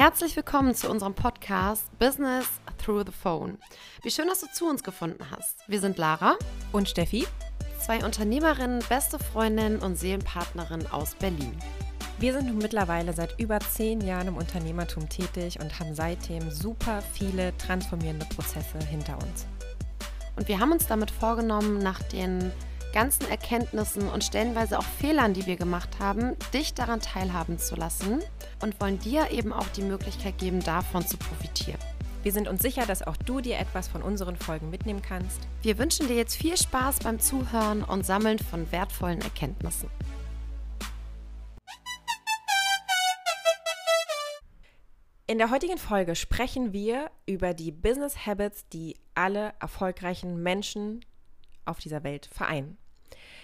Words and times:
Herzlich 0.00 0.34
willkommen 0.34 0.74
zu 0.74 0.88
unserem 0.88 1.12
Podcast 1.12 1.84
Business 1.98 2.46
Through 2.82 3.04
the 3.04 3.12
Phone. 3.12 3.58
Wie 4.02 4.10
schön, 4.10 4.28
dass 4.28 4.40
du 4.40 4.46
zu 4.50 4.66
uns 4.66 4.82
gefunden 4.82 5.26
hast. 5.30 5.58
Wir 5.68 5.78
sind 5.78 5.98
Lara 5.98 6.38
und 6.72 6.88
Steffi, 6.88 7.26
zwei 7.78 8.02
Unternehmerinnen, 8.02 8.82
beste 8.88 9.18
Freundinnen 9.18 9.78
und 9.80 9.96
Seelenpartnerinnen 9.96 10.90
aus 10.90 11.16
Berlin. 11.16 11.54
Wir 12.18 12.32
sind 12.32 12.46
nun 12.46 12.56
mittlerweile 12.56 13.12
seit 13.12 13.38
über 13.38 13.60
zehn 13.60 14.00
Jahren 14.00 14.28
im 14.28 14.38
Unternehmertum 14.38 15.06
tätig 15.10 15.60
und 15.60 15.78
haben 15.78 15.94
seitdem 15.94 16.50
super 16.50 17.02
viele 17.12 17.54
transformierende 17.58 18.24
Prozesse 18.24 18.78
hinter 18.78 19.18
uns. 19.18 19.46
Und 20.34 20.48
wir 20.48 20.60
haben 20.60 20.72
uns 20.72 20.86
damit 20.86 21.10
vorgenommen, 21.10 21.76
nach 21.76 22.02
den 22.04 22.50
ganzen 22.92 23.28
Erkenntnissen 23.30 24.08
und 24.08 24.24
stellenweise 24.24 24.78
auch 24.78 24.84
Fehlern, 24.84 25.34
die 25.34 25.46
wir 25.46 25.56
gemacht 25.56 25.98
haben, 25.98 26.36
dich 26.52 26.74
daran 26.74 27.00
teilhaben 27.00 27.58
zu 27.58 27.76
lassen 27.76 28.20
und 28.62 28.80
wollen 28.80 28.98
dir 28.98 29.30
eben 29.30 29.52
auch 29.52 29.66
die 29.68 29.82
Möglichkeit 29.82 30.38
geben, 30.38 30.60
davon 30.60 31.06
zu 31.06 31.16
profitieren. 31.16 31.78
Wir 32.22 32.32
sind 32.32 32.48
uns 32.48 32.60
sicher, 32.60 32.84
dass 32.84 33.02
auch 33.02 33.16
du 33.16 33.40
dir 33.40 33.58
etwas 33.58 33.88
von 33.88 34.02
unseren 34.02 34.36
Folgen 34.36 34.68
mitnehmen 34.68 35.00
kannst. 35.00 35.40
Wir 35.62 35.78
wünschen 35.78 36.06
dir 36.06 36.16
jetzt 36.16 36.36
viel 36.36 36.56
Spaß 36.56 36.98
beim 36.98 37.18
Zuhören 37.18 37.82
und 37.82 38.04
Sammeln 38.04 38.38
von 38.38 38.70
wertvollen 38.72 39.22
Erkenntnissen. 39.22 39.88
In 45.26 45.38
der 45.38 45.50
heutigen 45.50 45.78
Folge 45.78 46.16
sprechen 46.16 46.72
wir 46.72 47.08
über 47.24 47.54
die 47.54 47.70
Business 47.70 48.26
Habits, 48.26 48.68
die 48.68 48.96
alle 49.14 49.54
erfolgreichen 49.60 50.42
Menschen 50.42 51.04
auf 51.64 51.78
dieser 51.78 52.04
Welt 52.04 52.26
vereinen. 52.32 52.78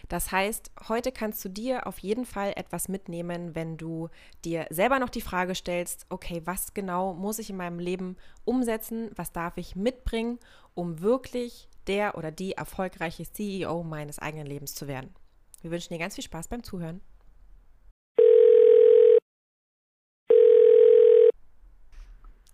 Das 0.08 0.30
heißt, 0.30 0.70
heute 0.88 1.10
kannst 1.10 1.44
du 1.44 1.48
dir 1.48 1.86
auf 1.86 1.98
jeden 1.98 2.24
Fall 2.24 2.52
etwas 2.56 2.88
mitnehmen, 2.88 3.54
wenn 3.54 3.76
du 3.76 4.08
dir 4.44 4.66
selber 4.70 4.98
noch 4.98 5.08
die 5.08 5.20
Frage 5.20 5.54
stellst, 5.54 6.06
okay, 6.10 6.42
was 6.44 6.74
genau 6.74 7.14
muss 7.14 7.38
ich 7.38 7.50
in 7.50 7.56
meinem 7.56 7.80
Leben 7.80 8.16
umsetzen, 8.44 9.10
was 9.16 9.32
darf 9.32 9.56
ich 9.56 9.74
mitbringen, 9.74 10.38
um 10.74 11.00
wirklich 11.00 11.68
der 11.86 12.16
oder 12.16 12.30
die 12.30 12.52
erfolgreiche 12.52 13.24
CEO 13.24 13.82
meines 13.82 14.18
eigenen 14.18 14.46
Lebens 14.46 14.74
zu 14.74 14.86
werden. 14.86 15.14
Wir 15.62 15.70
wünschen 15.70 15.92
dir 15.92 15.98
ganz 15.98 16.14
viel 16.14 16.24
Spaß 16.24 16.48
beim 16.48 16.62
Zuhören. 16.62 17.00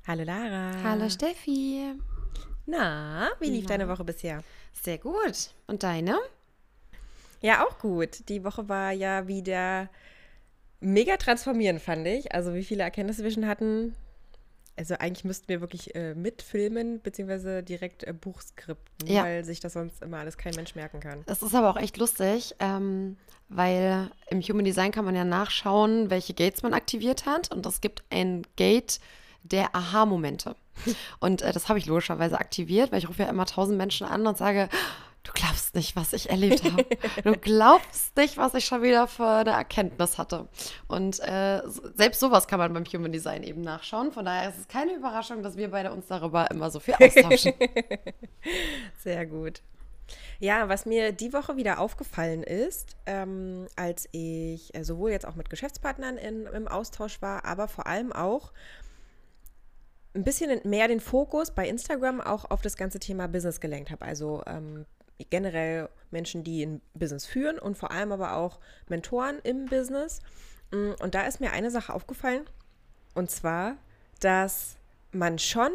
Hallo 0.06 0.24
Lara. 0.24 0.72
Hallo 0.82 1.08
Steffi. 1.08 1.94
Na, 2.66 3.30
wie 3.40 3.50
lief 3.50 3.64
Na. 3.64 3.70
deine 3.70 3.88
Woche 3.88 4.04
bisher? 4.04 4.42
Sehr 4.72 4.98
gut. 4.98 5.50
Und 5.66 5.82
deine? 5.82 6.18
Ja, 7.40 7.66
auch 7.66 7.78
gut. 7.78 8.28
Die 8.28 8.44
Woche 8.44 8.68
war 8.68 8.92
ja 8.92 9.26
wieder 9.26 9.88
mega 10.80 11.16
transformierend, 11.16 11.80
fand 11.80 12.06
ich. 12.06 12.32
Also 12.34 12.54
wie 12.54 12.64
viele 12.64 12.82
Erkenntnisse 12.82 13.24
wir 13.24 13.30
schon 13.30 13.46
hatten. 13.46 13.94
Also 14.76 14.94
eigentlich 14.94 15.24
müssten 15.24 15.48
wir 15.48 15.60
wirklich 15.60 15.94
äh, 15.94 16.14
mitfilmen, 16.14 17.00
beziehungsweise 17.02 17.62
direkt 17.62 18.04
äh, 18.04 18.14
Buchskripten, 18.14 19.06
ja. 19.06 19.22
weil 19.22 19.44
sich 19.44 19.60
das 19.60 19.74
sonst 19.74 20.02
immer 20.02 20.18
alles 20.18 20.38
kein 20.38 20.54
Mensch 20.54 20.74
merken 20.74 21.00
kann. 21.00 21.22
Das 21.26 21.42
ist 21.42 21.54
aber 21.54 21.68
auch 21.68 21.76
echt 21.76 21.98
lustig, 21.98 22.54
ähm, 22.58 23.18
weil 23.50 24.10
im 24.30 24.40
Human 24.40 24.64
Design 24.64 24.90
kann 24.90 25.04
man 25.04 25.14
ja 25.14 25.24
nachschauen, 25.24 26.08
welche 26.08 26.32
Gates 26.32 26.62
man 26.62 26.72
aktiviert 26.72 27.26
hat. 27.26 27.52
Und 27.52 27.66
es 27.66 27.82
gibt 27.82 28.02
ein 28.08 28.46
Gate 28.56 28.98
der 29.42 29.74
Aha-Momente. 29.74 30.56
Und 31.20 31.42
äh, 31.42 31.52
das 31.52 31.68
habe 31.68 31.78
ich 31.78 31.86
logischerweise 31.86 32.38
aktiviert, 32.38 32.92
weil 32.92 32.98
ich 32.98 33.08
rufe 33.08 33.22
ja 33.22 33.28
immer 33.28 33.46
tausend 33.46 33.78
Menschen 33.78 34.06
an 34.06 34.26
und 34.26 34.36
sage, 34.36 34.68
du 35.22 35.32
glaubst 35.32 35.74
nicht, 35.74 35.96
was 35.96 36.12
ich 36.12 36.30
erlebt 36.30 36.64
habe. 36.64 36.86
Du 37.24 37.32
glaubst 37.32 38.16
nicht, 38.16 38.36
was 38.36 38.54
ich 38.54 38.64
schon 38.64 38.82
wieder 38.82 39.06
für 39.06 39.26
eine 39.26 39.50
Erkenntnis 39.50 40.18
hatte. 40.18 40.48
Und 40.88 41.20
äh, 41.20 41.62
selbst 41.94 42.20
sowas 42.20 42.48
kann 42.48 42.58
man 42.58 42.72
beim 42.72 42.84
Human 42.84 43.12
Design 43.12 43.42
eben 43.42 43.60
nachschauen. 43.60 44.12
Von 44.12 44.24
daher 44.24 44.48
ist 44.48 44.58
es 44.58 44.68
keine 44.68 44.94
Überraschung, 44.94 45.42
dass 45.42 45.56
wir 45.56 45.70
beide 45.70 45.92
uns 45.92 46.06
darüber 46.06 46.50
immer 46.50 46.70
so 46.70 46.80
viel 46.80 46.94
austauschen. 46.94 47.54
Sehr 48.98 49.26
gut. 49.26 49.62
Ja, 50.40 50.68
was 50.68 50.86
mir 50.86 51.12
die 51.12 51.32
Woche 51.32 51.56
wieder 51.56 51.78
aufgefallen 51.78 52.42
ist, 52.42 52.96
ähm, 53.06 53.68
als 53.76 54.08
ich 54.10 54.74
äh, 54.74 54.82
sowohl 54.82 55.12
jetzt 55.12 55.26
auch 55.26 55.36
mit 55.36 55.50
Geschäftspartnern 55.50 56.16
in, 56.16 56.46
im 56.46 56.66
Austausch 56.66 57.22
war, 57.22 57.44
aber 57.44 57.68
vor 57.68 57.86
allem 57.86 58.12
auch 58.12 58.52
ein 60.14 60.24
bisschen 60.24 60.60
mehr 60.64 60.88
den 60.88 61.00
Fokus 61.00 61.50
bei 61.50 61.68
Instagram 61.68 62.20
auch 62.20 62.50
auf 62.50 62.60
das 62.62 62.76
ganze 62.76 62.98
Thema 62.98 63.28
Business 63.28 63.60
gelenkt 63.60 63.90
habe. 63.90 64.04
Also 64.04 64.42
ähm, 64.46 64.84
generell 65.30 65.88
Menschen, 66.10 66.44
die 66.44 66.64
ein 66.64 66.80
Business 66.94 67.26
führen 67.26 67.58
und 67.58 67.76
vor 67.76 67.90
allem 67.90 68.12
aber 68.12 68.36
auch 68.36 68.60
Mentoren 68.88 69.38
im 69.42 69.66
Business. 69.66 70.20
Mm, 70.70 70.92
und 71.00 71.14
da 71.14 71.22
ist 71.22 71.40
mir 71.40 71.52
eine 71.52 71.70
Sache 71.70 71.92
aufgefallen, 71.92 72.44
und 73.14 73.30
zwar, 73.30 73.76
dass 74.20 74.76
man 75.12 75.38
schon 75.38 75.70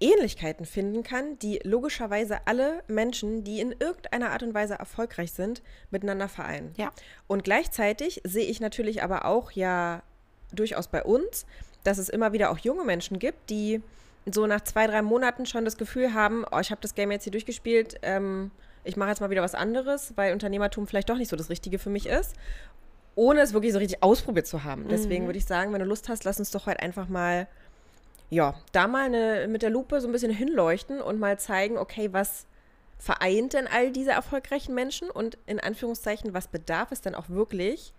Ähnlichkeiten 0.00 0.66
finden 0.66 1.02
kann, 1.02 1.38
die 1.38 1.60
logischerweise 1.64 2.46
alle 2.46 2.82
Menschen, 2.86 3.44
die 3.44 3.60
in 3.60 3.72
irgendeiner 3.72 4.30
Art 4.30 4.42
und 4.42 4.52
Weise 4.52 4.74
erfolgreich 4.74 5.32
sind, 5.32 5.62
miteinander 5.90 6.28
vereinen. 6.28 6.74
Ja. 6.76 6.92
Und 7.26 7.44
gleichzeitig 7.44 8.20
sehe 8.24 8.44
ich 8.44 8.60
natürlich 8.60 9.02
aber 9.02 9.24
auch 9.24 9.52
ja 9.52 10.02
durchaus 10.52 10.88
bei 10.88 11.02
uns, 11.02 11.46
dass 11.86 11.98
es 11.98 12.08
immer 12.08 12.32
wieder 12.32 12.50
auch 12.50 12.58
junge 12.58 12.84
Menschen 12.84 13.18
gibt, 13.18 13.50
die 13.50 13.82
so 14.30 14.46
nach 14.46 14.62
zwei, 14.62 14.86
drei 14.86 15.02
Monaten 15.02 15.46
schon 15.46 15.64
das 15.64 15.76
Gefühl 15.76 16.14
haben, 16.14 16.44
oh, 16.50 16.58
ich 16.58 16.70
habe 16.70 16.80
das 16.80 16.94
Game 16.94 17.12
jetzt 17.12 17.24
hier 17.24 17.30
durchgespielt, 17.30 17.98
ähm, 18.02 18.50
ich 18.82 18.96
mache 18.96 19.10
jetzt 19.10 19.20
mal 19.20 19.30
wieder 19.30 19.42
was 19.42 19.54
anderes, 19.54 20.12
weil 20.16 20.32
Unternehmertum 20.32 20.86
vielleicht 20.86 21.08
doch 21.08 21.16
nicht 21.16 21.28
so 21.28 21.36
das 21.36 21.50
Richtige 21.50 21.78
für 21.78 21.90
mich 21.90 22.06
ist, 22.06 22.34
ohne 23.14 23.40
es 23.40 23.52
wirklich 23.52 23.72
so 23.72 23.78
richtig 23.78 24.02
ausprobiert 24.02 24.46
zu 24.46 24.64
haben. 24.64 24.86
Deswegen 24.88 25.24
mhm. 25.24 25.28
würde 25.28 25.38
ich 25.38 25.46
sagen, 25.46 25.72
wenn 25.72 25.80
du 25.80 25.86
Lust 25.86 26.08
hast, 26.08 26.24
lass 26.24 26.38
uns 26.38 26.50
doch 26.50 26.66
heute 26.66 26.80
einfach 26.80 27.08
mal, 27.08 27.46
ja, 28.30 28.54
da 28.72 28.86
mal 28.86 29.06
eine, 29.06 29.48
mit 29.48 29.62
der 29.62 29.70
Lupe 29.70 30.00
so 30.00 30.08
ein 30.08 30.12
bisschen 30.12 30.32
hinleuchten 30.32 31.00
und 31.00 31.18
mal 31.18 31.38
zeigen, 31.38 31.78
okay, 31.78 32.12
was 32.12 32.46
vereint 32.98 33.52
denn 33.52 33.66
all 33.66 33.90
diese 33.90 34.10
erfolgreichen 34.10 34.74
Menschen 34.74 35.10
und 35.10 35.38
in 35.46 35.60
Anführungszeichen, 35.60 36.34
was 36.34 36.48
bedarf 36.48 36.92
es 36.92 37.00
denn 37.00 37.14
auch 37.14 37.28
wirklich, 37.28 37.92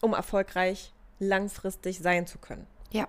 um 0.00 0.12
erfolgreich 0.12 0.92
langfristig 1.18 2.00
sein 2.00 2.26
zu 2.26 2.38
können? 2.38 2.66
Ja. 2.94 3.08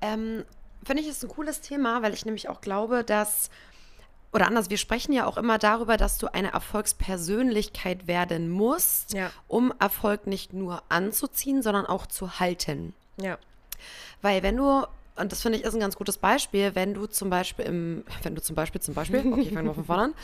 Ähm, 0.00 0.44
Finde 0.84 1.02
ich 1.02 1.08
ist 1.08 1.22
ein 1.24 1.28
cooles 1.28 1.60
Thema, 1.60 2.02
weil 2.02 2.14
ich 2.14 2.24
nämlich 2.24 2.48
auch 2.48 2.60
glaube, 2.60 3.04
dass 3.04 3.50
oder 4.32 4.46
anders, 4.48 4.68
wir 4.68 4.76
sprechen 4.76 5.12
ja 5.12 5.26
auch 5.26 5.38
immer 5.38 5.56
darüber, 5.56 5.96
dass 5.96 6.18
du 6.18 6.32
eine 6.32 6.52
Erfolgspersönlichkeit 6.52 8.06
werden 8.06 8.50
musst, 8.50 9.14
ja. 9.14 9.30
um 9.48 9.72
Erfolg 9.78 10.26
nicht 10.26 10.52
nur 10.52 10.82
anzuziehen, 10.90 11.62
sondern 11.62 11.86
auch 11.86 12.06
zu 12.06 12.38
halten. 12.38 12.92
Ja. 13.18 13.38
Weil 14.20 14.42
wenn 14.42 14.56
du, 14.56 14.84
und 15.16 15.32
das 15.32 15.40
finde 15.40 15.58
ich 15.58 15.64
ist 15.64 15.72
ein 15.72 15.80
ganz 15.80 15.96
gutes 15.96 16.18
Beispiel, 16.18 16.74
wenn 16.74 16.92
du 16.92 17.06
zum 17.06 17.30
Beispiel 17.30 17.64
im, 17.64 18.04
wenn 18.22 18.34
du 18.34 18.42
zum 18.42 18.54
Beispiel, 18.54 18.80
zum 18.80 18.92
Beispiel, 18.94 19.20
okay, 19.32 19.40
ich 19.40 19.52
fange 19.52 19.68
mal 19.68 19.74
von 19.74 19.86
vorne 19.86 20.02
an. 20.02 20.14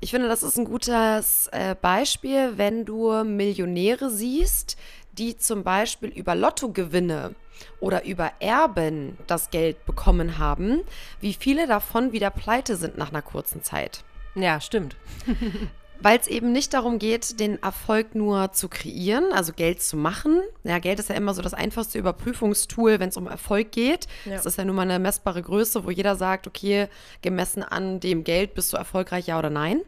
Ich 0.00 0.10
finde, 0.10 0.28
das 0.28 0.42
ist 0.42 0.56
ein 0.56 0.64
gutes 0.64 1.48
äh, 1.52 1.74
Beispiel, 1.80 2.58
wenn 2.58 2.84
du 2.84 3.24
Millionäre 3.24 4.10
siehst, 4.10 4.76
die 5.12 5.36
zum 5.36 5.62
Beispiel 5.62 6.08
über 6.10 6.34
Lottogewinne 6.34 7.34
oder 7.80 8.04
über 8.04 8.32
Erben 8.40 9.18
das 9.26 9.50
Geld 9.50 9.84
bekommen 9.86 10.38
haben, 10.38 10.80
wie 11.20 11.34
viele 11.34 11.66
davon 11.66 12.12
wieder 12.12 12.30
pleite 12.30 12.76
sind 12.76 12.98
nach 12.98 13.10
einer 13.10 13.22
kurzen 13.22 13.62
Zeit. 13.62 14.04
Ja, 14.34 14.60
stimmt. 14.60 14.96
Weil 16.00 16.18
es 16.18 16.26
eben 16.26 16.50
nicht 16.50 16.74
darum 16.74 16.98
geht, 16.98 17.38
den 17.38 17.62
Erfolg 17.62 18.16
nur 18.16 18.50
zu 18.52 18.68
kreieren, 18.68 19.32
also 19.32 19.52
Geld 19.52 19.80
zu 19.80 19.96
machen. 19.96 20.40
Ja, 20.64 20.80
Geld 20.80 20.98
ist 20.98 21.10
ja 21.10 21.14
immer 21.14 21.32
so 21.32 21.42
das 21.42 21.54
einfachste 21.54 21.96
Überprüfungstool, 21.96 22.98
wenn 22.98 23.10
es 23.10 23.16
um 23.16 23.28
Erfolg 23.28 23.70
geht. 23.70 24.08
Ja. 24.24 24.32
Das 24.32 24.46
ist 24.46 24.58
ja 24.58 24.64
nun 24.64 24.74
mal 24.74 24.82
eine 24.82 24.98
messbare 24.98 25.42
Größe, 25.42 25.84
wo 25.84 25.90
jeder 25.90 26.16
sagt, 26.16 26.48
okay, 26.48 26.88
gemessen 27.20 27.62
an 27.62 28.00
dem 28.00 28.24
Geld 28.24 28.54
bist 28.54 28.72
du 28.72 28.78
erfolgreich, 28.78 29.28
ja 29.28 29.38
oder 29.38 29.50
nein. 29.50 29.82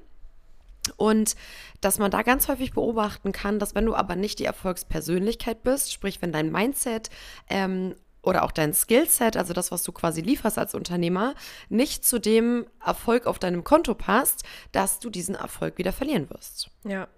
Und 0.97 1.35
dass 1.81 1.99
man 1.99 2.11
da 2.11 2.23
ganz 2.23 2.49
häufig 2.49 2.73
beobachten 2.73 3.33
kann, 3.33 3.59
dass 3.59 3.75
wenn 3.75 3.87
du 3.87 3.95
aber 3.95 4.17
nicht 4.17 4.39
die 4.39 4.45
Erfolgspersönlichkeit 4.45 5.63
bist, 5.63 5.93
sprich 5.93 6.21
wenn 6.23 6.33
dein 6.33 6.53
Mindset 6.53 7.11
ähm, 7.49 7.95
oder 8.23 8.43
auch 8.43 8.53
dein 8.53 8.73
Skillset, 8.73 9.37
also 9.37 9.53
das, 9.53 9.71
was 9.71 9.83
du 9.83 9.93
quasi 9.93 10.21
lieferst 10.21 10.59
als 10.59 10.75
Unternehmer, 10.75 11.35
nicht 11.69 12.05
zu 12.05 12.19
dem 12.19 12.67
Erfolg 12.85 13.27
auf 13.27 13.39
deinem 13.39 13.65
Konto 13.65 13.95
passt, 13.95 14.45
dass 14.73 14.99
du 14.99 15.11
diesen 15.11 15.35
Erfolg 15.35 15.79
wieder 15.79 15.93
verlieren 15.93 16.31
wirst. 16.31 16.71
Ja. 16.85 17.09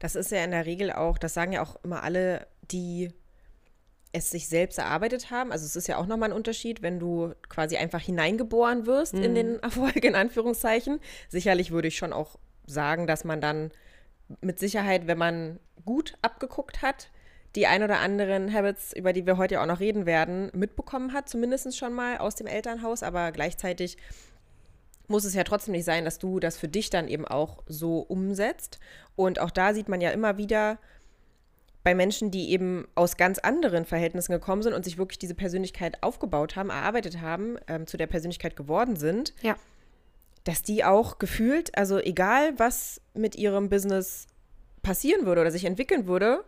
Das 0.00 0.16
ist 0.16 0.32
ja 0.32 0.42
in 0.42 0.50
der 0.50 0.66
Regel 0.66 0.92
auch, 0.92 1.16
das 1.16 1.34
sagen 1.34 1.52
ja 1.52 1.62
auch 1.62 1.76
immer 1.84 2.02
alle, 2.02 2.48
die 2.72 3.12
es 4.12 4.30
sich 4.30 4.48
selbst 4.48 4.78
erarbeitet 4.78 5.30
haben. 5.30 5.52
Also 5.52 5.64
es 5.64 5.76
ist 5.76 5.86
ja 5.86 5.96
auch 5.96 6.06
nochmal 6.06 6.30
ein 6.30 6.36
Unterschied, 6.36 6.82
wenn 6.82 6.98
du 6.98 7.32
quasi 7.48 7.76
einfach 7.76 8.00
hineingeboren 8.00 8.86
wirst 8.86 9.14
mhm. 9.14 9.22
in 9.22 9.34
den 9.34 9.58
Erfolg, 9.62 10.04
in 10.04 10.16
Anführungszeichen. 10.16 11.00
Sicherlich 11.28 11.70
würde 11.70 11.88
ich 11.88 11.96
schon 11.96 12.12
auch 12.12 12.38
sagen, 12.70 13.06
dass 13.06 13.24
man 13.24 13.40
dann 13.40 13.70
mit 14.40 14.58
Sicherheit, 14.58 15.06
wenn 15.06 15.18
man 15.18 15.58
gut 15.84 16.16
abgeguckt 16.22 16.82
hat, 16.82 17.10
die 17.56 17.66
ein 17.66 17.82
oder 17.82 17.98
anderen 17.98 18.52
Habits, 18.52 18.92
über 18.92 19.12
die 19.12 19.26
wir 19.26 19.36
heute 19.36 19.54
ja 19.54 19.62
auch 19.62 19.66
noch 19.66 19.80
reden 19.80 20.06
werden, 20.06 20.50
mitbekommen 20.54 21.12
hat, 21.12 21.28
zumindest 21.28 21.76
schon 21.76 21.92
mal 21.92 22.18
aus 22.18 22.36
dem 22.36 22.46
Elternhaus, 22.46 23.02
aber 23.02 23.32
gleichzeitig 23.32 23.96
muss 25.08 25.24
es 25.24 25.34
ja 25.34 25.42
trotzdem 25.42 25.72
nicht 25.72 25.84
sein, 25.84 26.04
dass 26.04 26.20
du 26.20 26.38
das 26.38 26.56
für 26.56 26.68
dich 26.68 26.88
dann 26.90 27.08
eben 27.08 27.26
auch 27.26 27.64
so 27.66 27.98
umsetzt. 27.98 28.78
Und 29.16 29.40
auch 29.40 29.50
da 29.50 29.74
sieht 29.74 29.88
man 29.88 30.00
ja 30.00 30.10
immer 30.10 30.38
wieder, 30.38 30.78
bei 31.82 31.94
Menschen, 31.94 32.30
die 32.30 32.50
eben 32.50 32.86
aus 32.94 33.16
ganz 33.16 33.38
anderen 33.38 33.86
Verhältnissen 33.86 34.32
gekommen 34.32 34.62
sind 34.62 34.74
und 34.74 34.84
sich 34.84 34.98
wirklich 34.98 35.18
diese 35.18 35.34
Persönlichkeit 35.34 36.02
aufgebaut 36.02 36.54
haben, 36.54 36.70
erarbeitet 36.70 37.20
haben, 37.20 37.56
ähm, 37.68 37.86
zu 37.86 37.96
der 37.96 38.06
Persönlichkeit 38.06 38.54
geworden 38.54 38.96
sind, 38.96 39.34
Ja. 39.40 39.56
Dass 40.44 40.62
die 40.62 40.84
auch 40.84 41.18
gefühlt, 41.18 41.76
also 41.76 41.98
egal 41.98 42.58
was 42.58 43.00
mit 43.14 43.36
ihrem 43.36 43.68
Business 43.68 44.26
passieren 44.82 45.26
würde 45.26 45.42
oder 45.42 45.50
sich 45.50 45.64
entwickeln 45.64 46.06
würde, 46.06 46.44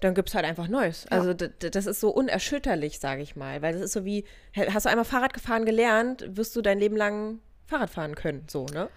dann 0.00 0.14
gibt 0.14 0.28
es 0.28 0.34
halt 0.34 0.44
einfach 0.44 0.68
Neues. 0.68 1.06
Ja. 1.10 1.18
Also 1.18 1.34
das 1.34 1.86
ist 1.86 2.00
so 2.00 2.10
unerschütterlich, 2.10 2.98
sage 2.98 3.22
ich 3.22 3.36
mal. 3.36 3.62
Weil 3.62 3.72
das 3.72 3.82
ist 3.82 3.92
so 3.92 4.04
wie, 4.04 4.24
hast 4.54 4.86
du 4.86 4.90
einmal 4.90 5.04
Fahrrad 5.04 5.32
gefahren 5.32 5.64
gelernt, 5.64 6.24
wirst 6.36 6.54
du 6.54 6.62
dein 6.62 6.78
Leben 6.78 6.96
lang 6.96 7.40
Fahrrad 7.66 7.90
fahren 7.90 8.14
können. 8.14 8.44
So, 8.48 8.66
ne? 8.66 8.88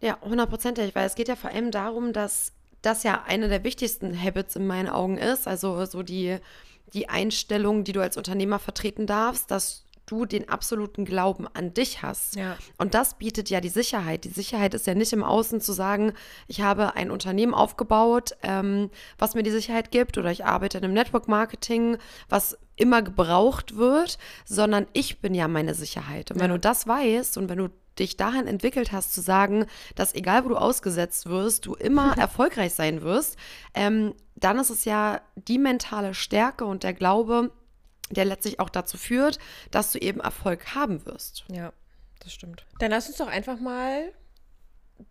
Ja, 0.00 0.18
hundertprozentig, 0.20 0.94
weil 0.94 1.06
es 1.06 1.14
geht 1.14 1.28
ja 1.28 1.36
vor 1.36 1.50
allem 1.50 1.70
darum, 1.70 2.12
dass 2.12 2.52
das 2.82 3.02
ja 3.02 3.24
eine 3.26 3.48
der 3.48 3.64
wichtigsten 3.64 4.20
Habits 4.20 4.56
in 4.56 4.66
meinen 4.66 4.88
Augen 4.88 5.16
ist. 5.16 5.48
Also 5.48 5.82
so 5.86 6.02
die, 6.02 6.38
die 6.92 7.08
Einstellung, 7.08 7.84
die 7.84 7.92
du 7.92 8.02
als 8.02 8.18
Unternehmer 8.18 8.58
vertreten 8.58 9.06
darfst, 9.06 9.50
dass 9.50 9.83
du 10.06 10.24
den 10.26 10.48
absoluten 10.48 11.04
Glauben 11.04 11.46
an 11.54 11.72
dich 11.74 12.02
hast. 12.02 12.36
Ja. 12.36 12.56
Und 12.78 12.94
das 12.94 13.14
bietet 13.14 13.50
ja 13.50 13.60
die 13.60 13.68
Sicherheit. 13.68 14.24
Die 14.24 14.28
Sicherheit 14.30 14.74
ist 14.74 14.86
ja 14.86 14.94
nicht 14.94 15.12
im 15.12 15.24
Außen 15.24 15.60
zu 15.60 15.72
sagen, 15.72 16.12
ich 16.46 16.60
habe 16.60 16.94
ein 16.96 17.10
Unternehmen 17.10 17.54
aufgebaut, 17.54 18.36
ähm, 18.42 18.90
was 19.18 19.34
mir 19.34 19.42
die 19.42 19.50
Sicherheit 19.50 19.90
gibt, 19.90 20.18
oder 20.18 20.30
ich 20.30 20.44
arbeite 20.44 20.78
in 20.78 20.84
einem 20.84 20.94
Network 20.94 21.28
Marketing, 21.28 21.96
was 22.28 22.58
immer 22.76 23.02
gebraucht 23.02 23.76
wird, 23.76 24.18
sondern 24.44 24.86
ich 24.92 25.20
bin 25.20 25.34
ja 25.34 25.48
meine 25.48 25.74
Sicherheit. 25.74 26.30
Und 26.30 26.40
wenn 26.40 26.50
Ja. 26.50 26.56
du 26.56 26.60
das 26.60 26.86
weißt 26.86 27.38
und 27.38 27.48
wenn 27.48 27.58
du 27.58 27.68
dich 27.98 28.16
dahin 28.16 28.48
entwickelt 28.48 28.90
hast, 28.90 29.14
zu 29.14 29.20
sagen, 29.20 29.66
dass 29.94 30.14
egal 30.14 30.44
wo 30.44 30.48
du 30.48 30.56
ausgesetzt 30.56 31.26
wirst, 31.26 31.66
du 31.66 31.74
immer 31.74 32.14
erfolgreich 32.18 32.74
sein 32.74 33.02
wirst, 33.02 33.36
ähm, 33.74 34.14
dann 34.34 34.58
ist 34.58 34.70
es 34.70 34.84
ja 34.84 35.20
die 35.36 35.58
mentale 35.58 36.12
Stärke 36.12 36.64
und 36.64 36.82
der 36.82 36.92
Glaube, 36.92 37.52
der 38.10 38.24
letztlich 38.24 38.60
auch 38.60 38.70
dazu 38.70 38.96
führt, 38.96 39.38
dass 39.70 39.92
du 39.92 39.98
eben 39.98 40.20
Erfolg 40.20 40.74
haben 40.74 41.04
wirst. 41.06 41.44
Ja, 41.50 41.72
das 42.20 42.32
stimmt. 42.32 42.66
Dann 42.78 42.90
lass 42.90 43.08
uns 43.08 43.16
doch 43.16 43.28
einfach 43.28 43.58
mal 43.58 44.12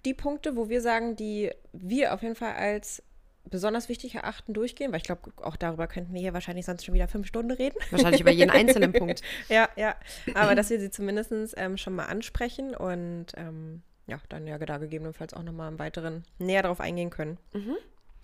die 0.05 0.13
Punkte, 0.13 0.55
wo 0.55 0.69
wir 0.69 0.81
sagen, 0.81 1.15
die 1.15 1.51
wir 1.71 2.13
auf 2.13 2.21
jeden 2.21 2.35
Fall 2.35 2.53
als 2.53 3.03
besonders 3.45 3.89
wichtig 3.89 4.15
erachten, 4.15 4.53
durchgehen, 4.53 4.91
weil 4.91 4.97
ich 4.97 5.03
glaube, 5.03 5.31
auch 5.37 5.57
darüber 5.57 5.87
könnten 5.87 6.13
wir 6.13 6.21
hier 6.21 6.33
wahrscheinlich 6.33 6.65
sonst 6.65 6.85
schon 6.85 6.93
wieder 6.93 7.07
fünf 7.07 7.27
Stunden 7.27 7.51
reden. 7.51 7.75
Wahrscheinlich 7.91 8.21
über 8.21 8.31
jeden 8.31 8.49
einzelnen 8.49 8.93
Punkt. 8.93 9.21
Ja, 9.49 9.69
ja. 9.75 9.95
Aber 10.33 10.55
dass 10.55 10.69
wir 10.69 10.79
sie 10.79 10.89
zumindest 10.89 11.33
ähm, 11.57 11.77
schon 11.77 11.93
mal 11.93 12.05
ansprechen 12.05 12.75
und 12.75 13.27
ähm, 13.35 13.81
ja, 14.07 14.19
dann 14.29 14.47
ja 14.47 14.57
da 14.57 14.77
gegebenenfalls 14.77 15.33
auch 15.33 15.43
nochmal 15.43 15.71
im 15.71 15.79
Weiteren 15.79 16.23
näher 16.39 16.61
darauf 16.61 16.79
eingehen 16.79 17.09
können. 17.09 17.37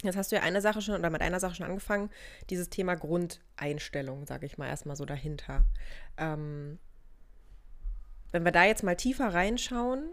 Jetzt 0.03 0.15
hast 0.15 0.31
du 0.31 0.37
ja 0.37 0.43
eine 0.43 0.61
Sache 0.61 0.81
schon 0.81 0.95
oder 0.95 1.09
mit 1.09 1.21
einer 1.21 1.39
Sache 1.39 1.55
schon 1.55 1.65
angefangen, 1.65 2.09
dieses 2.49 2.69
Thema 2.69 2.95
Grundeinstellung, 2.95 4.25
sage 4.25 4.45
ich 4.45 4.57
mal 4.57 4.67
erstmal 4.67 4.95
so 4.95 5.05
dahinter. 5.05 5.65
Ähm, 6.17 6.79
wenn 8.31 8.45
wir 8.45 8.51
da 8.51 8.63
jetzt 8.63 8.83
mal 8.83 8.95
tiefer 8.95 9.33
reinschauen, 9.33 10.09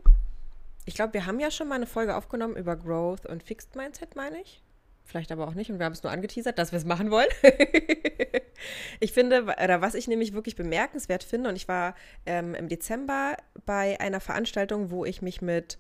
ich 0.86 0.94
glaube, 0.94 1.14
wir 1.14 1.26
haben 1.26 1.38
ja 1.38 1.50
schon 1.50 1.68
mal 1.68 1.76
eine 1.76 1.86
Folge 1.86 2.16
aufgenommen 2.16 2.56
über 2.56 2.76
Growth 2.76 3.26
und 3.26 3.42
Fixed 3.42 3.76
Mindset, 3.76 4.16
meine 4.16 4.40
ich. 4.40 4.62
Vielleicht 5.04 5.30
aber 5.30 5.46
auch 5.46 5.54
nicht 5.54 5.70
und 5.70 5.78
wir 5.78 5.86
haben 5.86 5.92
es 5.92 6.02
nur 6.02 6.12
angeteasert, 6.12 6.58
dass 6.58 6.72
wir 6.72 6.78
es 6.78 6.84
machen 6.84 7.12
wollen. 7.12 7.28
ich 9.00 9.12
finde, 9.12 9.42
oder 9.42 9.80
was 9.80 9.94
ich 9.94 10.08
nämlich 10.08 10.32
wirklich 10.32 10.56
bemerkenswert 10.56 11.22
finde, 11.22 11.48
und 11.48 11.56
ich 11.56 11.68
war 11.68 11.94
ähm, 12.24 12.54
im 12.54 12.68
Dezember 12.68 13.36
bei 13.66 14.00
einer 14.00 14.18
Veranstaltung, 14.18 14.90
wo 14.90 15.04
ich 15.04 15.22
mich 15.22 15.40
mit, 15.40 15.78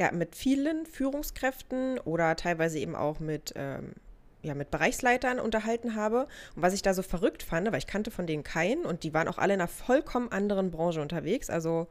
ja, 0.00 0.10
mit 0.12 0.34
vielen 0.34 0.86
Führungskräften 0.86 1.98
oder 1.98 2.34
teilweise 2.34 2.78
eben 2.78 2.96
auch 2.96 3.20
mit, 3.20 3.52
ähm, 3.54 3.92
ja, 4.40 4.54
mit 4.54 4.70
Bereichsleitern 4.70 5.38
unterhalten 5.38 5.94
habe. 5.94 6.26
Und 6.56 6.62
was 6.62 6.72
ich 6.72 6.80
da 6.80 6.94
so 6.94 7.02
verrückt 7.02 7.42
fand, 7.42 7.70
weil 7.70 7.76
ich 7.76 7.86
kannte 7.86 8.10
von 8.10 8.26
denen 8.26 8.42
keinen 8.42 8.86
und 8.86 9.04
die 9.04 9.12
waren 9.12 9.28
auch 9.28 9.36
alle 9.36 9.52
in 9.52 9.60
einer 9.60 9.68
vollkommen 9.68 10.32
anderen 10.32 10.70
Branche 10.70 11.02
unterwegs. 11.02 11.50
Also 11.50 11.86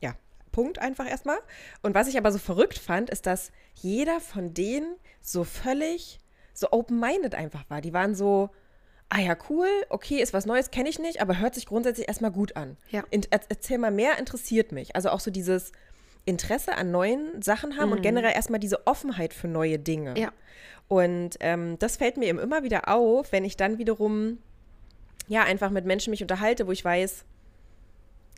ja, 0.00 0.14
Punkt 0.50 0.78
einfach 0.78 1.06
erstmal. 1.06 1.36
Und 1.82 1.94
was 1.94 2.08
ich 2.08 2.16
aber 2.16 2.32
so 2.32 2.38
verrückt 2.38 2.78
fand, 2.78 3.10
ist, 3.10 3.26
dass 3.26 3.52
jeder 3.74 4.18
von 4.20 4.54
denen 4.54 4.96
so 5.20 5.44
völlig 5.44 6.20
so 6.54 6.68
open-minded 6.72 7.34
einfach 7.34 7.68
war. 7.68 7.82
Die 7.82 7.92
waren 7.92 8.14
so, 8.14 8.48
ah 9.10 9.20
ja, 9.20 9.36
cool, 9.50 9.68
okay, 9.90 10.22
ist 10.22 10.32
was 10.32 10.46
Neues, 10.46 10.70
kenne 10.70 10.88
ich 10.88 10.98
nicht, 10.98 11.20
aber 11.20 11.38
hört 11.38 11.54
sich 11.54 11.66
grundsätzlich 11.66 12.08
erstmal 12.08 12.32
gut 12.32 12.56
an. 12.56 12.78
Ja. 12.88 13.04
In, 13.10 13.26
er, 13.28 13.40
erzähl 13.50 13.76
mal 13.76 13.90
mehr, 13.90 14.18
interessiert 14.18 14.72
mich. 14.72 14.96
Also 14.96 15.10
auch 15.10 15.20
so 15.20 15.30
dieses 15.30 15.72
Interesse 16.30 16.76
an 16.76 16.90
neuen 16.90 17.42
Sachen 17.42 17.76
haben 17.76 17.92
und 17.92 18.02
generell 18.02 18.32
erstmal 18.32 18.60
diese 18.60 18.86
Offenheit 18.86 19.34
für 19.34 19.48
neue 19.48 19.78
Dinge. 19.78 20.14
Ja. 20.18 20.32
Und 20.88 21.36
ähm, 21.40 21.78
das 21.78 21.96
fällt 21.96 22.16
mir 22.16 22.26
eben 22.26 22.38
immer 22.38 22.62
wieder 22.62 22.88
auf, 22.88 23.32
wenn 23.32 23.44
ich 23.44 23.56
dann 23.56 23.78
wiederum 23.78 24.38
ja 25.28 25.44
einfach 25.44 25.70
mit 25.70 25.84
Menschen 25.84 26.10
mich 26.10 26.22
unterhalte, 26.22 26.66
wo 26.66 26.72
ich 26.72 26.84
weiß, 26.84 27.24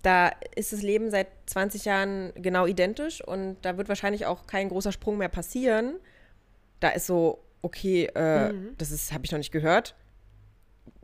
da 0.02 0.32
ist 0.54 0.72
das 0.72 0.82
Leben 0.82 1.10
seit 1.10 1.28
20 1.46 1.84
Jahren 1.84 2.32
genau 2.34 2.66
identisch 2.66 3.22
und 3.22 3.56
da 3.62 3.78
wird 3.78 3.88
wahrscheinlich 3.88 4.26
auch 4.26 4.46
kein 4.46 4.68
großer 4.68 4.92
Sprung 4.92 5.16
mehr 5.16 5.28
passieren. 5.28 5.94
Da 6.80 6.90
ist 6.90 7.06
so, 7.06 7.42
okay, 7.62 8.06
äh, 8.06 8.52
das 8.76 8.90
ist, 8.90 9.12
habe 9.12 9.24
ich 9.24 9.30
noch 9.30 9.38
nicht 9.38 9.52
gehört. 9.52 9.94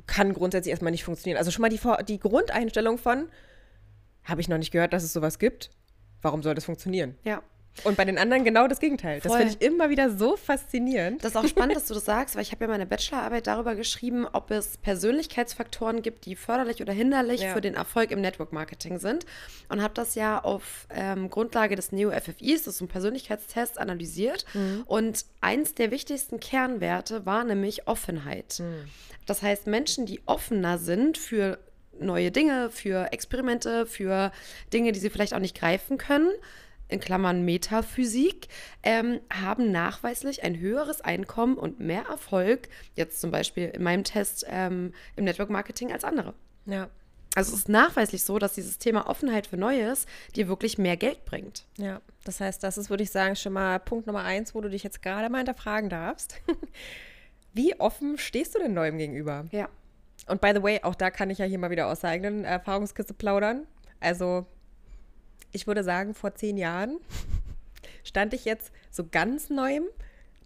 Kann 0.07 0.35
grundsätzlich 0.35 0.73
erstmal 0.73 0.91
nicht 0.91 1.05
funktionieren. 1.05 1.39
Also 1.39 1.51
schon 1.51 1.63
mal 1.63 1.69
die, 1.69 1.81
die 2.07 2.19
Grundeinstellung 2.19 2.99
von, 2.99 3.29
habe 4.25 4.41
ich 4.41 4.49
noch 4.49 4.59
nicht 4.59 4.73
gehört, 4.73 4.93
dass 4.93 5.05
es 5.05 5.13
sowas 5.13 5.39
gibt. 5.39 5.71
Warum 6.23 6.43
soll 6.43 6.55
das 6.55 6.65
funktionieren? 6.65 7.17
Ja. 7.25 7.43
Und 7.85 7.97
bei 7.97 8.05
den 8.05 8.19
anderen 8.19 8.43
genau 8.43 8.67
das 8.67 8.81
Gegenteil. 8.81 9.21
Das 9.21 9.31
Voll. 9.31 9.39
finde 9.41 9.55
ich 9.55 9.65
immer 9.65 9.89
wieder 9.89 10.11
so 10.11 10.37
faszinierend. 10.37 11.23
Das 11.23 11.31
ist 11.31 11.37
auch 11.37 11.47
spannend, 11.47 11.77
dass 11.77 11.87
du 11.87 11.95
das 11.95 12.05
sagst, 12.05 12.35
weil 12.35 12.43
ich 12.43 12.51
habe 12.51 12.65
ja 12.65 12.69
meine 12.69 12.87
Bachelorarbeit 12.87 13.47
darüber 13.47 13.77
geschrieben, 13.77 14.27
ob 14.33 14.51
es 14.51 14.79
Persönlichkeitsfaktoren 14.79 16.03
gibt, 16.03 16.27
die 16.27 16.35
förderlich 16.35 16.83
oder 16.83 16.93
hinderlich 16.93 17.43
Ja. 17.43 17.53
für 17.53 17.61
den 17.61 17.75
Erfolg 17.75 18.11
im 18.11 18.21
Network 18.21 18.53
Marketing 18.53 18.99
sind. 18.99 19.27
Und 19.69 19.81
habe 19.81 19.95
das 19.95 20.17
ja 20.17 20.43
auf 20.43 20.89
ähm, 20.91 21.31
Grundlage 21.31 21.77
des 21.77 21.93
Neo-FFIs, 21.93 22.65
das 22.65 22.75
ist 22.77 22.81
ein 22.81 22.89
Persönlichkeitstest, 22.89 23.79
analysiert. 23.79 24.45
Und 24.87 25.25
eins 25.41 25.75
der 25.75 25.91
wichtigsten 25.93 26.41
Kernwerte 26.41 27.27
war 27.27 27.45
nämlich 27.45 27.87
Offenheit. 27.87 28.61
Das 29.27 29.43
heißt, 29.43 29.67
Menschen, 29.67 30.05
die 30.07 30.21
offener 30.27 30.79
sind 30.79 31.17
für 31.19 31.59
neue 32.01 32.31
Dinge, 32.31 32.71
für 32.71 33.13
Experimente, 33.13 33.87
für 33.87 34.33
Dinge, 34.73 34.93
die 34.93 35.01
sie 35.01 35.11
vielleicht 35.11 35.35
auch 35.35 35.39
nicht 35.41 35.59
greifen 35.59 35.99
können, 35.99 36.31
in 36.89 37.01
Klammern 37.01 37.45
Metaphysik, 37.45 38.49
ähm, 38.83 39.21
haben 39.31 39.71
nachweislich 39.71 40.43
ein 40.43 40.59
höheres 40.59 41.01
Einkommen 41.01 41.57
und 41.57 41.81
mehr 41.81 42.05
Erfolg, 42.09 42.69
jetzt 42.97 43.21
zum 43.21 43.31
Beispiel 43.31 43.69
in 43.69 43.83
meinem 43.83 44.05
Test 44.05 44.47
ähm, 44.49 44.95
im 45.17 45.25
Network 45.25 45.51
Marketing 45.51 45.93
als 45.93 46.05
andere. 46.05 46.35
Ja. 46.67 46.89
Also 47.35 47.53
es 47.53 47.61
ist 47.61 47.69
nachweislich 47.69 48.25
so, 48.25 48.39
dass 48.39 48.55
dieses 48.55 48.79
Thema 48.79 49.07
Offenheit 49.07 49.47
für 49.47 49.57
Neues 49.57 50.07
dir 50.35 50.49
wirklich 50.49 50.79
mehr 50.79 50.97
Geld 50.97 51.25
bringt. 51.25 51.67
Ja, 51.77 52.01
das 52.25 52.41
heißt, 52.41 52.63
das 52.65 52.79
ist, 52.79 52.91
würde 52.91 53.03
ich 53.03 53.11
sagen, 53.11 53.37
schon 53.37 53.53
mal 53.53 53.79
Punkt 53.79 54.07
Nummer 54.07 54.25
eins, 54.25 54.55
wo 54.55 54.61
du 54.61 54.71
dich 54.71 54.83
jetzt 54.83 55.03
gerade 55.03 55.29
mal 55.29 55.39
hinterfragen 55.39 55.91
darfst. 55.91 56.41
Wie 57.53 57.79
offen 57.79 58.19
stehst 58.19 58.55
du 58.55 58.59
denn 58.59 58.75
Neuem 58.75 58.99
gegenüber? 58.99 59.45
Ja. 59.53 59.69
Und 60.29 60.41
by 60.41 60.53
the 60.55 60.63
way, 60.63 60.81
auch 60.83 60.95
da 60.95 61.11
kann 61.11 61.31
ich 61.31 61.39
ja 61.39 61.45
hier 61.45 61.59
mal 61.59 61.71
wieder 61.71 61.89
aus 61.89 62.01
der 62.01 62.11
eigenen 62.11 62.45
Erfahrungskiste 62.45 63.15
plaudern. 63.15 63.67
Also, 64.01 64.47
ich 65.53 65.67
würde 65.67 65.83
sagen, 65.83 66.15
vor 66.15 66.35
zehn 66.35 66.57
Jahren 66.57 66.99
stand 68.05 68.35
ich 68.35 68.45
jetzt 68.45 68.73
so 68.91 69.05
ganz 69.11 69.51
Neuem 69.51 69.85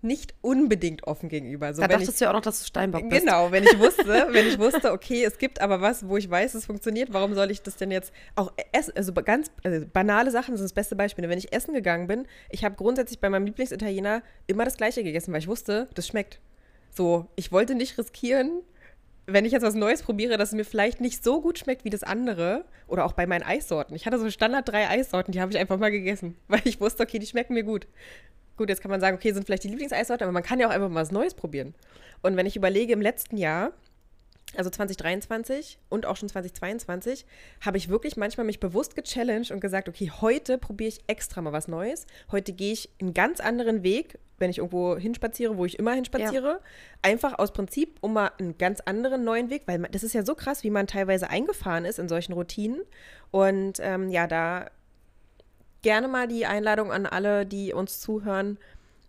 nicht 0.03 0.35
unbedingt 0.41 1.07
offen 1.07 1.29
gegenüber. 1.29 1.73
So, 1.73 1.81
Da 1.81 1.89
wenn 1.89 2.01
ich, 2.01 2.07
dachtest 2.07 2.21
du 2.21 2.25
ja 2.25 2.31
auch 2.31 2.35
noch, 2.35 2.43
dass 2.43 2.59
du 2.59 2.67
Steinbock 2.67 3.09
bist. 3.09 3.25
Genau, 3.25 3.53
wenn 3.53 3.63
ich 3.63 3.79
wusste, 3.79 4.05
wenn 4.31 4.49
ich 4.49 4.59
wusste, 4.59 4.91
okay, 4.91 5.25
es 5.25 5.39
gibt 5.39 5.61
aber 5.61 5.81
was, 5.81 6.09
wo 6.09 6.17
ich 6.17 6.29
weiß, 6.29 6.55
es 6.55 6.67
funktioniert, 6.67 7.13
warum 7.13 7.35
soll 7.35 7.53
ich 7.53 7.63
das 7.63 7.77
denn 7.77 7.93
jetzt 7.93 8.13
auch 8.35 8.53
essen? 8.73 8.95
Also 8.97 9.13
ganz 9.13 9.53
also 9.63 9.87
banale 9.87 10.33
Sachen 10.33 10.57
sind 10.57 10.65
das 10.65 10.73
beste 10.73 10.97
Beispiel. 10.97 11.29
Wenn 11.29 11.39
ich 11.39 11.53
essen 11.53 11.73
gegangen 11.73 12.09
bin, 12.09 12.27
ich 12.51 12.65
habe 12.65 12.75
grundsätzlich 12.75 13.21
bei 13.21 13.31
meinem 13.31 13.47
Lieblingsitaliener 13.47 14.23
immer 14.49 14.65
das 14.65 14.77
Gleiche 14.77 15.05
gegessen, 15.05 15.33
weil 15.33 15.41
ich 15.41 15.49
wusste, 15.49 15.89
das 15.95 16.09
schmeckt. 16.09 16.41
So, 16.91 17.29
ich 17.37 17.53
wollte 17.53 17.77
nicht 17.77 17.97
riskieren, 17.97 18.63
wenn 19.33 19.45
ich 19.45 19.53
jetzt 19.53 19.63
was 19.63 19.75
Neues 19.75 20.03
probiere, 20.03 20.37
dass 20.37 20.51
es 20.51 20.55
mir 20.55 20.65
vielleicht 20.65 21.01
nicht 21.01 21.23
so 21.23 21.41
gut 21.41 21.59
schmeckt 21.59 21.85
wie 21.85 21.91
das 21.91 22.03
andere. 22.03 22.65
Oder 22.87 23.05
auch 23.05 23.13
bei 23.13 23.27
meinen 23.27 23.43
Eissorten. 23.43 23.97
Ich 23.97 24.07
hatte 24.07 24.19
so 24.19 24.29
Standard 24.31 24.69
drei 24.69 24.89
Eissorten, 24.89 25.33
die 25.33 25.41
habe 25.41 25.51
ich 25.53 25.59
einfach 25.59 25.79
mal 25.79 25.91
gegessen, 25.91 26.37
weil 26.49 26.61
ich 26.65 26.81
wusste, 26.81 27.03
okay, 27.03 27.19
die 27.19 27.27
schmecken 27.27 27.55
mir 27.55 27.65
gut. 27.65 27.87
Gut, 28.57 28.69
jetzt 28.69 28.83
kann 28.83 28.91
man 28.91 29.01
sagen, 29.01 29.17
okay, 29.17 29.33
sind 29.33 29.47
vielleicht 29.47 29.65
die 29.65 29.69
Lieblingseissorten, 29.69 30.25
aber 30.25 30.33
man 30.33 30.43
kann 30.43 30.61
ja 30.61 30.69
auch 30.69 30.73
einfach 30.73 30.89
mal 30.89 31.01
was 31.01 31.11
Neues 31.11 31.35
probieren. 31.35 31.75
Und 32.21 32.37
wenn 32.37 32.47
ich 32.47 32.55
überlege, 32.57 32.93
im 32.93 33.01
letzten 33.01 33.39
Jahr, 33.39 33.73
also 34.57 34.69
2023 34.69 35.79
und 35.89 36.05
auch 36.05 36.17
schon 36.17 36.29
2022, 36.29 37.25
habe 37.63 37.79
ich 37.79 37.89
wirklich 37.89 38.17
manchmal 38.17 38.45
mich 38.45 38.61
bewusst 38.61 38.95
gechallenged 38.95 39.51
und 39.51 39.61
gesagt, 39.61 39.89
okay, 39.89 40.11
heute 40.21 40.59
probiere 40.59 40.89
ich 40.89 41.01
extra 41.07 41.41
mal 41.41 41.53
was 41.53 41.69
Neues. 41.69 42.07
Heute 42.31 42.53
gehe 42.53 42.73
ich 42.73 42.91
einen 43.01 43.15
ganz 43.15 43.41
anderen 43.41 43.83
Weg, 43.83 44.19
wenn 44.43 44.51
ich 44.51 44.59
irgendwo 44.59 44.99
hinspaziere, 44.99 45.57
wo 45.57 45.65
ich 45.65 45.79
immer 45.79 45.93
hinspaziere. 45.93 46.61
Einfach 47.01 47.39
aus 47.39 47.53
Prinzip, 47.53 47.97
um 48.01 48.13
mal 48.13 48.33
einen 48.39 48.59
ganz 48.59 48.81
anderen 48.81 49.25
neuen 49.25 49.49
Weg, 49.49 49.63
weil 49.67 49.79
man, 49.79 49.91
das 49.91 50.03
ist 50.03 50.13
ja 50.13 50.25
so 50.25 50.35
krass, 50.35 50.65
wie 50.65 50.71
man 50.71 50.87
teilweise 50.87 51.31
eingefahren 51.31 51.87
ist 51.87 51.99
in 51.99 52.09
solchen 52.09 52.33
Routinen. 52.35 52.83
Und 53.31 53.79
ähm, 53.81 54.11
ja, 54.11 54.27
da 54.27 54.67
gerne 55.81 56.09
mal 56.09 56.29
die 56.29 56.45
Einladung 56.45 56.93
an 56.93 57.07
alle, 57.07 57.47
die 57.47 57.73
uns 57.73 58.01
zuhören. 58.01 58.59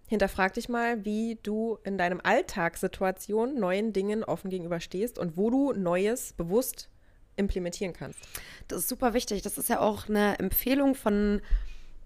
hinterfrag 0.08 0.54
dich 0.54 0.70
mal, 0.70 1.04
wie 1.04 1.40
du 1.42 1.80
in 1.84 1.98
deinem 1.98 2.22
Alltagssituation 2.24 3.60
neuen 3.60 3.92
Dingen 3.92 4.24
offen 4.24 4.52
gegenüberstehst 4.52 5.18
und 5.18 5.36
wo 5.36 5.50
du 5.50 5.74
Neues 5.74 6.34
bewusst 6.34 6.90
implementieren 7.36 7.94
kannst. 7.94 8.20
Das 8.68 8.80
ist 8.80 8.90
super 8.90 9.16
wichtig. 9.16 9.42
Das 9.42 9.58
ist 9.58 9.70
ja 9.70 9.80
auch 9.80 10.08
eine 10.08 10.38
Empfehlung 10.38 10.94
von 10.94 11.42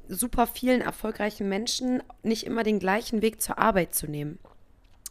super 0.07 0.47
vielen 0.47 0.81
erfolgreichen 0.81 1.49
Menschen, 1.49 2.01
nicht 2.23 2.45
immer 2.45 2.63
den 2.63 2.79
gleichen 2.79 3.21
Weg 3.21 3.41
zur 3.41 3.57
Arbeit 3.57 3.95
zu 3.95 4.07
nehmen 4.07 4.39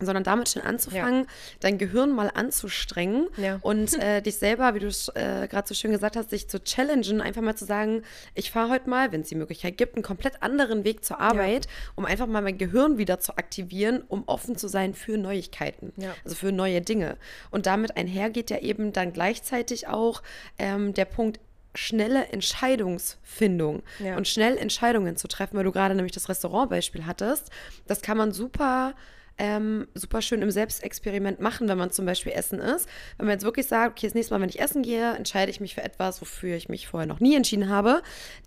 sondern 0.01 0.25
damit 0.25 0.51
schon 0.51 0.63
anzufangen, 0.63 1.23
ja. 1.23 1.31
dein 1.61 1.79
Gehirn 1.79 2.11
mal 2.11 2.31
anzustrengen 2.35 3.29
ja. 3.39 3.59
und 3.63 3.95
äh, 4.03 4.21
dich 4.21 4.37
selber, 4.37 4.75
wie 4.75 4.81
du 4.81 4.89
es 4.89 5.09
äh, 5.09 5.49
gerade 5.49 5.67
so 5.67 5.75
schön 5.75 5.91
gesagt 5.91 6.17
hast, 6.17 6.31
sich 6.31 6.49
zu 6.49 6.63
challengen, 6.63 7.23
einfach 7.23 7.41
mal 7.41 7.57
zu 7.57 7.65
sagen, 7.65 8.03
ich 8.35 8.51
fahre 8.51 8.71
heute 8.71 8.91
mal, 8.91 9.13
wenn 9.13 9.23
es 9.23 9.29
die 9.29 9.35
Möglichkeit 9.37 9.79
gibt, 9.79 9.95
einen 9.95 10.03
komplett 10.03 10.43
anderen 10.43 10.85
Weg 10.85 11.05
zur 11.05 11.19
Arbeit, 11.19 11.65
ja. 11.65 11.71
um 11.95 12.05
einfach 12.05 12.27
mal 12.27 12.43
mein 12.43 12.59
Gehirn 12.59 12.99
wieder 12.99 13.21
zu 13.21 13.39
aktivieren, 13.39 14.03
um 14.09 14.25
offen 14.27 14.57
zu 14.57 14.69
sein 14.69 14.95
für 14.95 15.17
Neuigkeiten, 15.17 15.93
also 16.25 16.37
für 16.37 16.53
neue 16.53 16.83
Dinge. 16.83 17.17
Und 17.51 17.67
damit 17.67 17.97
einhergeht 17.97 18.51
ja 18.51 18.59
eben 18.59 18.93
dann 18.93 19.13
gleichzeitig 19.13 19.89
auch 19.89 20.23
ähm, 20.59 20.93
der 20.93 21.07
Punkt, 21.07 21.41
schnelle 21.77 22.27
Entscheidungsfindung 22.29 23.83
ja. 23.99 24.17
und 24.17 24.27
schnell 24.29 24.57
Entscheidungen 24.57 25.17
zu 25.17 25.29
treffen, 25.29 25.57
weil 25.57 25.65
du 25.65 25.73
gerade 25.73 25.95
nämlich 25.95 26.13
das 26.13 26.29
Restaurantbeispiel 26.29 27.07
hattest. 27.07 27.51
Das 27.87 28.03
kann 28.03 28.17
man 28.17 28.33
super 28.33 28.95
ähm, 29.39 29.87
super 29.95 30.23
schön 30.23 30.43
im 30.43 30.51
Selbstexperiment 30.51 31.41
machen, 31.41 31.69
wenn 31.69 31.77
man 31.77 31.91
zum 31.91 32.07
Beispiel 32.07 32.33
essen 32.33 32.59
ist. 32.59 32.89
Wenn 33.17 33.27
man 33.27 33.35
jetzt 33.35 33.45
wirklich 33.45 33.67
sagt, 33.67 33.93
okay, 33.93 34.07
das 34.07 34.15
nächste 34.15 34.33
Mal, 34.33 34.41
wenn 34.41 34.49
ich 34.49 34.61
essen 34.61 34.83
gehe, 34.83 35.15
entscheide 35.15 35.51
ich 35.51 35.61
mich 35.61 35.75
für 35.75 35.83
etwas, 35.83 36.21
wofür 36.21 36.57
ich 36.57 36.69
mich 36.69 36.89
vorher 36.89 37.07
noch 37.07 37.21
nie 37.21 37.35
entschieden 37.35 37.69
habe. 37.69 38.03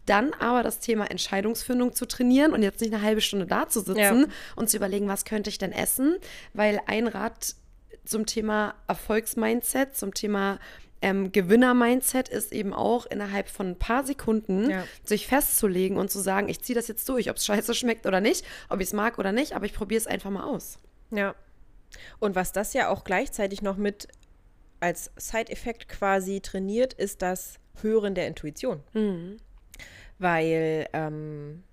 Dann 0.05 0.33
aber 0.39 0.63
das 0.63 0.79
Thema 0.79 1.09
Entscheidungsfindung 1.09 1.93
zu 1.93 2.07
trainieren 2.07 2.53
und 2.53 2.63
jetzt 2.63 2.81
nicht 2.81 2.93
eine 2.93 3.03
halbe 3.03 3.21
Stunde 3.21 3.45
da 3.45 3.67
zu 3.67 3.81
sitzen 3.81 4.00
ja. 4.00 4.25
und 4.55 4.69
zu 4.69 4.77
überlegen, 4.77 5.07
was 5.07 5.25
könnte 5.25 5.50
ich 5.50 5.59
denn 5.59 5.71
essen, 5.71 6.17
weil 6.53 6.81
ein 6.88 7.07
Rat 7.07 7.55
zum 8.05 8.25
Thema 8.25 8.74
Erfolgsmindset, 8.88 9.95
zum 9.95 10.15
Thema 10.15 10.57
ähm, 11.01 11.31
Gewinner-Mindset 11.31 12.29
ist 12.29 12.51
eben 12.51 12.73
auch 12.73 13.05
innerhalb 13.05 13.47
von 13.47 13.67
ein 13.69 13.79
paar 13.79 14.05
Sekunden 14.05 14.69
ja. 14.69 14.83
sich 15.03 15.27
festzulegen 15.27 15.97
und 15.97 16.11
zu 16.11 16.19
sagen, 16.19 16.49
ich 16.49 16.61
ziehe 16.61 16.75
das 16.75 16.87
jetzt 16.87 17.07
durch, 17.07 17.29
ob 17.29 17.37
es 17.37 17.45
scheiße 17.45 17.73
schmeckt 17.73 18.05
oder 18.05 18.21
nicht, 18.21 18.45
ob 18.69 18.79
ich 18.81 18.87
es 18.87 18.93
mag 18.93 19.17
oder 19.17 19.31
nicht, 19.31 19.53
aber 19.53 19.65
ich 19.65 19.73
probiere 19.73 19.99
es 19.99 20.07
einfach 20.07 20.29
mal 20.29 20.43
aus. 20.43 20.79
Ja. 21.11 21.35
Und 22.19 22.35
was 22.35 22.51
das 22.51 22.73
ja 22.73 22.89
auch 22.89 23.03
gleichzeitig 23.03 23.61
noch 23.61 23.77
mit 23.77 24.07
als 24.79 25.11
Side-Effekt 25.17 25.89
quasi 25.89 26.41
trainiert, 26.41 26.93
ist 26.93 27.21
das 27.21 27.55
Hören 27.81 28.15
der 28.15 28.27
Intuition. 28.27 28.83
Mhm. 28.93 29.37
Weil 30.17 30.87
ähm, 30.93 31.63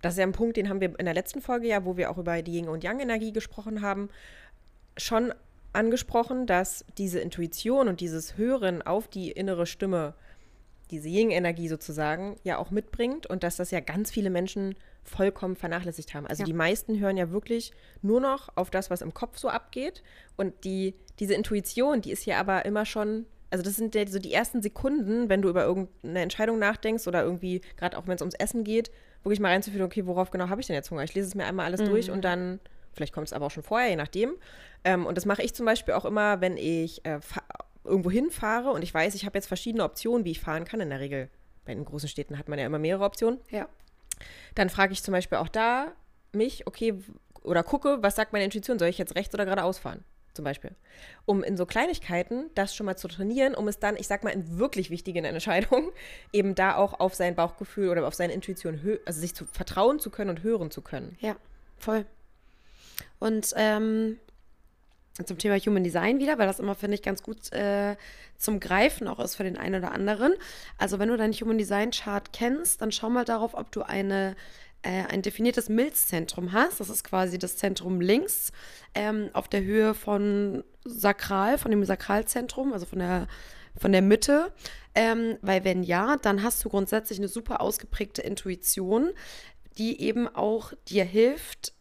das 0.00 0.14
ist 0.14 0.18
ja 0.18 0.26
ein 0.26 0.32
Punkt, 0.32 0.56
den 0.56 0.68
haben 0.68 0.80
wir 0.80 0.98
in 0.98 1.04
der 1.04 1.14
letzten 1.14 1.40
Folge 1.40 1.68
ja, 1.68 1.84
wo 1.84 1.96
wir 1.96 2.10
auch 2.10 2.18
über 2.18 2.40
die 2.42 2.58
Yin- 2.58 2.68
und 2.68 2.84
Yang-Energie 2.84 3.32
gesprochen 3.32 3.82
haben, 3.82 4.08
schon 4.96 5.32
angesprochen, 5.74 6.46
dass 6.46 6.84
diese 6.98 7.20
Intuition 7.20 7.88
und 7.88 8.00
dieses 8.00 8.36
Hören 8.36 8.82
auf 8.82 9.08
die 9.08 9.30
innere 9.30 9.66
Stimme, 9.66 10.14
diese 10.90 11.08
Yin-Energie 11.08 11.68
sozusagen, 11.68 12.36
ja 12.44 12.58
auch 12.58 12.70
mitbringt 12.70 13.26
und 13.26 13.42
dass 13.42 13.56
das 13.56 13.70
ja 13.70 13.80
ganz 13.80 14.10
viele 14.10 14.30
Menschen 14.30 14.74
vollkommen 15.02 15.56
vernachlässigt 15.56 16.14
haben. 16.14 16.26
Also 16.26 16.42
ja. 16.42 16.46
die 16.46 16.52
meisten 16.52 16.98
hören 16.98 17.16
ja 17.16 17.30
wirklich 17.30 17.72
nur 18.02 18.20
noch 18.20 18.48
auf 18.56 18.70
das, 18.70 18.90
was 18.90 19.02
im 19.02 19.14
Kopf 19.14 19.38
so 19.38 19.48
abgeht. 19.48 20.02
Und 20.36 20.64
die, 20.64 20.94
diese 21.18 21.34
Intuition, 21.34 22.00
die 22.00 22.10
ist 22.10 22.22
hier 22.22 22.38
aber 22.38 22.64
immer 22.64 22.86
schon, 22.86 23.26
also 23.50 23.62
das 23.62 23.76
sind 23.76 23.94
ja 23.94 24.06
so 24.06 24.18
die 24.18 24.32
ersten 24.32 24.62
Sekunden, 24.62 25.28
wenn 25.28 25.42
du 25.42 25.48
über 25.48 25.64
irgendeine 25.64 26.20
Entscheidung 26.20 26.58
nachdenkst 26.58 27.06
oder 27.06 27.22
irgendwie, 27.22 27.60
gerade 27.76 27.98
auch 27.98 28.06
wenn 28.06 28.16
es 28.16 28.22
ums 28.22 28.34
Essen 28.34 28.64
geht, 28.64 28.90
wirklich 29.22 29.40
mal 29.40 29.52
reinzuführen, 29.52 29.86
okay, 29.86 30.06
worauf 30.06 30.30
genau 30.30 30.48
habe 30.48 30.60
ich 30.60 30.66
denn 30.66 30.74
jetzt 30.74 30.90
Hunger? 30.90 31.04
Ich 31.04 31.14
lese 31.14 31.28
es 31.28 31.34
mir 31.34 31.44
einmal 31.44 31.66
alles 31.66 31.80
mhm. 31.80 31.86
durch 31.86 32.10
und 32.10 32.24
dann 32.24 32.60
Vielleicht 32.94 33.12
kommt 33.12 33.26
es 33.26 33.32
aber 33.32 33.46
auch 33.46 33.50
schon 33.50 33.62
vorher, 33.62 33.90
je 33.90 33.96
nachdem. 33.96 34.34
Ähm, 34.84 35.06
und 35.06 35.16
das 35.16 35.26
mache 35.26 35.42
ich 35.42 35.54
zum 35.54 35.66
Beispiel 35.66 35.94
auch 35.94 36.04
immer, 36.04 36.40
wenn 36.40 36.56
ich 36.56 37.04
äh, 37.04 37.20
irgendwo 37.84 38.10
hinfahre 38.10 38.70
und 38.70 38.82
ich 38.82 38.92
weiß, 38.92 39.14
ich 39.14 39.24
habe 39.24 39.36
jetzt 39.36 39.46
verschiedene 39.46 39.84
Optionen, 39.84 40.24
wie 40.24 40.30
ich 40.30 40.40
fahren 40.40 40.64
kann. 40.64 40.80
In 40.80 40.90
der 40.90 41.00
Regel 41.00 41.28
bei 41.64 41.74
den 41.74 41.84
großen 41.84 42.08
Städten 42.08 42.38
hat 42.38 42.48
man 42.48 42.58
ja 42.58 42.66
immer 42.66 42.78
mehrere 42.78 43.04
Optionen. 43.04 43.40
Ja. 43.50 43.68
Dann 44.54 44.70
frage 44.70 44.92
ich 44.92 45.02
zum 45.02 45.12
Beispiel 45.12 45.38
auch 45.38 45.48
da 45.48 45.92
mich, 46.32 46.66
okay, 46.66 46.94
oder 47.42 47.62
gucke, 47.62 47.98
was 48.02 48.16
sagt 48.16 48.32
meine 48.32 48.44
Intuition? 48.44 48.78
Soll 48.78 48.88
ich 48.88 48.98
jetzt 48.98 49.14
rechts 49.14 49.34
oder 49.34 49.44
geradeaus 49.44 49.78
fahren? 49.78 50.04
Zum 50.32 50.44
Beispiel. 50.44 50.72
Um 51.26 51.44
in 51.44 51.56
so 51.56 51.64
Kleinigkeiten 51.64 52.50
das 52.56 52.74
schon 52.74 52.86
mal 52.86 52.96
zu 52.96 53.06
trainieren, 53.06 53.54
um 53.54 53.68
es 53.68 53.78
dann, 53.78 53.96
ich 53.96 54.08
sag 54.08 54.24
mal, 54.24 54.30
in 54.30 54.58
wirklich 54.58 54.90
wichtigen 54.90 55.24
Entscheidungen 55.24 55.90
eben 56.32 56.56
da 56.56 56.74
auch 56.74 56.98
auf 56.98 57.14
sein 57.14 57.36
Bauchgefühl 57.36 57.88
oder 57.88 58.06
auf 58.06 58.14
seine 58.14 58.32
Intuition, 58.32 58.80
also 59.06 59.20
sich 59.20 59.34
zu 59.34 59.44
vertrauen 59.44 60.00
zu 60.00 60.10
können 60.10 60.30
und 60.30 60.42
hören 60.42 60.72
zu 60.72 60.82
können. 60.82 61.16
Ja, 61.20 61.36
voll. 61.76 62.04
Und 63.18 63.52
ähm, 63.56 64.18
zum 65.24 65.38
Thema 65.38 65.56
Human 65.58 65.84
Design 65.84 66.18
wieder, 66.18 66.38
weil 66.38 66.46
das 66.46 66.58
immer, 66.58 66.74
finde 66.74 66.96
ich, 66.96 67.02
ganz 67.02 67.22
gut 67.22 67.52
äh, 67.52 67.96
zum 68.36 68.58
Greifen 68.58 69.06
auch 69.06 69.20
ist 69.20 69.36
für 69.36 69.44
den 69.44 69.56
einen 69.56 69.76
oder 69.76 69.92
anderen. 69.92 70.34
Also 70.76 70.98
wenn 70.98 71.08
du 71.08 71.16
deinen 71.16 71.32
Human 71.32 71.58
Design 71.58 71.92
Chart 71.92 72.32
kennst, 72.32 72.82
dann 72.82 72.90
schau 72.90 73.10
mal 73.10 73.24
darauf, 73.24 73.54
ob 73.54 73.70
du 73.70 73.82
eine 73.82 74.34
äh, 74.84 75.04
ein 75.08 75.22
definiertes 75.22 75.68
Milzzentrum 75.68 76.52
hast. 76.52 76.78
Das 76.78 76.90
ist 76.90 77.04
quasi 77.04 77.38
das 77.38 77.56
Zentrum 77.56 78.00
links 78.00 78.52
ähm, 78.94 79.30
auf 79.32 79.48
der 79.48 79.62
Höhe 79.62 79.94
von 79.94 80.62
Sakral, 80.84 81.58
von 81.58 81.70
dem 81.70 81.84
Sakralzentrum, 81.84 82.72
also 82.72 82.84
von 82.84 82.98
der, 82.98 83.26
von 83.76 83.92
der 83.92 84.02
Mitte. 84.02 84.52
Ähm, 84.94 85.38
weil 85.40 85.64
wenn 85.64 85.82
ja, 85.82 86.16
dann 86.18 86.42
hast 86.42 86.64
du 86.64 86.68
grundsätzlich 86.68 87.18
eine 87.18 87.28
super 87.28 87.60
ausgeprägte 87.60 88.22
Intuition, 88.22 89.10
die 89.78 90.00
eben 90.02 90.28
auch 90.28 90.72
dir 90.86 91.04
hilft, 91.04 91.72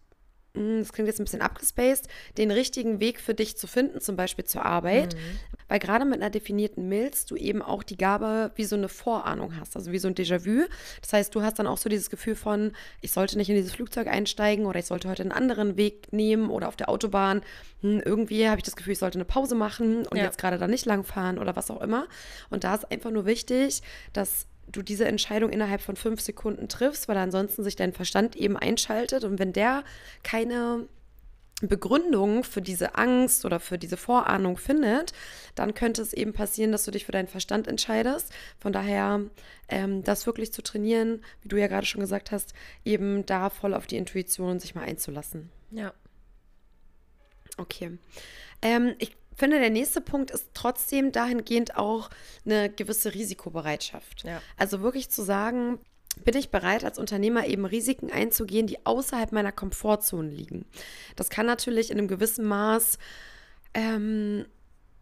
das 0.54 0.94
klingt 0.94 1.08
jetzt 1.08 1.20
ein 1.20 1.24
bisschen 1.24 1.42
abgespaced, 1.42 2.08
den 2.38 2.52
richtigen 2.52 3.00
Weg 3.00 3.20
für 3.20 3.34
dich 3.34 3.58
zu 3.58 3.66
finden, 3.66 4.02
zum 4.02 4.16
Beispiel 4.16 4.46
zur 4.46 4.64
Arbeit. 4.64 5.16
Mhm. 5.16 5.20
Weil 5.68 5.80
gerade 5.80 6.06
mit 6.06 6.22
einer 6.22 6.30
definierten 6.30 6.88
Milz 6.88 7.26
du 7.26 7.36
eben 7.36 7.64
auch 7.64 7.82
die 7.82 7.98
Gabe 7.98 8.52
wie 8.56 8.66
so 8.66 8.76
eine 8.76 8.90
Vorahnung 8.90 9.60
hast, 9.60 9.76
also 9.76 9.92
wie 9.92 9.98
so 9.98 10.08
ein 10.08 10.14
Déjà-vu. 10.14 10.66
Das 11.02 11.14
heißt, 11.14 11.34
du 11.34 11.42
hast 11.42 11.58
dann 11.58 11.66
auch 11.66 11.78
so 11.78 11.90
dieses 11.90 12.12
Gefühl 12.12 12.36
von, 12.36 12.74
ich 13.02 13.12
sollte 13.12 13.38
nicht 13.38 13.50
in 13.50 13.56
dieses 13.56 13.74
Flugzeug 13.74 14.08
einsteigen 14.08 14.68
oder 14.68 14.80
ich 14.80 14.86
sollte 14.86 15.10
heute 15.10 15.24
einen 15.24 15.32
anderen 15.32 15.76
Weg 15.76 16.14
nehmen 16.14 16.50
oder 16.50 16.68
auf 16.68 16.76
der 16.76 16.90
Autobahn. 16.90 17.42
Hm, 17.82 18.02
irgendwie 18.06 18.48
habe 18.48 18.60
ich 18.60 18.64
das 18.64 18.76
Gefühl, 18.76 18.94
ich 18.94 19.00
sollte 19.00 19.18
eine 19.18 19.26
Pause 19.26 19.56
machen 19.56 20.06
und 20.06 20.18
ja. 20.18 20.26
jetzt 20.26 20.38
gerade 20.38 20.60
da 20.60 20.68
nicht 20.68 20.86
langfahren 20.86 21.40
oder 21.40 21.56
was 21.56 21.72
auch 21.72 21.82
immer. 21.82 22.08
Und 22.52 22.64
da 22.64 22.76
ist 22.76 22.92
einfach 22.92 23.10
nur 23.10 23.26
wichtig, 23.26 23.82
dass 24.12 24.46
du 24.68 24.82
diese 24.82 25.06
Entscheidung 25.06 25.50
innerhalb 25.52 25.82
von 25.82 25.96
fünf 25.96 26.22
Sekunden 26.22 26.68
triffst, 26.68 27.08
weil 27.08 27.18
ansonsten 27.18 27.64
sich 27.64 27.76
dein 27.76 27.94
Verstand 27.94 28.36
eben 28.36 28.58
einschaltet. 28.58 29.24
Und 29.24 29.40
wenn 29.40 29.54
der 29.54 29.84
keine 30.24 30.88
Begründung 31.62 32.44
für 32.44 32.62
diese 32.62 32.96
Angst 32.96 33.46
oder 33.46 33.60
für 33.60 33.78
diese 33.78 33.98
Vorahnung 33.98 34.58
findet, 34.58 35.14
dann 35.56 35.74
könnte 35.74 36.02
es 36.02 36.14
eben 36.14 36.34
passieren, 36.34 36.72
dass 36.72 36.84
du 36.84 36.92
dich 36.92 37.06
für 37.06 37.12
deinen 37.12 37.28
Verstand 37.28 37.68
entscheidest. 37.68 38.34
Von 38.60 38.74
daher, 38.74 39.22
ähm, 39.70 40.04
das 40.04 40.26
wirklich 40.26 40.52
zu 40.52 40.62
trainieren, 40.62 41.24
wie 41.42 41.48
du 41.48 41.58
ja 41.58 41.68
gerade 41.68 41.86
schon 41.86 42.02
gesagt 42.02 42.32
hast, 42.32 42.54
eben 42.84 43.26
da 43.26 43.50
voll 43.50 43.74
auf 43.74 43.88
die 43.88 43.98
Intuition 43.98 44.60
sich 44.60 44.76
mal 44.76 44.84
einzulassen. 44.84 45.50
Ja. 45.72 45.94
Okay. 47.58 47.98
Ähm, 48.62 48.96
ich 48.98 49.16
finde, 49.36 49.60
der 49.60 49.70
nächste 49.70 50.02
Punkt 50.02 50.32
ist 50.32 50.50
trotzdem 50.54 51.12
dahingehend 51.12 51.78
auch 51.78 52.10
eine 52.46 52.70
gewisse 52.70 53.14
Risikobereitschaft. 53.14 54.24
Ja. 54.24 54.42
Also 54.58 54.82
wirklich 54.82 55.10
zu 55.10 55.24
sagen, 55.24 55.80
bin 56.24 56.38
ich 56.38 56.50
bereit, 56.50 56.84
als 56.84 57.00
Unternehmer 57.00 57.48
eben 57.48 57.66
Risiken 57.66 58.12
einzugehen, 58.12 58.68
die 58.68 58.86
außerhalb 58.86 59.32
meiner 59.32 59.52
Komfortzone 59.52 60.30
liegen. 60.30 60.66
Das 61.16 61.30
kann 61.30 61.46
natürlich 61.46 61.90
in 61.90 61.98
einem 61.98 62.08
gewissen 62.08 62.46
Maß 62.46 63.00
ähm, 63.74 64.46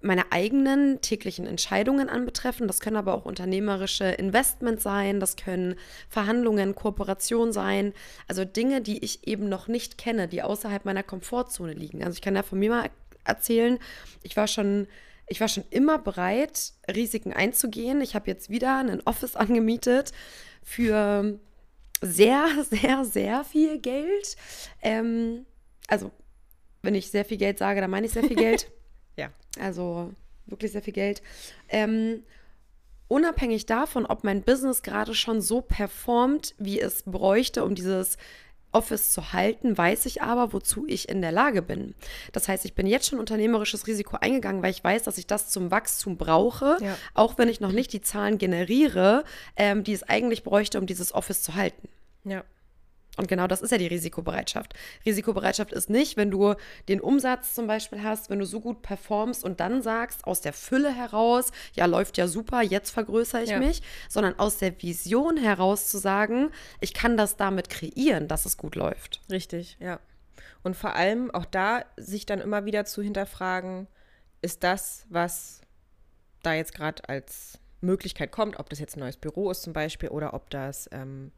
meine 0.02 0.32
eigenen 0.32 1.02
täglichen 1.02 1.46
Entscheidungen 1.46 2.10
anbetreffen. 2.10 2.68
Das 2.68 2.80
können 2.80 2.96
aber 2.96 3.14
auch 3.14 3.26
unternehmerische 3.26 4.06
Investments 4.06 4.84
sein, 4.84 5.20
das 5.20 5.36
können 5.36 5.76
Verhandlungen, 6.10 6.76
Kooperationen 6.76 7.54
sein. 7.54 7.94
Also 8.28 8.46
Dinge, 8.46 8.82
die 8.82 9.04
ich 9.04 9.28
eben 9.28 9.48
noch 9.48 9.68
nicht 9.68 9.98
kenne, 9.98 10.28
die 10.28 10.42
außerhalb 10.42 10.86
meiner 10.86 11.04
Komfortzone 11.04 11.74
liegen. 11.74 12.04
Also 12.04 12.16
ich 12.16 12.22
kann 12.22 12.36
ja 12.36 12.44
von 12.44 12.60
mir 12.60 12.70
mal 12.70 12.90
erzählen. 13.24 13.80
Ich 14.24 14.38
war 14.38 14.48
schon, 14.48 14.88
ich 15.28 15.40
war 15.42 15.48
schon 15.48 15.64
immer 15.70 15.98
bereit, 15.98 16.74
Risiken 16.94 17.34
einzugehen. 17.34 18.02
Ich 18.02 18.16
habe 18.16 18.30
jetzt 18.30 18.50
wieder 18.50 18.80
ein 18.80 19.02
Office 19.06 19.36
angemietet 19.36 20.12
für 20.64 21.40
sehr, 22.02 22.48
sehr, 22.70 23.06
sehr 23.06 23.44
viel 23.44 23.80
Geld. 23.80 24.36
Ähm, 24.82 25.46
also, 25.88 26.12
wenn 26.82 26.96
ich 26.96 27.12
sehr 27.12 27.26
viel 27.26 27.38
Geld 27.38 27.58
sage, 27.58 27.82
dann 27.82 27.92
meine 27.92 28.08
ich 28.08 28.14
sehr 28.14 28.24
viel 28.24 28.36
Geld. 28.36 28.72
ja. 29.18 29.32
Also 29.60 30.14
wirklich 30.46 30.72
sehr 30.72 30.82
viel 30.82 30.94
Geld. 30.94 31.22
Ähm, 31.70 32.24
unabhängig 33.08 33.66
davon, 33.66 34.06
ob 34.06 34.24
mein 34.24 34.42
Business 34.44 34.84
gerade 34.84 35.14
schon 35.14 35.42
so 35.42 35.62
performt, 35.62 36.56
wie 36.58 36.80
es 36.80 37.04
bräuchte, 37.04 37.64
um 37.64 37.76
dieses 37.76 38.18
Office 38.72 39.12
zu 39.12 39.34
halten, 39.34 39.78
weiß 39.78 40.06
ich 40.06 40.22
aber, 40.22 40.54
wozu 40.54 40.86
ich 40.88 41.10
in 41.10 41.22
der 41.22 41.32
Lage 41.32 41.62
bin. 41.62 41.96
Das 42.32 42.48
heißt, 42.48 42.66
ich 42.66 42.74
bin 42.74 42.88
jetzt 42.88 43.08
schon 43.08 43.20
unternehmerisches 43.20 43.88
Risiko 43.88 44.18
eingegangen, 44.20 44.64
weil 44.64 44.72
ich 44.72 44.84
weiß, 44.84 45.04
dass 45.04 45.18
ich 45.18 45.28
das 45.28 45.50
zum 45.50 45.72
Wachstum 45.72 46.18
brauche, 46.18 46.78
ja. 46.82 46.98
auch 47.14 47.38
wenn 47.38 47.50
ich 47.50 47.60
noch 47.60 47.72
nicht 47.72 47.94
die 47.94 48.02
Zahlen 48.02 48.38
generiere, 48.38 49.24
ähm, 49.56 49.84
die 49.84 49.94
es 49.94 50.04
eigentlich 50.04 50.44
bräuchte, 50.44 50.80
um 50.80 50.86
dieses 50.86 51.14
Office 51.14 51.42
zu 51.42 51.56
halten. 51.56 51.88
Ja. 52.24 52.44
Und 53.18 53.28
genau 53.28 53.46
das 53.46 53.62
ist 53.62 53.72
ja 53.72 53.78
die 53.78 53.88
Risikobereitschaft. 53.88 54.74
Risikobereitschaft 55.06 55.74
ist 55.74 55.90
nicht, 55.90 56.16
wenn 56.16 56.32
du 56.32 56.56
den 56.88 57.02
Umsatz 57.02 57.54
zum 57.54 57.68
Beispiel 57.68 58.02
hast, 58.04 58.30
wenn 58.30 58.40
du 58.40 58.46
so 58.46 58.62
gut 58.62 58.82
performst 58.82 59.44
und 59.44 59.60
dann 59.60 59.82
sagst, 59.82 60.26
aus 60.26 60.40
der 60.40 60.54
Fülle 60.54 60.94
heraus, 60.94 61.52
ja, 61.74 61.86
läuft 61.86 62.18
ja 62.18 62.28
super, 62.28 62.62
jetzt 62.62 62.92
vergrößere 62.92 63.44
ich 63.44 63.50
ja. 63.50 63.60
mich, 63.60 63.82
sondern 64.08 64.40
aus 64.40 64.58
der 64.58 64.82
Vision 64.82 65.36
heraus 65.36 65.88
zu 65.88 65.98
sagen, 65.98 66.52
ich 66.80 66.94
kann 66.94 67.18
das 67.18 67.36
damit 67.36 67.70
kreieren, 67.70 68.30
dass 68.30 68.46
es 68.46 68.58
gut 68.58 68.76
läuft. 68.76 69.20
Richtig, 69.30 69.78
ja. 69.82 70.00
Und 70.64 70.78
vor 70.78 70.96
allem 70.96 71.32
auch 71.32 71.46
da 71.46 71.84
sich 71.98 72.26
dann 72.26 72.40
immer 72.40 72.66
wieder 72.66 72.86
zu 72.86 73.02
hinterfragen, 73.02 73.88
ist 74.42 74.64
das, 74.64 75.06
was 75.10 75.62
da 76.44 76.54
jetzt 76.54 76.74
gerade 76.74 77.08
als 77.10 77.60
Möglichkeit 77.82 78.32
kommt, 78.32 78.60
ob 78.60 78.70
das 78.70 78.80
jetzt 78.80 78.96
ein 78.96 79.00
neues 79.00 79.18
Büro 79.18 79.52
ist 79.52 79.64
zum 79.64 79.74
Beispiel 79.74 80.10
oder 80.10 80.34
ob 80.34 80.50
das 80.50 80.88
ähm, 80.92 81.32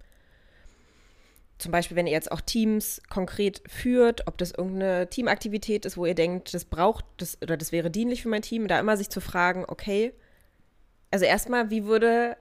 zum 1.63 1.71
Beispiel, 1.71 1.97
wenn 1.97 2.07
ihr 2.07 2.13
jetzt 2.13 2.31
auch 2.31 2.41
Teams 2.41 3.01
konkret 3.09 3.63
führt, 3.67 4.27
ob 4.27 4.37
das 4.37 4.51
irgendeine 4.51 5.09
Teamaktivität 5.09 5.85
ist, 5.85 5.97
wo 5.97 6.05
ihr 6.05 6.13
denkt, 6.13 6.53
das 6.53 6.65
braucht 6.65 7.05
das 7.17 7.41
oder 7.41 7.57
das 7.57 7.71
wäre 7.71 7.89
dienlich 7.89 8.21
für 8.21 8.29
mein 8.29 8.41
Team, 8.41 8.67
da 8.67 8.79
immer 8.79 8.97
sich 8.97 9.09
zu 9.09 9.21
fragen, 9.21 9.65
okay, 9.67 10.13
also 11.09 11.25
erstmal, 11.25 11.69
wie 11.69 11.85
würde 11.85 12.37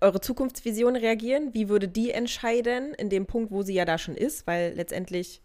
eure 0.00 0.20
Zukunftsvision 0.20 0.96
reagieren? 0.96 1.54
Wie 1.54 1.68
würde 1.68 1.86
die 1.86 2.10
entscheiden 2.10 2.92
in 2.94 3.08
dem 3.08 3.26
Punkt, 3.26 3.52
wo 3.52 3.62
sie 3.62 3.74
ja 3.74 3.84
da 3.84 3.98
schon 3.98 4.16
ist? 4.16 4.46
Weil 4.46 4.74
letztendlich 4.74 5.40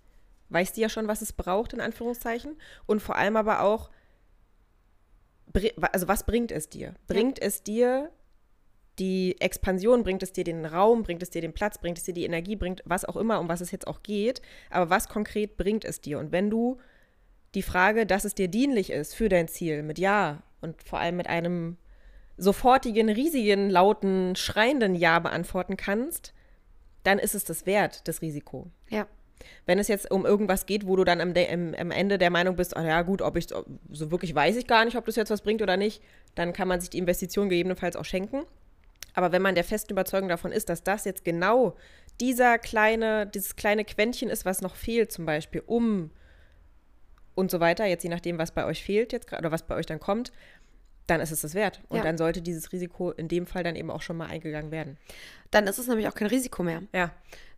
weiß 0.49 0.73
die 0.73 0.81
ja 0.81 0.89
schon, 0.89 1.07
was 1.07 1.21
es 1.21 1.33
braucht, 1.33 1.73
in 1.73 1.81
Anführungszeichen. 1.81 2.57
Und 2.87 3.01
vor 3.01 3.17
allem 3.17 3.35
aber 3.35 3.61
auch, 3.61 3.91
also 5.81 6.07
was 6.07 6.25
bringt 6.25 6.51
es 6.51 6.69
dir? 6.69 6.95
Bringt 7.07 7.39
ja. 7.39 7.45
es 7.45 7.61
dir 7.61 8.09
die 8.99 9.39
Expansion, 9.39 10.03
bringt 10.03 10.23
es 10.23 10.33
dir 10.33 10.43
den 10.43 10.65
Raum, 10.65 11.03
bringt 11.03 11.23
es 11.23 11.29
dir 11.29 11.41
den 11.41 11.53
Platz, 11.53 11.77
bringt 11.77 11.97
es 11.97 12.03
dir 12.03 12.13
die 12.13 12.25
Energie, 12.25 12.55
bringt 12.55 12.81
was 12.85 13.05
auch 13.05 13.15
immer, 13.15 13.39
um 13.39 13.47
was 13.47 13.61
es 13.61 13.71
jetzt 13.71 13.87
auch 13.87 14.03
geht. 14.03 14.41
Aber 14.69 14.89
was 14.89 15.07
konkret 15.07 15.57
bringt 15.57 15.85
es 15.85 16.01
dir? 16.01 16.19
Und 16.19 16.31
wenn 16.31 16.49
du 16.49 16.77
die 17.55 17.61
Frage, 17.61 18.05
dass 18.05 18.25
es 18.25 18.35
dir 18.35 18.47
dienlich 18.47 18.91
ist 18.91 19.15
für 19.15 19.29
dein 19.29 19.47
Ziel 19.47 19.83
mit 19.83 19.97
Ja 19.97 20.43
und 20.61 20.83
vor 20.83 20.99
allem 20.99 21.17
mit 21.17 21.27
einem 21.27 21.77
sofortigen, 22.37 23.09
riesigen, 23.09 23.69
lauten, 23.69 24.35
schreienden 24.35 24.95
Ja 24.95 25.19
beantworten 25.19 25.77
kannst, 25.77 26.33
dann 27.03 27.19
ist 27.19 27.35
es 27.35 27.45
das 27.45 27.65
wert, 27.65 28.07
das 28.07 28.21
Risiko. 28.21 28.69
Ja. 28.89 29.07
Wenn 29.65 29.79
es 29.79 29.87
jetzt 29.87 30.11
um 30.11 30.25
irgendwas 30.25 30.65
geht, 30.65 30.85
wo 30.85 30.97
du 30.97 31.05
dann 31.05 31.21
am, 31.21 31.33
am, 31.33 31.73
am 31.73 31.91
Ende 31.91 32.17
der 32.17 32.29
Meinung 32.29 32.57
bist, 32.57 32.75
ach 32.75 32.83
ja 32.83 33.01
gut, 33.03 33.21
ob 33.21 33.37
ich 33.37 33.47
so 33.47 34.11
wirklich 34.11 34.35
weiß 34.35 34.57
ich 34.57 34.67
gar 34.67 34.83
nicht, 34.83 34.97
ob 34.97 35.05
das 35.05 35.15
jetzt 35.15 35.29
was 35.29 35.41
bringt 35.41 35.61
oder 35.61 35.77
nicht, 35.77 36.03
dann 36.35 36.51
kann 36.51 36.67
man 36.67 36.81
sich 36.81 36.89
die 36.89 36.97
Investition 36.97 37.47
gegebenenfalls 37.47 37.95
auch 37.95 38.05
schenken. 38.05 38.43
Aber 39.19 39.33
wenn 39.33 39.41
man 39.41 39.53
der 39.53 39.65
festen 39.65 39.91
Überzeugung 39.91 40.29
davon 40.29 40.53
ist, 40.53 40.69
dass 40.69 40.81
das 40.81 41.03
jetzt 41.03 41.25
genau 41.25 41.75
dieser 42.21 42.57
kleine, 42.57 43.27
dieses 43.27 43.57
kleine 43.57 43.83
Quäntchen 43.83 44.29
ist, 44.29 44.45
was 44.45 44.61
noch 44.61 44.77
fehlt, 44.77 45.11
zum 45.11 45.25
Beispiel, 45.25 45.61
um 45.65 46.09
und 47.35 47.51
so 47.51 47.59
weiter, 47.59 47.85
jetzt 47.85 48.03
je 48.03 48.09
nachdem, 48.09 48.37
was 48.37 48.51
bei 48.51 48.63
euch 48.63 48.81
fehlt 48.81 49.11
jetzt 49.11 49.33
oder 49.33 49.51
was 49.51 49.63
bei 49.63 49.75
euch 49.75 49.85
dann 49.85 49.99
kommt, 49.99 50.31
dann 51.05 51.19
ist 51.19 51.31
es 51.31 51.41
das 51.41 51.53
wert. 51.53 51.81
Und 51.89 51.97
ja. 51.97 52.03
dann 52.03 52.17
sollte 52.17 52.41
dieses 52.41 52.71
Risiko 52.71 53.11
in 53.11 53.27
dem 53.27 53.45
Fall 53.45 53.61
dann 53.61 53.75
eben 53.75 53.91
auch 53.91 54.01
schon 54.01 54.15
mal 54.15 54.27
eingegangen 54.27 54.71
werden. 54.71 54.95
Dann 55.51 55.67
ist 55.67 55.79
es 55.79 55.87
nämlich 55.87 56.07
auch 56.07 56.15
kein 56.15 56.27
Risiko 56.27 56.63
mehr. 56.63 56.83
Ja. 56.93 57.11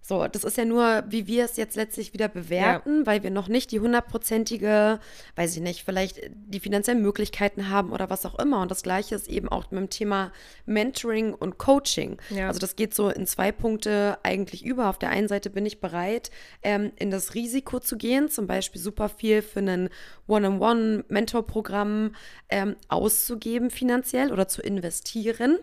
So, 0.04 0.28
das 0.28 0.44
ist 0.44 0.58
ja 0.58 0.66
nur, 0.66 1.04
wie 1.08 1.28
wir 1.28 1.46
es 1.46 1.58
jetzt 1.58 1.76
letztlich 1.76 2.12
wieder 2.14 2.28
bewerten, 2.28 3.00
ja. 3.00 3.06
weil 3.06 3.22
wir 3.22 3.30
noch 3.30 3.48
nicht 3.48 3.72
die 3.72 3.80
hundertprozentige, 3.80 5.00
weiß 5.36 5.56
ich 5.56 5.62
nicht, 5.62 5.84
vielleicht 5.84 6.20
die 6.34 6.60
finanziellen 6.60 7.04
Möglichkeiten 7.04 7.70
haben 7.70 7.92
oder 7.92 8.10
was 8.10 8.26
auch 8.26 8.40
immer. 8.40 8.62
Und 8.62 8.72
das 8.72 8.82
Gleiche 8.82 9.14
ist 9.14 9.30
eben 9.30 9.48
auch 9.48 9.70
mit 9.70 9.80
dem 9.80 9.90
Thema 9.92 10.32
Mentoring 10.66 11.36
und 11.36 11.60
Coaching. 11.60 12.18
Ja. 12.32 12.48
Also 12.48 12.60
das 12.60 12.76
geht 12.76 12.96
so 12.96 13.10
in 13.10 13.28
zwei 13.28 13.52
Punkte 13.52 14.18
eigentlich 14.24 14.66
über. 14.66 14.90
Auf 14.90 14.98
der 14.98 15.12
einen 15.12 15.28
Seite 15.28 15.52
bin 15.52 15.68
ich 15.68 15.80
bereit, 15.80 16.32
ähm, 16.64 16.92
in 16.98 17.12
das 17.12 17.36
Risiko 17.36 17.80
zu 17.80 17.96
gehen, 17.96 18.28
zum 18.28 18.48
Beispiel 18.48 18.82
super 18.82 19.08
viel 19.08 19.44
für 19.44 19.60
ein 19.60 19.90
One-on-One-Mentor-Programm 20.28 22.16
ähm, 22.50 22.76
auszugeben 22.88 23.70
finanziell 23.70 24.34
oder 24.34 24.48
zu 24.48 24.64
investieren 24.64 25.60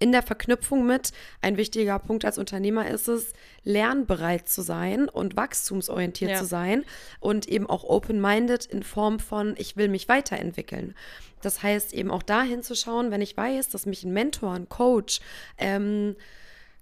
in 0.00 0.12
der 0.12 0.22
Verknüpfung 0.22 0.86
mit, 0.86 1.12
ein 1.42 1.56
wichtiger 1.56 1.98
Punkt 1.98 2.24
als 2.24 2.38
Unternehmer 2.38 2.88
ist 2.88 3.06
es, 3.06 3.32
lernbereit 3.62 4.48
zu 4.48 4.62
sein 4.62 5.08
und 5.08 5.36
wachstumsorientiert 5.36 6.32
ja. 6.32 6.38
zu 6.38 6.46
sein 6.46 6.84
und 7.20 7.46
eben 7.46 7.68
auch 7.68 7.84
open-minded 7.84 8.66
in 8.66 8.82
Form 8.82 9.20
von, 9.20 9.54
ich 9.58 9.76
will 9.76 9.88
mich 9.88 10.08
weiterentwickeln. 10.08 10.94
Das 11.42 11.62
heißt 11.62 11.94
eben 11.94 12.10
auch 12.10 12.22
dahin 12.22 12.62
zu 12.62 12.74
schauen, 12.74 13.10
wenn 13.10 13.22
ich 13.22 13.36
weiß, 13.36 13.68
dass 13.68 13.86
mich 13.86 14.04
ein 14.04 14.12
Mentor, 14.12 14.54
ein 14.54 14.68
Coach, 14.68 15.20
ähm, 15.58 16.16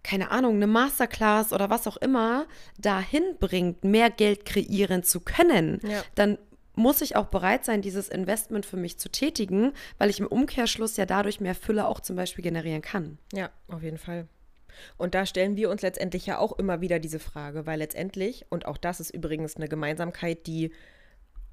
keine 0.02 0.30
Ahnung, 0.30 0.54
eine 0.54 0.66
Masterclass 0.66 1.52
oder 1.52 1.70
was 1.70 1.86
auch 1.86 1.96
immer 1.96 2.46
dahin 2.78 3.36
bringt, 3.38 3.84
mehr 3.84 4.10
Geld 4.10 4.44
kreieren 4.44 5.02
zu 5.02 5.20
können, 5.20 5.80
ja. 5.82 6.02
dann 6.14 6.38
muss 6.78 7.02
ich 7.02 7.16
auch 7.16 7.26
bereit 7.26 7.64
sein, 7.64 7.82
dieses 7.82 8.08
Investment 8.08 8.64
für 8.64 8.76
mich 8.76 8.98
zu 8.98 9.10
tätigen, 9.10 9.72
weil 9.98 10.10
ich 10.10 10.20
im 10.20 10.26
Umkehrschluss 10.26 10.96
ja 10.96 11.04
dadurch 11.04 11.40
mehr 11.40 11.54
Fülle 11.54 11.86
auch 11.86 12.00
zum 12.00 12.16
Beispiel 12.16 12.42
generieren 12.42 12.82
kann. 12.82 13.18
Ja, 13.32 13.50
auf 13.66 13.82
jeden 13.82 13.98
Fall. 13.98 14.26
Und 14.96 15.14
da 15.14 15.26
stellen 15.26 15.56
wir 15.56 15.70
uns 15.70 15.82
letztendlich 15.82 16.24
ja 16.26 16.38
auch 16.38 16.56
immer 16.56 16.80
wieder 16.80 17.00
diese 17.00 17.18
Frage, 17.18 17.66
weil 17.66 17.80
letztendlich, 17.80 18.46
und 18.48 18.66
auch 18.66 18.78
das 18.78 19.00
ist 19.00 19.10
übrigens 19.10 19.56
eine 19.56 19.68
Gemeinsamkeit, 19.68 20.46
die 20.46 20.70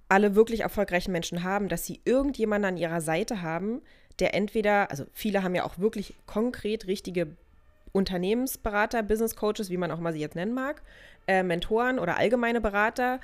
alle 0.08 0.36
wirklich 0.36 0.62
erfolgreichen 0.62 1.12
Menschen 1.12 1.44
haben, 1.44 1.68
dass 1.70 1.88
sie 1.88 2.02
irgendjemanden 2.06 2.70
an 2.70 2.78
ihrer 2.78 3.02
Seite 3.02 3.42
haben, 3.42 3.82
der 4.20 4.36
entweder, 4.36 4.92
also 4.92 5.06
viele 5.12 5.42
haben 5.42 5.56
ja 5.56 5.66
auch 5.66 5.80
wirklich 5.80 6.14
konkret 6.28 6.86
richtige 6.86 7.36
Unternehmensberater, 7.92 9.02
Business 9.02 9.36
Coaches, 9.36 9.72
wie 9.72 9.78
man 9.78 9.90
auch 9.90 10.00
mal 10.00 10.14
sie 10.14 10.20
jetzt 10.20 10.36
nennen 10.36 10.54
mag, 10.54 10.84
äh, 11.28 11.42
Mentoren 11.42 11.98
oder 11.98 12.18
allgemeine 12.18 12.62
Berater, 12.62 13.20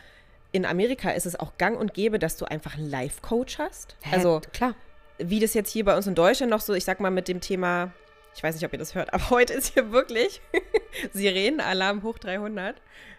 in 0.51 0.65
Amerika 0.65 1.11
ist 1.11 1.25
es 1.25 1.39
auch 1.39 1.57
gang 1.57 1.79
und 1.79 1.93
gäbe, 1.93 2.19
dass 2.19 2.37
du 2.37 2.45
einfach 2.45 2.77
einen 2.77 2.89
Life-Coach 2.89 3.57
hast. 3.59 3.95
Hä? 4.01 4.15
Also 4.15 4.41
klar. 4.53 4.75
Wie 5.17 5.39
das 5.39 5.53
jetzt 5.53 5.71
hier 5.71 5.85
bei 5.85 5.95
uns 5.95 6.07
in 6.07 6.15
Deutschland 6.15 6.49
noch 6.49 6.61
so, 6.61 6.73
ich 6.73 6.83
sag 6.83 6.99
mal, 6.99 7.11
mit 7.11 7.27
dem 7.27 7.41
Thema, 7.41 7.91
ich 8.35 8.43
weiß 8.43 8.55
nicht, 8.55 8.65
ob 8.65 8.73
ihr 8.73 8.79
das 8.79 8.95
hört, 8.95 9.13
aber 9.13 9.29
heute 9.29 9.53
ist 9.53 9.73
hier 9.73 9.91
wirklich 9.91 10.41
Sirenenalarm 11.13 12.03
hoch 12.03 12.17
300, 12.17 12.75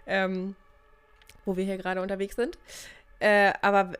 ähm, 0.07 0.57
wo 1.45 1.57
wir 1.57 1.64
hier 1.64 1.79
gerade 1.79 2.03
unterwegs 2.03 2.37
sind. 2.37 2.59
Äh, 3.22 3.52
aber 3.62 3.92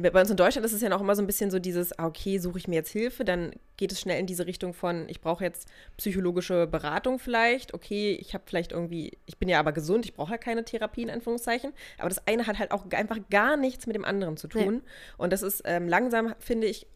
bei 0.00 0.20
uns 0.20 0.30
in 0.30 0.38
Deutschland 0.38 0.64
ist 0.64 0.72
es 0.72 0.80
ja 0.80 0.88
noch 0.88 1.02
immer 1.02 1.14
so 1.14 1.20
ein 1.20 1.26
bisschen 1.26 1.50
so 1.50 1.58
dieses, 1.58 1.98
ah, 1.98 2.06
okay, 2.06 2.38
suche 2.38 2.56
ich 2.56 2.66
mir 2.66 2.76
jetzt 2.76 2.90
Hilfe, 2.90 3.26
dann 3.26 3.52
geht 3.76 3.92
es 3.92 4.00
schnell 4.00 4.18
in 4.18 4.24
diese 4.24 4.46
Richtung 4.46 4.72
von, 4.72 5.06
ich 5.10 5.20
brauche 5.20 5.44
jetzt 5.44 5.68
psychologische 5.98 6.66
Beratung 6.66 7.18
vielleicht, 7.18 7.74
okay, 7.74 8.16
ich 8.18 8.32
habe 8.32 8.44
vielleicht 8.46 8.72
irgendwie, 8.72 9.18
ich 9.26 9.36
bin 9.36 9.50
ja 9.50 9.60
aber 9.60 9.72
gesund, 9.72 10.06
ich 10.06 10.14
brauche 10.14 10.32
ja 10.32 10.38
keine 10.38 10.64
Therapie 10.64 11.02
in 11.02 11.10
Anführungszeichen, 11.10 11.74
aber 11.98 12.08
das 12.08 12.26
eine 12.26 12.46
hat 12.46 12.58
halt 12.58 12.72
auch 12.72 12.90
einfach 12.92 13.18
gar 13.28 13.58
nichts 13.58 13.86
mit 13.86 13.96
dem 13.96 14.04
anderen 14.06 14.38
zu 14.38 14.48
tun. 14.48 14.76
Nee. 14.76 14.90
Und 15.18 15.34
das 15.34 15.42
ist 15.42 15.60
ähm, 15.66 15.86
langsam, 15.86 16.34
finde 16.38 16.66
ich, 16.66 16.86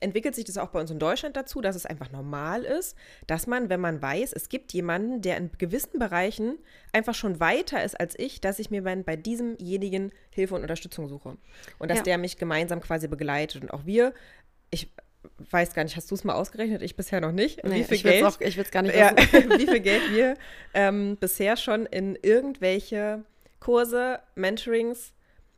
entwickelt 0.00 0.34
sich 0.34 0.44
das 0.44 0.58
auch 0.58 0.68
bei 0.68 0.80
uns 0.80 0.90
in 0.90 0.98
Deutschland 0.98 1.36
dazu, 1.36 1.60
dass 1.60 1.74
es 1.74 1.86
einfach 1.86 2.10
normal 2.10 2.64
ist, 2.64 2.96
dass 3.26 3.46
man, 3.46 3.68
wenn 3.68 3.80
man 3.80 4.02
weiß, 4.02 4.32
es 4.32 4.48
gibt 4.48 4.72
jemanden, 4.72 5.22
der 5.22 5.36
in 5.38 5.50
gewissen 5.56 5.98
Bereichen 5.98 6.58
einfach 6.92 7.14
schon 7.14 7.40
weiter 7.40 7.82
ist 7.82 7.98
als 7.98 8.18
ich, 8.18 8.40
dass 8.40 8.58
ich 8.58 8.70
mir 8.70 8.82
bei 8.82 9.16
diesemjenigen 9.16 10.12
Hilfe 10.30 10.54
und 10.54 10.62
Unterstützung 10.62 11.08
suche. 11.08 11.36
Und 11.78 11.90
dass 11.90 11.98
ja. 11.98 12.04
der 12.04 12.18
mich 12.18 12.36
gemeinsam 12.36 12.80
quasi 12.80 13.08
begleitet. 13.08 13.62
Und 13.62 13.70
auch 13.70 13.86
wir, 13.86 14.12
ich 14.70 14.92
weiß 15.50 15.74
gar 15.74 15.84
nicht, 15.84 15.96
hast 15.96 16.10
du 16.10 16.14
es 16.14 16.24
mal 16.24 16.34
ausgerechnet? 16.34 16.82
Ich 16.82 16.96
bisher 16.96 17.20
noch 17.20 17.32
nicht. 17.32 17.64
Nee, 17.64 17.80
wie 17.80 17.84
viel 17.84 17.96
ich 17.96 18.02
Geld? 18.02 18.24
Auch, 18.24 18.40
ich 18.40 18.56
will 18.56 18.64
es 18.64 18.70
gar 18.70 18.82
nicht 18.82 18.96
ja, 18.96 19.16
Wie 19.16 19.66
viel 19.66 19.80
Geld 19.80 20.02
wir 20.10 20.36
ähm, 20.74 21.16
bisher 21.18 21.56
schon 21.56 21.86
in 21.86 22.16
irgendwelche 22.20 23.24
Kurse, 23.60 24.20
Mentorings, 24.34 25.12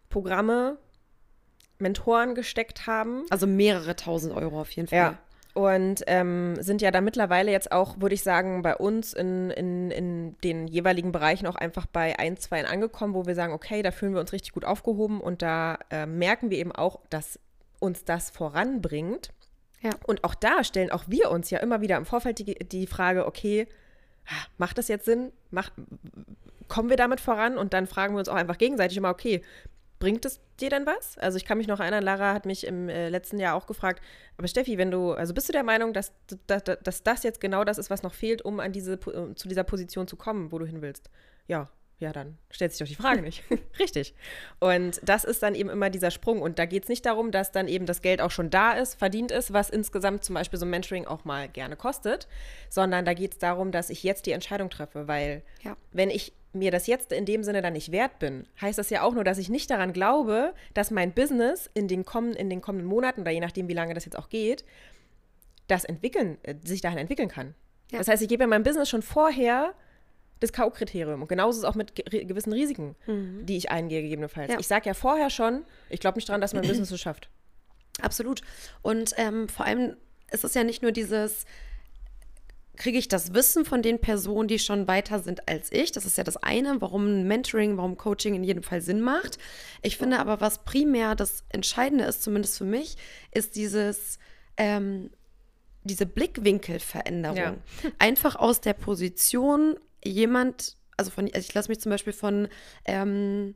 Programme 0.09 0.79
Mentoren 1.79 2.35
gesteckt 2.35 2.87
haben. 2.87 3.25
Also 3.31 3.47
mehrere 3.47 3.97
tausend 3.97 4.35
Euro 4.35 4.61
auf 4.61 4.71
jeden 4.71 4.89
Fall. 4.89 4.99
Ja. 4.99 5.19
Und 5.55 6.05
ähm, 6.07 6.63
sind 6.63 6.83
ja 6.83 6.91
da 6.91 7.01
mittlerweile 7.01 7.51
jetzt 7.51 7.73
auch, 7.73 8.01
würde 8.01 8.15
ich 8.15 8.23
sagen, 8.23 8.63
bei 8.63 8.77
uns 8.77 9.13
in, 9.13 9.51
in, 9.51 9.91
in 9.91 10.37
den 10.45 10.69
jeweiligen 10.69 11.11
Bereichen 11.11 11.47
auch 11.49 11.57
einfach 11.57 11.87
bei 11.87 12.17
ein, 12.19 12.37
zwei 12.37 12.65
angekommen, 12.65 13.15
wo 13.15 13.27
wir 13.27 13.35
sagen, 13.35 13.53
okay, 13.53 13.83
da 13.83 13.91
fühlen 13.91 14.15
wir 14.15 14.21
uns 14.21 14.33
richtig 14.33 14.53
gut 14.53 14.65
aufgehoben 14.65 15.21
und 15.21 15.43
da 15.43 15.79
äh, 15.91 16.07
merken 16.07 16.51
wir 16.51 16.59
eben 16.59 16.71
auch, 16.71 17.01
dass 17.11 17.41
uns 17.81 18.05
das 18.05 18.31
voranbringt. 18.31 19.31
Ja. 19.81 19.91
Und 20.07 20.23
auch 20.23 20.35
da 20.35 20.63
stellen 20.65 20.93
auch 20.93 21.05
wir 21.09 21.31
uns 21.31 21.51
ja 21.51 21.59
immer 21.59 21.81
wieder 21.81 21.97
im 21.97 22.07
Vorfeld 22.07 22.39
die, 22.39 22.55
die 22.55 22.87
Frage, 22.87 23.27
okay, 23.27 23.67
macht 24.59 24.79
das 24.79 24.89
jetzt 24.89 25.07
Sinn? 25.07 25.33
Mach, 25.51 25.71
kommen 26.69 26.91
wir 26.91 26.97
damit 26.97 27.21
voran? 27.21 27.59
Und 27.59 27.73
dann 27.73 27.87
fragen 27.87 28.15
wir 28.15 28.19
uns 28.19 28.29
auch 28.29 28.35
einfach 28.35 28.59
gegenseitig 28.59 28.97
immer, 28.97 29.11
okay, 29.11 29.43
bringt 29.99 30.25
es 30.25 30.41
dir 30.61 30.71
denn 30.71 30.87
was? 30.87 31.19
Also 31.19 31.37
ich 31.37 31.45
kann 31.45 31.59
mich 31.59 31.67
noch 31.67 31.81
erinnern, 31.81 32.03
Lara 32.03 32.35
hat 32.35 32.47
mich 32.47 32.67
im 32.67 32.89
äh, 32.89 33.09
letzten 33.09 33.39
Jahr 33.39 33.55
auch 33.55 33.67
gefragt, 33.67 34.03
aber 34.37 34.49
Steffi, 34.49 34.79
wenn 34.79 34.91
du, 34.91 35.13
also 35.13 35.35
bist 35.35 35.49
du 35.49 35.53
der 35.53 35.65
Meinung, 35.65 35.93
dass, 35.93 36.13
dass, 36.47 36.63
dass 36.65 37.03
das 37.03 37.23
jetzt 37.23 37.41
genau 37.41 37.65
das 37.65 37.79
ist, 37.79 37.91
was 37.91 38.03
noch 38.03 38.15
fehlt, 38.15 38.43
um 38.43 38.61
an 38.61 38.73
diese, 38.73 38.95
äh, 38.95 39.35
zu 39.35 39.49
dieser 39.49 39.65
Position 39.65 40.07
zu 40.07 40.17
kommen, 40.17 40.53
wo 40.53 40.59
du 40.59 40.67
hin 40.67 40.83
willst? 40.83 41.11
Ja, 41.47 41.69
ja, 42.01 42.13
dann 42.13 42.39
stellt 42.51 42.71
sich 42.73 42.79
doch 42.79 42.87
die 42.87 42.95
Frage 42.95 43.23
nicht. 43.23 43.43
Richtig. 43.79 44.15
Und 44.61 45.01
das 45.03 45.25
ist 45.25 45.43
dann 45.43 45.55
eben 45.55 45.69
immer 45.69 45.91
dieser 45.91 46.13
Sprung. 46.13 46.41
Und 46.41 46.59
da 46.59 46.65
geht 46.65 46.85
es 46.85 46.89
nicht 46.89 47.05
darum, 47.05 47.33
dass 47.33 47.51
dann 47.51 47.67
eben 47.67 47.87
das 47.87 48.03
Geld 48.03 48.21
auch 48.21 48.31
schon 48.31 48.51
da 48.51 48.73
ist, 48.73 48.95
verdient 48.99 49.33
ist, 49.33 49.53
was 49.53 49.69
insgesamt 49.69 50.25
zum 50.25 50.35
Beispiel 50.35 50.59
so 50.59 50.67
ein 50.67 50.71
Mentoring 50.71 51.07
auch 51.07 51.25
mal 51.25 51.49
gerne 51.49 51.75
kostet, 51.75 52.29
sondern 52.69 53.05
da 53.05 53.15
geht 53.15 53.33
es 53.33 53.39
darum, 53.39 53.73
dass 53.73 53.91
ich 53.91 54.05
jetzt 54.05 54.27
die 54.27 54.33
Entscheidung 54.33 54.71
treffe. 54.71 55.09
Weil 55.09 55.43
ja. 55.65 55.77
wenn 55.91 56.11
ich 56.11 56.33
mir 56.53 56.71
das 56.71 56.87
jetzt 56.87 57.13
in 57.13 57.27
dem 57.27 57.43
Sinne 57.43 57.63
dann 57.63 57.75
nicht 57.75 57.93
wert 57.93 58.19
bin, 58.19 58.47
heißt 58.61 58.79
das 58.79 58.91
ja 58.91 59.03
auch 59.03 59.15
nur, 59.15 59.25
dass 59.25 59.39
ich 59.39 59.49
nicht 59.49 59.71
daran 59.71 59.93
glaube, 59.93 60.55
dass 60.75 60.91
mein 60.91 61.13
Business 61.13 61.71
in 61.75 61.89
den, 61.89 62.05
kommen, 62.05 62.33
in 62.33 62.49
den 62.51 62.61
kommenden 62.61 62.89
Monaten 62.89 63.21
oder 63.21 63.31
je 63.31 63.41
nachdem, 63.41 63.69
wie 63.69 63.75
lange 63.75 63.95
das 63.95 64.05
jetzt 64.05 64.19
auch 64.19 64.29
geht, 64.29 64.65
das 65.67 65.85
entwickeln, 65.85 66.39
äh, 66.43 66.55
sich 66.65 66.81
dahin 66.81 66.99
entwickeln 66.99 67.29
kann. 67.29 67.55
Ja. 67.93 67.99
Das 67.99 68.09
heißt, 68.09 68.23
ich 68.23 68.29
gebe 68.29 68.47
meinem 68.47 68.63
Business 68.63 68.89
schon 68.89 69.03
vorher 69.03 69.75
das 70.41 70.53
K.O.-Kriterium. 70.53 71.21
Und 71.21 71.29
genauso 71.29 71.59
ist 71.59 71.65
es 71.65 71.71
auch 71.71 71.75
mit 71.75 71.95
ge 71.95 72.25
gewissen 72.25 72.53
Risiken, 72.53 72.95
mhm. 73.07 73.45
die 73.45 73.57
ich 73.57 73.71
eingehe, 73.71 74.03
gegebenenfalls. 74.03 74.53
Ja. 74.53 74.59
Ich 74.59 74.69
sage 74.69 74.87
ja 74.87 74.95
vorher 74.95 75.31
schon, 75.31 75.65
ich 75.91 76.01
glaube 76.01 76.17
nicht 76.17 76.29
daran, 76.29 76.41
dass 76.41 76.55
mein 76.55 76.67
Business 76.67 76.91
es 76.91 77.01
schafft. 77.01 77.29
Absolut. 78.01 78.43
Und 78.83 79.15
ähm, 79.17 79.49
vor 79.49 79.67
allem 79.67 79.97
ist 80.31 80.45
es 80.45 80.55
ja 80.55 80.63
nicht 80.63 80.83
nur 80.83 80.93
dieses, 80.93 81.45
kriege 82.79 82.99
ich 82.99 83.09
das 83.09 83.35
Wissen 83.35 83.65
von 83.65 83.83
den 83.83 84.01
Personen, 84.01 84.49
die 84.49 84.59
schon 84.59 84.89
weiter 84.89 85.19
sind 85.19 85.49
als 85.49 85.71
ich. 85.73 85.93
Das 85.93 86.07
ist 86.07 86.17
ja 86.17 86.25
das 86.25 86.37
eine, 86.37 86.81
warum 86.81 87.25
Mentoring, 87.25 87.77
warum 87.77 87.97
Coaching 87.97 88.35
in 88.35 88.45
jedem 88.45 88.63
Fall 88.63 88.81
Sinn 88.81 89.01
macht. 89.01 89.39
Ich 89.83 89.99
finde 89.99 90.19
aber, 90.21 90.41
was 90.41 90.65
primär 90.65 91.15
das 91.15 91.45
Entscheidende 91.51 92.05
ist, 92.05 92.23
zumindest 92.23 92.57
für 92.59 92.65
mich, 92.65 92.97
ist 93.33 93.57
dieses 93.57 94.19
ähm, 94.57 95.11
diese 95.85 96.07
Blickwinkelveränderung. 96.07 97.37
Ja. 97.37 97.57
Einfach 97.99 98.37
aus 98.37 98.61
der 98.61 98.75
Position 98.75 99.77
jemand, 100.05 100.77
also 100.97 101.11
von, 101.11 101.27
also 101.27 101.39
ich 101.39 101.55
lasse 101.55 101.69
mich 101.69 101.81
zum 101.81 101.91
Beispiel 101.91 102.13
von 102.13 102.49
ähm, 102.85 103.55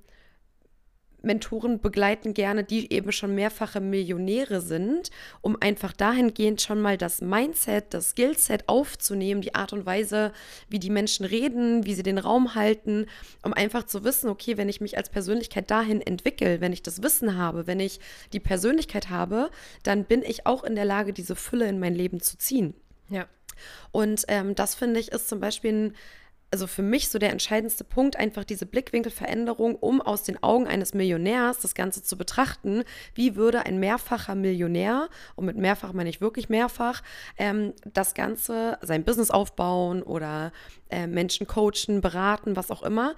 Mentoren 1.22 1.80
begleiten 1.80 2.35
gerne, 2.35 2.64
die 2.64 2.92
eben 2.92 3.12
schon 3.12 3.35
mehrfache 3.35 3.80
Millionäre 3.80 4.61
sind, 4.61 5.11
um 5.40 5.56
einfach 5.61 5.92
dahingehend 5.92 6.61
schon 6.61 6.80
mal 6.80 6.96
das 6.96 7.20
Mindset, 7.20 7.94
das 7.94 8.11
Skillset 8.11 8.68
aufzunehmen, 8.68 9.42
die 9.42 9.54
Art 9.54 9.72
und 9.72 9.87
Weise, 9.87 10.32
wie 10.68 10.78
die 10.78 10.90
Menschen 10.90 11.24
reden, 11.24 11.87
wie 11.87 11.94
sie 11.94 12.02
den 12.02 12.18
Raum 12.18 12.54
halten, 12.54 13.06
um 13.42 13.52
einfach 13.52 13.85
zu 13.85 14.04
wissen, 14.04 14.28
okay, 14.28 14.56
wenn 14.56 14.68
ich 14.68 14.80
mich 14.80 14.96
als 14.96 15.11
Persönlichkeit 15.11 15.70
dahin 15.70 16.00
entwickle, 16.00 16.61
wenn 16.61 16.72
ich 16.72 16.82
das 16.82 17.02
Wissen 17.02 17.37
habe, 17.37 17.66
wenn 17.66 17.80
ich 17.80 18.00
die 18.32 18.40
Persönlichkeit 18.40 19.11
habe, 19.11 19.50
dann 19.82 20.04
bin 20.04 20.22
ich 20.22 20.46
auch 20.46 20.64
in 20.64 20.74
der 20.74 20.85
Lage, 20.85 21.12
diese 21.12 21.37
Fülle 21.37 21.68
in 21.68 21.78
mein 21.78 21.94
Leben 21.94 22.20
zu 22.20 22.38
ziehen. 22.38 22.74
Ja. 23.08 23.26
Und 23.90 24.24
ähm, 24.28 24.54
das 24.54 24.74
finde 24.74 25.00
ich 25.00 25.12
ist 25.12 25.28
zum 25.28 25.40
Beispiel 25.40 25.72
ein 25.72 25.96
also 26.52 26.66
für 26.66 26.82
mich 26.82 27.08
so 27.08 27.18
der 27.18 27.30
entscheidendste 27.30 27.82
Punkt, 27.82 28.16
einfach 28.16 28.44
diese 28.44 28.66
Blickwinkelveränderung, 28.66 29.74
um 29.74 30.02
aus 30.02 30.22
den 30.22 30.42
Augen 30.42 30.66
eines 30.66 30.92
Millionärs 30.92 31.60
das 31.60 31.74
Ganze 31.74 32.02
zu 32.02 32.18
betrachten. 32.18 32.84
Wie 33.14 33.36
würde 33.36 33.64
ein 33.64 33.80
mehrfacher 33.80 34.34
Millionär, 34.34 35.08
und 35.34 35.46
mit 35.46 35.56
mehrfach 35.56 35.94
meine 35.94 36.10
ich 36.10 36.20
wirklich 36.20 36.50
mehrfach, 36.50 37.02
ähm, 37.38 37.72
das 37.84 38.12
Ganze, 38.12 38.78
sein 38.82 39.02
Business 39.02 39.30
aufbauen 39.30 40.02
oder 40.02 40.52
äh, 40.90 41.06
Menschen 41.06 41.46
coachen, 41.46 42.02
beraten, 42.02 42.54
was 42.54 42.70
auch 42.70 42.82
immer. 42.82 43.14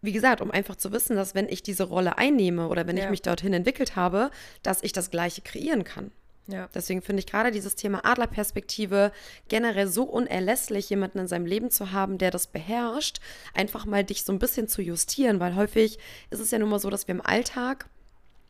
Wie 0.00 0.12
gesagt, 0.12 0.40
um 0.40 0.50
einfach 0.50 0.76
zu 0.76 0.90
wissen, 0.90 1.16
dass 1.16 1.34
wenn 1.34 1.48
ich 1.48 1.62
diese 1.62 1.84
Rolle 1.84 2.16
einnehme 2.16 2.68
oder 2.68 2.86
wenn 2.86 2.96
ja. 2.96 3.04
ich 3.04 3.10
mich 3.10 3.22
dorthin 3.22 3.52
entwickelt 3.52 3.94
habe, 3.94 4.30
dass 4.62 4.82
ich 4.82 4.92
das 4.92 5.10
Gleiche 5.10 5.42
kreieren 5.42 5.84
kann. 5.84 6.10
Ja. 6.48 6.68
Deswegen 6.74 7.02
finde 7.02 7.20
ich 7.20 7.26
gerade 7.26 7.50
dieses 7.50 7.76
Thema 7.76 8.04
Adlerperspektive 8.04 9.12
generell 9.48 9.86
so 9.86 10.04
unerlässlich, 10.04 10.90
jemanden 10.90 11.20
in 11.20 11.28
seinem 11.28 11.46
Leben 11.46 11.70
zu 11.70 11.92
haben, 11.92 12.18
der 12.18 12.30
das 12.30 12.48
beherrscht, 12.48 13.20
einfach 13.54 13.86
mal 13.86 14.04
dich 14.04 14.24
so 14.24 14.32
ein 14.32 14.38
bisschen 14.38 14.66
zu 14.66 14.82
justieren, 14.82 15.38
weil 15.40 15.54
häufig 15.54 15.98
ist 16.30 16.40
es 16.40 16.50
ja 16.50 16.58
nun 16.58 16.68
mal 16.68 16.80
so, 16.80 16.90
dass 16.90 17.06
wir 17.06 17.14
im 17.14 17.24
Alltag 17.24 17.86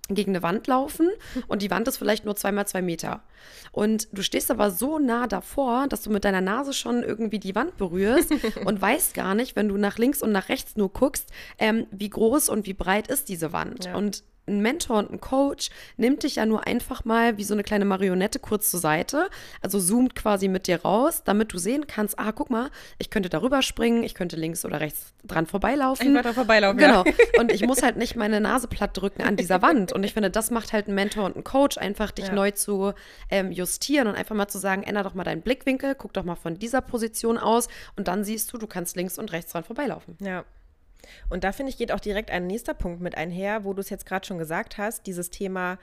gegen 0.08 0.32
eine 0.32 0.42
Wand 0.42 0.66
laufen 0.66 1.10
und 1.46 1.62
die 1.62 1.70
Wand 1.70 1.86
ist 1.86 1.96
vielleicht 1.96 2.24
nur 2.24 2.34
zweimal 2.34 2.66
zwei 2.66 2.82
Meter. 2.82 3.22
Und 3.70 4.08
du 4.12 4.22
stehst 4.22 4.50
aber 4.50 4.70
so 4.70 4.98
nah 4.98 5.26
davor, 5.26 5.86
dass 5.88 6.02
du 6.02 6.10
mit 6.10 6.24
deiner 6.24 6.40
Nase 6.40 6.72
schon 6.72 7.02
irgendwie 7.02 7.38
die 7.38 7.54
Wand 7.54 7.76
berührst 7.76 8.32
und 8.64 8.80
weißt 8.80 9.14
gar 9.14 9.34
nicht, 9.34 9.54
wenn 9.54 9.68
du 9.68 9.76
nach 9.76 9.98
links 9.98 10.22
und 10.22 10.32
nach 10.32 10.48
rechts 10.48 10.76
nur 10.76 10.92
guckst, 10.92 11.30
ähm, 11.58 11.86
wie 11.90 12.10
groß 12.10 12.48
und 12.48 12.66
wie 12.66 12.74
breit 12.74 13.08
ist 13.08 13.28
diese 13.28 13.52
Wand. 13.52 13.84
Ja. 13.84 13.96
Und 13.96 14.24
ein 14.46 14.60
Mentor 14.60 14.98
und 14.98 15.10
ein 15.10 15.20
Coach 15.20 15.70
nimmt 15.96 16.24
dich 16.24 16.36
ja 16.36 16.46
nur 16.46 16.66
einfach 16.66 17.04
mal 17.04 17.38
wie 17.38 17.44
so 17.44 17.54
eine 17.54 17.62
kleine 17.62 17.84
Marionette 17.84 18.38
kurz 18.38 18.70
zur 18.70 18.80
Seite, 18.80 19.28
also 19.60 19.80
zoomt 19.80 20.14
quasi 20.14 20.48
mit 20.48 20.66
dir 20.66 20.82
raus, 20.82 21.22
damit 21.24 21.52
du 21.52 21.58
sehen 21.58 21.86
kannst, 21.86 22.18
ah, 22.18 22.32
guck 22.32 22.50
mal, 22.50 22.70
ich 22.98 23.10
könnte 23.10 23.28
darüber 23.28 23.62
springen, 23.62 24.02
ich 24.02 24.14
könnte 24.14 24.36
links 24.36 24.64
oder 24.64 24.80
rechts 24.80 25.14
dran 25.24 25.46
vorbeilaufen. 25.46 26.08
Einfach 26.08 26.30
da 26.30 26.32
vorbeilaufen, 26.32 26.78
Genau. 26.78 27.04
Ja. 27.04 27.12
Und 27.38 27.52
ich 27.52 27.64
muss 27.66 27.82
halt 27.82 27.96
nicht 27.96 28.16
meine 28.16 28.40
Nase 28.40 28.66
platt 28.66 28.96
drücken 28.96 29.22
an 29.22 29.36
dieser 29.36 29.62
Wand. 29.62 29.92
Und 29.92 30.04
ich 30.04 30.14
finde, 30.14 30.30
das 30.30 30.50
macht 30.50 30.72
halt 30.72 30.88
ein 30.88 30.94
Mentor 30.94 31.24
und 31.24 31.36
ein 31.36 31.44
Coach, 31.44 31.78
einfach 31.78 32.10
dich 32.10 32.26
ja. 32.28 32.32
neu 32.32 32.50
zu 32.50 32.92
ähm, 33.30 33.52
justieren 33.52 34.08
und 34.08 34.14
einfach 34.14 34.34
mal 34.34 34.48
zu 34.48 34.58
sagen, 34.58 34.82
ändere 34.82 35.04
doch 35.04 35.14
mal 35.14 35.24
deinen 35.24 35.42
Blickwinkel, 35.42 35.94
guck 35.94 36.12
doch 36.12 36.24
mal 36.24 36.36
von 36.36 36.58
dieser 36.58 36.80
Position 36.80 37.38
aus 37.38 37.68
und 37.96 38.08
dann 38.08 38.24
siehst 38.24 38.52
du, 38.52 38.58
du 38.58 38.66
kannst 38.66 38.96
links 38.96 39.18
und 39.18 39.32
rechts 39.32 39.52
dran 39.52 39.64
vorbeilaufen. 39.64 40.16
Ja. 40.20 40.44
Und 41.28 41.44
da 41.44 41.52
finde 41.52 41.70
ich, 41.70 41.78
geht 41.78 41.92
auch 41.92 42.00
direkt 42.00 42.30
ein 42.30 42.46
nächster 42.46 42.74
Punkt 42.74 43.00
mit 43.00 43.16
einher, 43.16 43.64
wo 43.64 43.72
du 43.72 43.80
es 43.80 43.90
jetzt 43.90 44.06
gerade 44.06 44.26
schon 44.26 44.38
gesagt 44.38 44.78
hast, 44.78 45.06
dieses 45.06 45.30
Thema 45.30 45.78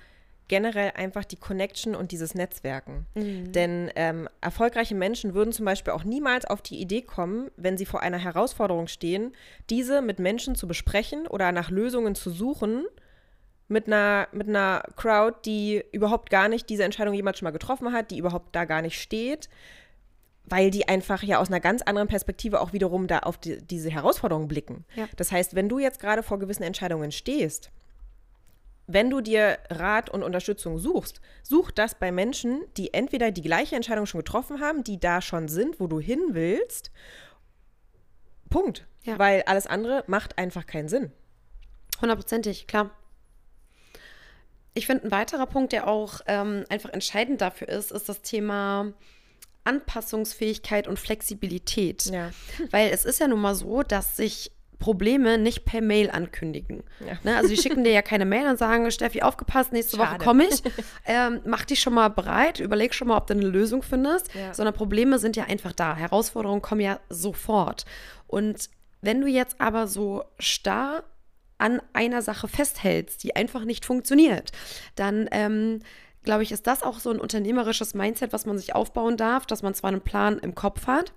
generell 0.50 0.92
einfach 0.96 1.24
die 1.24 1.38
Connection 1.38 1.96
und 1.96 2.12
dieses 2.12 2.36
Netzwerken. 2.36 3.06
Mhm. 3.16 3.52
Denn 3.54 3.92
ähm, 3.96 4.28
erfolgreiche 4.42 4.96
Menschen 4.96 5.34
würden 5.34 5.54
zum 5.54 5.66
Beispiel 5.66 5.94
auch 5.94 6.04
niemals 6.04 6.46
auf 6.46 6.62
die 6.62 6.82
Idee 6.82 7.04
kommen, 7.04 7.50
wenn 7.56 7.78
sie 7.78 7.86
vor 7.86 8.02
einer 8.02 8.18
Herausforderung 8.18 8.88
stehen, 8.88 9.32
diese 9.70 10.02
mit 10.02 10.20
Menschen 10.20 10.56
zu 10.56 10.68
besprechen 10.68 11.28
oder 11.28 11.52
nach 11.52 11.70
Lösungen 11.70 12.16
zu 12.16 12.32
suchen, 12.32 12.86
mit 13.70 13.86
einer, 13.86 14.28
mit 14.32 14.50
einer 14.50 14.84
Crowd, 14.96 15.38
die 15.46 15.84
überhaupt 15.92 16.32
gar 16.32 16.50
nicht 16.50 16.68
diese 16.70 16.84
Entscheidung 16.84 17.14
jemals 17.14 17.38
schon 17.38 17.46
mal 17.46 17.52
getroffen 17.52 17.94
hat, 17.94 18.10
die 18.10 18.18
überhaupt 18.18 18.56
da 18.56 18.66
gar 18.66 18.82
nicht 18.82 19.00
steht, 19.00 19.48
weil 20.50 20.72
die 20.72 20.88
einfach 20.88 21.24
ja 21.24 21.40
aus 21.40 21.48
einer 21.48 21.60
ganz 21.60 21.82
anderen 21.82 22.08
Perspektive 22.08 22.62
auch 22.62 22.74
wiederum 22.74 23.08
da 23.08 23.20
auf 23.20 23.38
die, 23.38 23.58
diese 23.58 23.90
Herausforderungen 23.90 24.48
blicken. 24.48 24.86
Ja. 24.96 25.08
Das 25.18 25.32
heißt, 25.32 25.56
wenn 25.56 25.70
du 25.70 25.80
jetzt 25.80 26.00
gerade 26.00 26.24
vor 26.24 26.40
gewissen 26.40 26.64
Entscheidungen 26.64 27.12
stehst, 27.12 27.72
wenn 28.92 29.12
du 29.12 29.22
dir 29.22 29.60
Rat 29.70 30.10
und 30.10 30.24
Unterstützung 30.24 30.80
suchst, 30.80 31.22
such 31.44 31.70
das 31.70 31.94
bei 31.94 32.12
Menschen, 32.12 32.64
die 32.76 32.94
entweder 32.94 33.30
die 33.30 33.44
gleiche 33.44 33.76
Entscheidung 33.76 34.08
schon 34.08 34.20
getroffen 34.20 34.62
haben, 34.62 34.84
die 34.84 35.00
da 35.00 35.22
schon 35.22 35.48
sind, 35.48 35.80
wo 35.80 35.86
du 35.86 36.00
hin 36.00 36.20
willst. 36.32 36.92
Punkt. 38.50 38.88
Ja. 39.04 39.20
Weil 39.20 39.44
alles 39.44 39.68
andere 39.68 40.04
macht 40.08 40.40
einfach 40.40 40.66
keinen 40.66 40.90
Sinn. 40.90 41.12
Hundertprozentig, 42.02 42.66
klar. 42.66 42.90
Ich 44.74 44.88
finde, 44.88 45.06
ein 45.06 45.12
weiterer 45.12 45.46
Punkt, 45.46 45.72
der 45.72 45.88
auch 45.88 46.22
ähm, 46.26 46.66
einfach 46.70 46.90
entscheidend 46.90 47.42
dafür 47.42 47.70
ist, 47.70 47.92
ist 47.92 48.10
das 48.10 48.24
Thema 48.24 48.94
Anpassungsfähigkeit 49.70 50.88
und 50.88 50.98
Flexibilität. 50.98 52.06
Ja. 52.06 52.32
Weil 52.72 52.90
es 52.92 53.06
ist 53.06 53.20
ja 53.20 53.28
nun 53.28 53.40
mal 53.40 53.56
so, 53.56 53.84
dass 53.84 54.18
sich 54.18 54.52
Probleme 54.80 55.38
nicht 55.38 55.66
per 55.66 55.82
Mail 55.82 56.10
ankündigen. 56.10 56.84
Ja. 57.06 57.20
Ne? 57.24 57.36
Also 57.36 57.50
die 57.50 57.58
schicken 57.58 57.84
dir 57.84 57.92
ja 57.92 58.02
keine 58.02 58.26
Mail 58.26 58.48
und 58.48 58.58
sagen, 58.58 58.90
Steffi, 58.92 59.22
aufgepasst, 59.22 59.74
nächste 59.74 59.98
Schade. 59.98 60.12
Woche 60.12 60.26
komme 60.26 60.46
ich. 60.46 60.64
Ähm, 61.06 61.42
mach 61.46 61.66
dich 61.66 61.82
schon 61.82 61.94
mal 61.94 62.10
bereit, 62.10 62.60
überleg 62.60 62.94
schon 62.94 63.08
mal, 63.08 63.18
ob 63.18 63.28
du 63.28 63.34
eine 63.34 63.48
Lösung 63.48 63.82
findest. 63.82 64.34
Ja. 64.36 64.54
Sondern 64.54 64.76
Probleme 64.76 65.18
sind 65.18 65.36
ja 65.36 65.46
einfach 65.46 65.74
da. 65.74 65.96
Herausforderungen 65.96 66.62
kommen 66.62 66.82
ja 66.82 67.00
sofort. 67.10 67.86
Und 68.28 68.70
wenn 69.02 69.22
du 69.22 69.28
jetzt 69.28 69.60
aber 69.60 69.88
so 69.88 70.24
starr 70.38 71.04
an 71.58 71.82
einer 71.94 72.22
Sache 72.22 72.48
festhältst, 72.48 73.24
die 73.24 73.36
einfach 73.36 73.66
nicht 73.66 73.86
funktioniert, 73.86 74.52
dann 74.96 75.28
ähm, 75.32 75.82
glaube 76.30 76.44
ich, 76.44 76.52
ist 76.52 76.68
das 76.68 76.84
auch 76.84 77.00
so 77.00 77.10
ein 77.10 77.20
unternehmerisches 77.20 77.96
Mindset, 77.96 78.34
was 78.34 78.46
man 78.46 78.56
sich 78.56 78.76
aufbauen 78.76 79.18
darf, 79.18 79.48
dass 79.48 79.64
man 79.64 79.74
zwar 79.74 79.88
einen 79.88 80.02
Plan 80.02 80.38
im 80.38 80.54
Kopf 80.54 80.86
hat, 80.86 81.12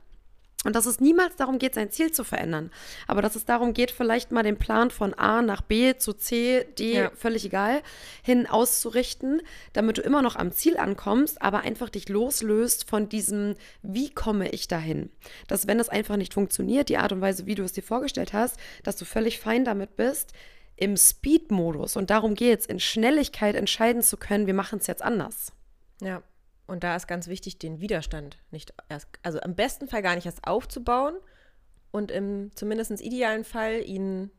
und 0.64 0.74
dass 0.74 0.86
es 0.86 1.00
niemals 1.00 1.36
darum 1.36 1.58
geht, 1.58 1.74
sein 1.74 1.90
Ziel 1.90 2.12
zu 2.12 2.24
verändern. 2.24 2.70
Aber 3.06 3.20
dass 3.20 3.36
es 3.36 3.44
darum 3.44 3.74
geht, 3.74 3.90
vielleicht 3.90 4.32
mal 4.32 4.42
den 4.42 4.56
Plan 4.58 4.90
von 4.90 5.12
A 5.12 5.42
nach 5.42 5.60
B 5.60 5.96
zu 5.98 6.14
C, 6.14 6.64
D, 6.78 6.94
ja. 6.94 7.10
völlig 7.14 7.44
egal, 7.44 7.82
hin 8.22 8.46
auszurichten, 8.46 9.42
damit 9.74 9.98
du 9.98 10.02
immer 10.02 10.22
noch 10.22 10.36
am 10.36 10.50
Ziel 10.50 10.78
ankommst, 10.78 11.42
aber 11.42 11.60
einfach 11.60 11.90
dich 11.90 12.08
loslöst 12.08 12.88
von 12.88 13.10
diesem, 13.10 13.56
wie 13.82 14.08
komme 14.08 14.48
ich 14.48 14.66
dahin? 14.66 15.10
Dass, 15.46 15.66
wenn 15.66 15.78
es 15.78 15.90
einfach 15.90 16.16
nicht 16.16 16.32
funktioniert, 16.32 16.88
die 16.88 16.96
Art 16.96 17.12
und 17.12 17.20
Weise, 17.20 17.44
wie 17.44 17.54
du 17.54 17.64
es 17.64 17.72
dir 17.72 17.82
vorgestellt 17.82 18.32
hast, 18.32 18.56
dass 18.82 18.96
du 18.96 19.04
völlig 19.04 19.40
fein 19.40 19.66
damit 19.66 19.96
bist, 19.96 20.32
im 20.76 20.96
Speed-Modus, 20.96 21.96
und 21.96 22.10
darum 22.10 22.34
geht 22.34 22.60
es, 22.60 22.66
in 22.66 22.80
Schnelligkeit 22.80 23.54
entscheiden 23.54 24.02
zu 24.02 24.16
können, 24.16 24.46
wir 24.46 24.54
machen 24.54 24.78
es 24.78 24.86
jetzt 24.86 25.02
anders. 25.02 25.52
Ja, 26.00 26.22
und 26.66 26.84
da 26.84 26.96
ist 26.96 27.06
ganz 27.06 27.28
wichtig, 27.28 27.58
den 27.58 27.80
Widerstand 27.80 28.38
nicht 28.50 28.72
erst, 28.88 29.08
also 29.22 29.38
im 29.40 29.54
besten 29.54 29.88
Fall 29.88 30.02
gar 30.02 30.14
nicht 30.14 30.26
erst 30.26 30.46
aufzubauen 30.46 31.14
und 31.90 32.10
im 32.10 32.50
zumindest 32.54 33.00
idealen 33.00 33.44
Fall 33.44 33.82
ihn 33.84 34.30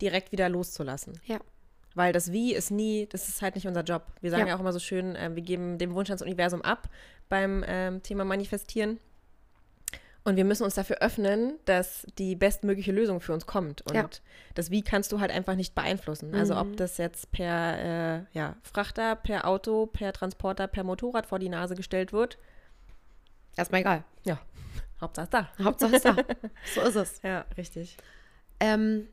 direkt 0.00 0.32
wieder 0.32 0.48
loszulassen. 0.48 1.20
Ja. 1.24 1.40
Weil 1.94 2.12
das 2.12 2.30
Wie 2.30 2.54
ist 2.54 2.70
nie, 2.70 3.06
das 3.06 3.28
ist 3.28 3.40
halt 3.40 3.54
nicht 3.54 3.66
unser 3.66 3.82
Job. 3.82 4.12
Wir 4.20 4.30
sagen 4.30 4.42
ja, 4.42 4.48
ja 4.48 4.56
auch 4.56 4.60
immer 4.60 4.72
so 4.72 4.78
schön, 4.78 5.16
äh, 5.16 5.34
wir 5.34 5.42
geben 5.42 5.78
den 5.78 5.94
Wunsch 5.94 6.10
ans 6.10 6.22
Universum 6.22 6.60
ab 6.62 6.90
beim 7.28 7.64
ähm, 7.66 8.02
Thema 8.02 8.24
Manifestieren. 8.24 9.00
Und 10.26 10.34
wir 10.34 10.44
müssen 10.44 10.64
uns 10.64 10.74
dafür 10.74 10.96
öffnen, 11.02 11.60
dass 11.66 12.04
die 12.18 12.34
bestmögliche 12.34 12.90
Lösung 12.90 13.20
für 13.20 13.32
uns 13.32 13.46
kommt. 13.46 13.82
Und 13.82 13.94
ja. 13.94 14.10
das 14.56 14.72
Wie 14.72 14.82
kannst 14.82 15.12
du 15.12 15.20
halt 15.20 15.30
einfach 15.30 15.54
nicht 15.54 15.76
beeinflussen. 15.76 16.34
Also 16.34 16.54
mhm. 16.54 16.60
ob 16.60 16.76
das 16.76 16.98
jetzt 16.98 17.30
per 17.30 17.78
äh, 17.78 18.22
ja, 18.32 18.56
Frachter, 18.64 19.14
per 19.14 19.46
Auto, 19.46 19.86
per 19.86 20.12
Transporter, 20.12 20.66
per 20.66 20.82
Motorrad 20.82 21.26
vor 21.26 21.38
die 21.38 21.48
Nase 21.48 21.76
gestellt 21.76 22.12
wird. 22.12 22.38
Erstmal 23.56 23.82
egal. 23.82 24.02
Ja. 24.24 24.40
Hauptsache 25.00 25.28
da. 25.30 25.48
Hauptsache 25.62 26.00
da. 26.00 26.16
So 26.74 26.80
ist 26.80 26.96
es. 26.96 27.22
Ja, 27.22 27.44
richtig. 27.56 27.96
Ähm, 28.58 29.06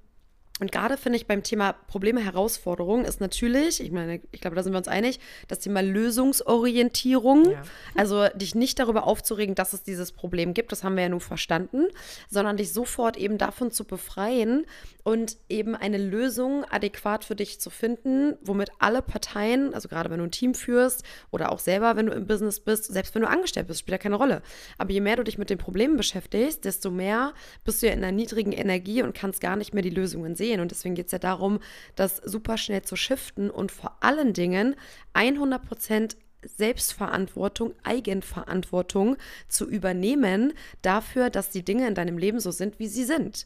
und 0.59 0.71
gerade 0.71 0.97
finde 0.97 1.17
ich 1.17 1.25
beim 1.25 1.41
Thema 1.41 1.73
Probleme, 1.73 2.23
Herausforderungen 2.23 3.05
ist 3.05 3.19
natürlich, 3.19 3.81
ich 3.81 3.91
meine, 3.91 4.21
ich 4.31 4.39
glaube, 4.39 4.55
da 4.55 4.61
sind 4.61 4.71
wir 4.71 4.77
uns 4.77 4.87
einig, 4.87 5.19
das 5.47 5.59
Thema 5.59 5.81
Lösungsorientierung. 5.81 7.51
Ja. 7.51 7.63
Also 7.95 8.27
dich 8.35 8.53
nicht 8.53 8.77
darüber 8.77 9.07
aufzuregen, 9.07 9.55
dass 9.55 9.73
es 9.73 9.81
dieses 9.81 10.11
Problem 10.11 10.53
gibt, 10.53 10.71
das 10.71 10.83
haben 10.83 10.95
wir 10.95 11.03
ja 11.03 11.09
nun 11.09 11.21
verstanden, 11.21 11.87
sondern 12.29 12.57
dich 12.57 12.71
sofort 12.71 13.17
eben 13.17 13.39
davon 13.39 13.71
zu 13.71 13.83
befreien 13.83 14.67
und 15.03 15.37
eben 15.49 15.75
eine 15.75 15.97
Lösung 15.97 16.65
adäquat 16.69 17.25
für 17.25 17.35
dich 17.35 17.59
zu 17.59 17.71
finden, 17.71 18.35
womit 18.43 18.69
alle 18.77 19.01
Parteien, 19.01 19.73
also 19.73 19.89
gerade 19.89 20.11
wenn 20.11 20.19
du 20.19 20.25
ein 20.25 20.31
Team 20.31 20.53
führst 20.53 21.03
oder 21.31 21.51
auch 21.51 21.59
selber, 21.59 21.95
wenn 21.95 22.05
du 22.05 22.13
im 22.13 22.27
Business 22.27 22.59
bist, 22.59 22.85
selbst 22.85 23.15
wenn 23.15 23.23
du 23.23 23.27
angestellt 23.27 23.67
bist, 23.67 23.79
spielt 23.79 23.93
ja 23.93 23.97
keine 23.97 24.15
Rolle. 24.15 24.43
Aber 24.77 24.91
je 24.91 25.01
mehr 25.01 25.15
du 25.15 25.23
dich 25.23 25.39
mit 25.39 25.49
den 25.49 25.57
Problemen 25.57 25.97
beschäftigst, 25.97 26.63
desto 26.63 26.91
mehr 26.91 27.33
bist 27.65 27.81
du 27.81 27.87
ja 27.87 27.93
in 27.93 28.03
einer 28.03 28.11
niedrigen 28.11 28.51
Energie 28.51 29.01
und 29.01 29.15
kannst 29.15 29.41
gar 29.41 29.55
nicht 29.55 29.73
mehr 29.73 29.83
die 29.83 29.89
Lösungen 29.89 30.35
sehen 30.35 30.43
sehen. 30.53 30.61
Und 30.61 30.71
deswegen 30.71 30.95
geht 30.95 31.07
es 31.07 31.11
ja 31.11 31.19
darum, 31.19 31.59
das 31.95 32.17
super 32.17 32.57
schnell 32.57 32.83
zu 32.83 32.95
shiften 32.95 33.49
und 33.49 33.71
vor 33.71 33.97
allen 34.01 34.33
Dingen 34.33 34.75
100 35.13 35.65
Prozent 35.65 36.17
Selbstverantwortung, 36.45 37.73
Eigenverantwortung 37.83 39.17
zu 39.47 39.67
übernehmen 39.67 40.53
dafür, 40.81 41.29
dass 41.29 41.49
die 41.49 41.63
Dinge 41.63 41.87
in 41.87 41.95
deinem 41.95 42.17
Leben 42.17 42.39
so 42.39 42.51
sind, 42.51 42.79
wie 42.79 42.87
sie 42.87 43.05
sind. 43.05 43.45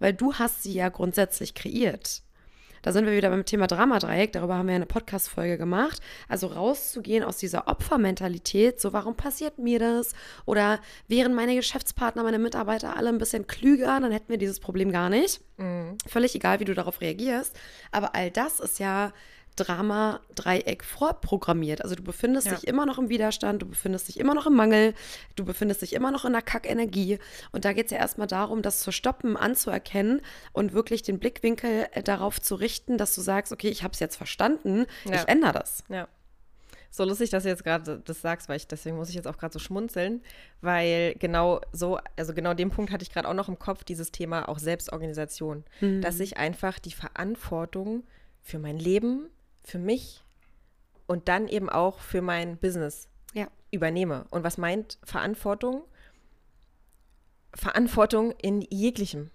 Weil 0.00 0.12
du 0.12 0.34
hast 0.34 0.64
sie 0.64 0.74
ja 0.74 0.88
grundsätzlich 0.88 1.54
kreiert. 1.54 2.22
Da 2.82 2.92
sind 2.92 3.06
wir 3.06 3.12
wieder 3.12 3.30
beim 3.30 3.44
Thema 3.44 3.68
Dramadreieck, 3.68 4.32
darüber 4.32 4.56
haben 4.56 4.68
wir 4.68 4.74
eine 4.74 4.86
Podcast-Folge 4.86 5.56
gemacht. 5.56 6.00
Also 6.28 6.48
rauszugehen 6.48 7.22
aus 7.24 7.36
dieser 7.36 7.68
Opfermentalität, 7.68 8.80
so 8.80 8.92
warum 8.92 9.16
passiert 9.16 9.58
mir 9.58 9.78
das? 9.78 10.14
Oder 10.44 10.80
wären 11.06 11.32
meine 11.32 11.54
Geschäftspartner, 11.54 12.24
meine 12.24 12.40
Mitarbeiter 12.40 12.96
alle 12.96 13.08
ein 13.08 13.18
bisschen 13.18 13.46
klüger, 13.46 14.00
dann 14.00 14.10
hätten 14.10 14.28
wir 14.28 14.38
dieses 14.38 14.58
Problem 14.58 14.90
gar 14.90 15.08
nicht. 15.08 15.40
Mhm. 15.58 15.96
Völlig 16.06 16.34
egal, 16.34 16.58
wie 16.60 16.64
du 16.64 16.74
darauf 16.74 17.00
reagierst. 17.00 17.56
Aber 17.92 18.14
all 18.14 18.30
das 18.30 18.58
ist 18.58 18.80
ja 18.80 19.12
Drama-Dreieck 19.56 20.84
vorprogrammiert. 20.84 21.82
Also 21.82 21.94
du 21.94 22.02
befindest 22.02 22.46
ja. 22.46 22.54
dich 22.54 22.66
immer 22.66 22.86
noch 22.86 22.98
im 22.98 23.08
Widerstand, 23.08 23.62
du 23.62 23.66
befindest 23.66 24.08
dich 24.08 24.18
immer 24.18 24.34
noch 24.34 24.46
im 24.46 24.54
Mangel, 24.54 24.94
du 25.36 25.44
befindest 25.44 25.82
dich 25.82 25.92
immer 25.92 26.10
noch 26.10 26.24
in 26.24 26.32
der 26.32 26.42
Kackenergie. 26.42 27.18
Und 27.52 27.64
da 27.64 27.72
geht 27.72 27.86
es 27.86 27.92
ja 27.92 27.98
erstmal 27.98 28.26
darum, 28.26 28.62
das 28.62 28.80
zu 28.80 28.92
stoppen, 28.92 29.36
anzuerkennen 29.36 30.22
und 30.52 30.72
wirklich 30.72 31.02
den 31.02 31.18
Blickwinkel 31.18 31.86
äh, 31.92 32.02
darauf 32.02 32.40
zu 32.40 32.54
richten, 32.54 32.98
dass 32.98 33.14
du 33.14 33.20
sagst, 33.20 33.52
okay, 33.52 33.68
ich 33.68 33.82
habe 33.82 33.92
es 33.92 34.00
jetzt 34.00 34.16
verstanden, 34.16 34.86
ja. 35.04 35.14
ich 35.14 35.28
ändere 35.28 35.52
das. 35.52 35.84
Ja. 35.88 36.08
So 36.94 37.04
lustig, 37.04 37.30
dass 37.30 37.44
du 37.44 37.48
jetzt 37.48 37.64
gerade 37.64 38.02
das 38.04 38.20
sagst, 38.20 38.50
weil 38.50 38.58
ich 38.58 38.66
deswegen 38.66 38.96
muss 38.96 39.08
ich 39.08 39.14
jetzt 39.14 39.26
auch 39.26 39.38
gerade 39.38 39.54
so 39.54 39.58
schmunzeln, 39.58 40.20
weil 40.60 41.14
genau 41.18 41.62
so, 41.72 41.98
also 42.16 42.34
genau 42.34 42.52
den 42.52 42.70
Punkt 42.70 42.92
hatte 42.92 43.02
ich 43.02 43.10
gerade 43.10 43.26
auch 43.26 43.34
noch 43.34 43.48
im 43.48 43.58
Kopf, 43.58 43.82
dieses 43.82 44.12
Thema 44.12 44.46
auch 44.46 44.58
Selbstorganisation, 44.58 45.64
mhm. 45.80 46.02
dass 46.02 46.20
ich 46.20 46.36
einfach 46.36 46.78
die 46.78 46.92
Verantwortung 46.92 48.02
für 48.42 48.58
mein 48.58 48.78
Leben, 48.78 49.30
für 49.62 49.78
mich 49.78 50.22
und 51.06 51.28
dann 51.28 51.48
eben 51.48 51.68
auch 51.68 51.98
für 51.98 52.22
mein 52.22 52.56
Business 52.56 53.08
ja. 53.34 53.48
übernehme. 53.70 54.26
Und 54.30 54.44
was 54.44 54.58
meint 54.58 54.98
Verantwortung? 55.04 55.84
Verantwortung 57.54 58.32
in 58.42 58.62
jeglichem. 58.62 59.30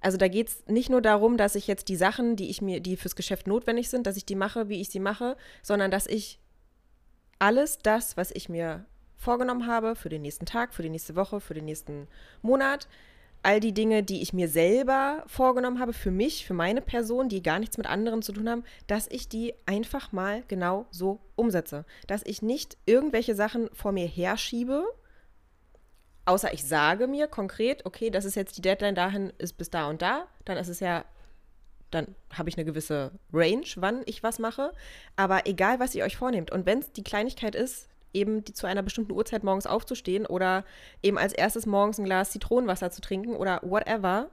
Also 0.00 0.16
da 0.16 0.28
geht 0.28 0.48
es 0.48 0.66
nicht 0.66 0.88
nur 0.88 1.02
darum, 1.02 1.36
dass 1.36 1.54
ich 1.54 1.66
jetzt 1.66 1.88
die 1.88 1.96
Sachen, 1.96 2.36
die 2.36 2.48
ich 2.48 2.62
mir, 2.62 2.80
die 2.80 2.96
fürs 2.96 3.16
Geschäft 3.16 3.46
notwendig 3.46 3.90
sind, 3.90 4.06
dass 4.06 4.16
ich 4.16 4.24
die 4.24 4.34
mache, 4.34 4.68
wie 4.68 4.80
ich 4.80 4.88
sie 4.88 5.00
mache, 5.00 5.36
sondern 5.62 5.90
dass 5.90 6.06
ich 6.06 6.40
alles 7.38 7.78
das, 7.78 8.16
was 8.16 8.30
ich 8.30 8.48
mir 8.48 8.86
vorgenommen 9.16 9.66
habe 9.66 9.96
für 9.96 10.08
den 10.08 10.22
nächsten 10.22 10.46
Tag, 10.46 10.72
für 10.72 10.82
die 10.82 10.88
nächste 10.88 11.16
Woche, 11.16 11.40
für 11.40 11.52
den 11.52 11.66
nächsten 11.66 12.08
Monat, 12.40 12.88
all 13.42 13.60
die 13.60 13.72
Dinge, 13.72 14.02
die 14.02 14.22
ich 14.22 14.32
mir 14.32 14.48
selber 14.48 15.24
vorgenommen 15.26 15.80
habe, 15.80 15.92
für 15.92 16.10
mich, 16.10 16.46
für 16.46 16.54
meine 16.54 16.82
Person, 16.82 17.28
die 17.28 17.42
gar 17.42 17.58
nichts 17.58 17.78
mit 17.78 17.86
anderen 17.86 18.22
zu 18.22 18.32
tun 18.32 18.48
haben, 18.48 18.64
dass 18.86 19.06
ich 19.08 19.28
die 19.28 19.54
einfach 19.66 20.12
mal 20.12 20.42
genau 20.48 20.86
so 20.90 21.20
umsetze. 21.36 21.84
Dass 22.06 22.22
ich 22.24 22.42
nicht 22.42 22.76
irgendwelche 22.86 23.34
Sachen 23.34 23.70
vor 23.72 23.92
mir 23.92 24.06
herschiebe, 24.06 24.84
außer 26.26 26.52
ich 26.52 26.64
sage 26.64 27.06
mir 27.06 27.26
konkret, 27.26 27.86
okay, 27.86 28.10
das 28.10 28.24
ist 28.24 28.36
jetzt 28.36 28.56
die 28.56 28.62
Deadline 28.62 28.94
dahin, 28.94 29.32
ist 29.38 29.56
bis 29.58 29.70
da 29.70 29.88
und 29.88 30.02
da, 30.02 30.26
dann 30.44 30.58
ist 30.58 30.68
es 30.68 30.80
ja, 30.80 31.04
dann 31.90 32.14
habe 32.32 32.48
ich 32.48 32.56
eine 32.56 32.64
gewisse 32.64 33.12
Range, 33.32 33.66
wann 33.76 34.02
ich 34.06 34.22
was 34.22 34.38
mache. 34.38 34.72
Aber 35.16 35.46
egal, 35.46 35.80
was 35.80 35.94
ihr 35.94 36.04
euch 36.04 36.16
vornehmt 36.16 36.52
und 36.52 36.66
wenn 36.66 36.78
es 36.78 36.92
die 36.92 37.02
Kleinigkeit 37.02 37.54
ist, 37.54 37.89
eben 38.12 38.44
die, 38.44 38.52
zu 38.52 38.66
einer 38.66 38.82
bestimmten 38.82 39.12
Uhrzeit 39.12 39.44
morgens 39.44 39.66
aufzustehen 39.66 40.26
oder 40.26 40.64
eben 41.02 41.18
als 41.18 41.32
erstes 41.32 41.66
morgens 41.66 41.98
ein 41.98 42.04
Glas 42.04 42.30
Zitronenwasser 42.30 42.90
zu 42.90 43.00
trinken 43.00 43.34
oder 43.34 43.60
whatever, 43.62 44.30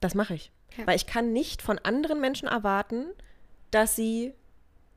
das 0.00 0.14
mache 0.14 0.34
ich. 0.34 0.52
Ja. 0.76 0.86
Weil 0.86 0.96
ich 0.96 1.06
kann 1.06 1.32
nicht 1.32 1.62
von 1.62 1.78
anderen 1.78 2.20
Menschen 2.20 2.48
erwarten, 2.48 3.06
dass 3.70 3.96
sie 3.96 4.34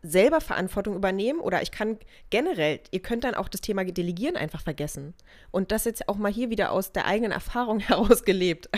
selber 0.02 0.39
Verantwortung 0.39 0.96
übernehmen 0.96 1.39
oder 1.39 1.62
ich 1.62 1.72
kann 1.72 1.98
generell, 2.30 2.80
ihr 2.92 3.02
könnt 3.02 3.26
dann 3.26 3.36
auch 3.36 3.50
das 3.50 3.62
Thema 3.62 3.84
Delegieren 3.84 4.38
einfach 4.38 4.62
vergessen. 4.62 5.13
Und 5.52 5.72
das 5.72 5.86
jetzt 5.86 6.08
auch 6.08 6.15
mal 6.15 6.32
hier 6.32 6.50
wieder 6.50 6.72
aus 6.72 6.94
der 6.94 7.06
eigenen 7.06 7.32
Erfahrung 7.32 7.80
heraus 7.80 8.24
gelebt. 8.24 8.70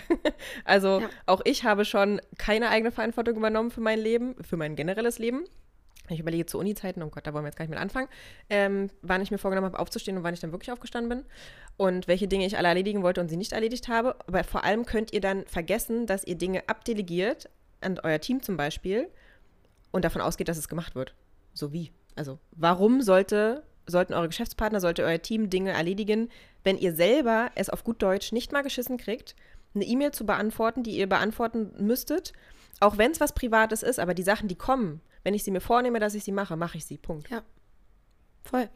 also 0.66 1.02
ja. 1.02 1.10
auch 1.28 1.42
ich 1.46 1.64
habe 1.64 1.86
schon 1.86 2.22
keine 2.38 2.70
eigene 2.70 2.92
Verantwortung 2.92 3.36
übernommen 3.36 3.72
für 3.72 3.82
mein 3.82 4.00
Leben, 4.00 4.36
für 4.44 4.58
mein 4.58 4.76
generelles 4.76 5.20
Leben 5.20 5.46
ich 6.12 6.19
überlege 6.19 6.45
zu 6.45 6.60
Uni-Zeiten, 6.60 7.02
oh 7.04 7.10
Gott, 7.10 7.28
da 7.28 7.34
wollen 7.34 7.43
wir 7.43 7.50
jetzt 7.50 7.58
gar 7.58 7.63
nicht 7.63 7.71
mit 7.71 7.80
anfangen, 7.80 8.08
ähm, 8.50 8.89
wann 9.02 9.21
ich 9.21 9.32
mir 9.32 9.38
vorgenommen 9.38 9.67
habe, 9.67 9.80
aufzustehen 9.80 10.17
und 10.17 10.24
wann 10.24 10.34
ich 10.34 10.39
dann 10.39 10.52
wirklich 10.52 10.71
aufgestanden 10.71 11.10
bin 11.10 11.26
und 11.78 12.08
welche 12.08 12.28
Dinge 12.28 12.45
ich 12.45 12.58
alle 12.58 12.67
erledigen 12.67 13.04
wollte 13.04 13.21
und 13.21 13.30
sie 13.30 13.38
nicht 13.38 13.52
erledigt 13.52 13.88
habe. 13.88 14.15
Aber 14.28 14.43
vor 14.43 14.63
allem 14.63 14.86
könnt 14.86 15.13
ihr 15.13 15.21
dann 15.21 15.45
vergessen, 15.45 16.06
dass 16.06 16.24
ihr 16.26 16.36
Dinge 16.36 16.67
abdelegiert, 16.67 17.50
an 17.82 18.00
euer 18.04 18.19
Team 18.19 18.41
zum 18.41 18.58
Beispiel, 18.58 19.10
und 19.91 20.06
davon 20.06 20.21
ausgeht, 20.21 20.47
dass 20.47 20.58
es 20.58 20.69
gemacht 20.69 20.95
wird. 20.95 21.13
So 21.54 21.74
wie? 21.74 21.91
Also, 22.15 22.39
warum 22.52 23.02
sollte, 23.02 23.63
sollten 23.86 24.13
eure 24.13 24.28
Geschäftspartner, 24.28 24.80
sollte 24.80 25.04
euer 25.04 25.21
Team 25.21 25.50
Dinge 25.50 25.71
erledigen, 25.71 26.30
wenn 26.63 26.78
ihr 26.78 26.93
selber 26.93 27.52
es 27.56 27.69
auf 27.69 27.84
gut 27.84 28.02
Deutsch 28.02 28.32
nicht 28.32 28.52
mal 28.52 28.62
geschissen 28.62 28.97
kriegt, 28.97 29.36
eine 29.74 29.86
E-Mail 29.86 30.12
zu 30.12 30.26
beantworten, 30.26 30.84
die 30.84 30.97
ihr 30.97 31.08
beantworten 31.08 31.71
müsstet, 31.78 32.34
auch 32.80 32.97
wenn 32.97 33.12
es 33.12 33.19
was 33.19 33.34
Privates 33.34 33.84
ist, 33.84 34.00
aber 34.00 34.13
die 34.13 34.24
Sachen, 34.24 34.47
die 34.47 34.56
kommen, 34.56 35.02
wenn 35.24 35.34
ich 35.34 35.44
sie 35.44 35.52
mir 35.52 35.62
vornehme, 35.62 36.00
dass 36.00 36.16
ich 36.16 36.24
sie 36.24 36.32
mache, 36.32 36.56
mache 36.56 36.78
ich 36.78 36.86
sie. 36.86 36.98
Punkt. 36.98 37.30
Ja. 37.30 37.44
Voll. 38.44 38.70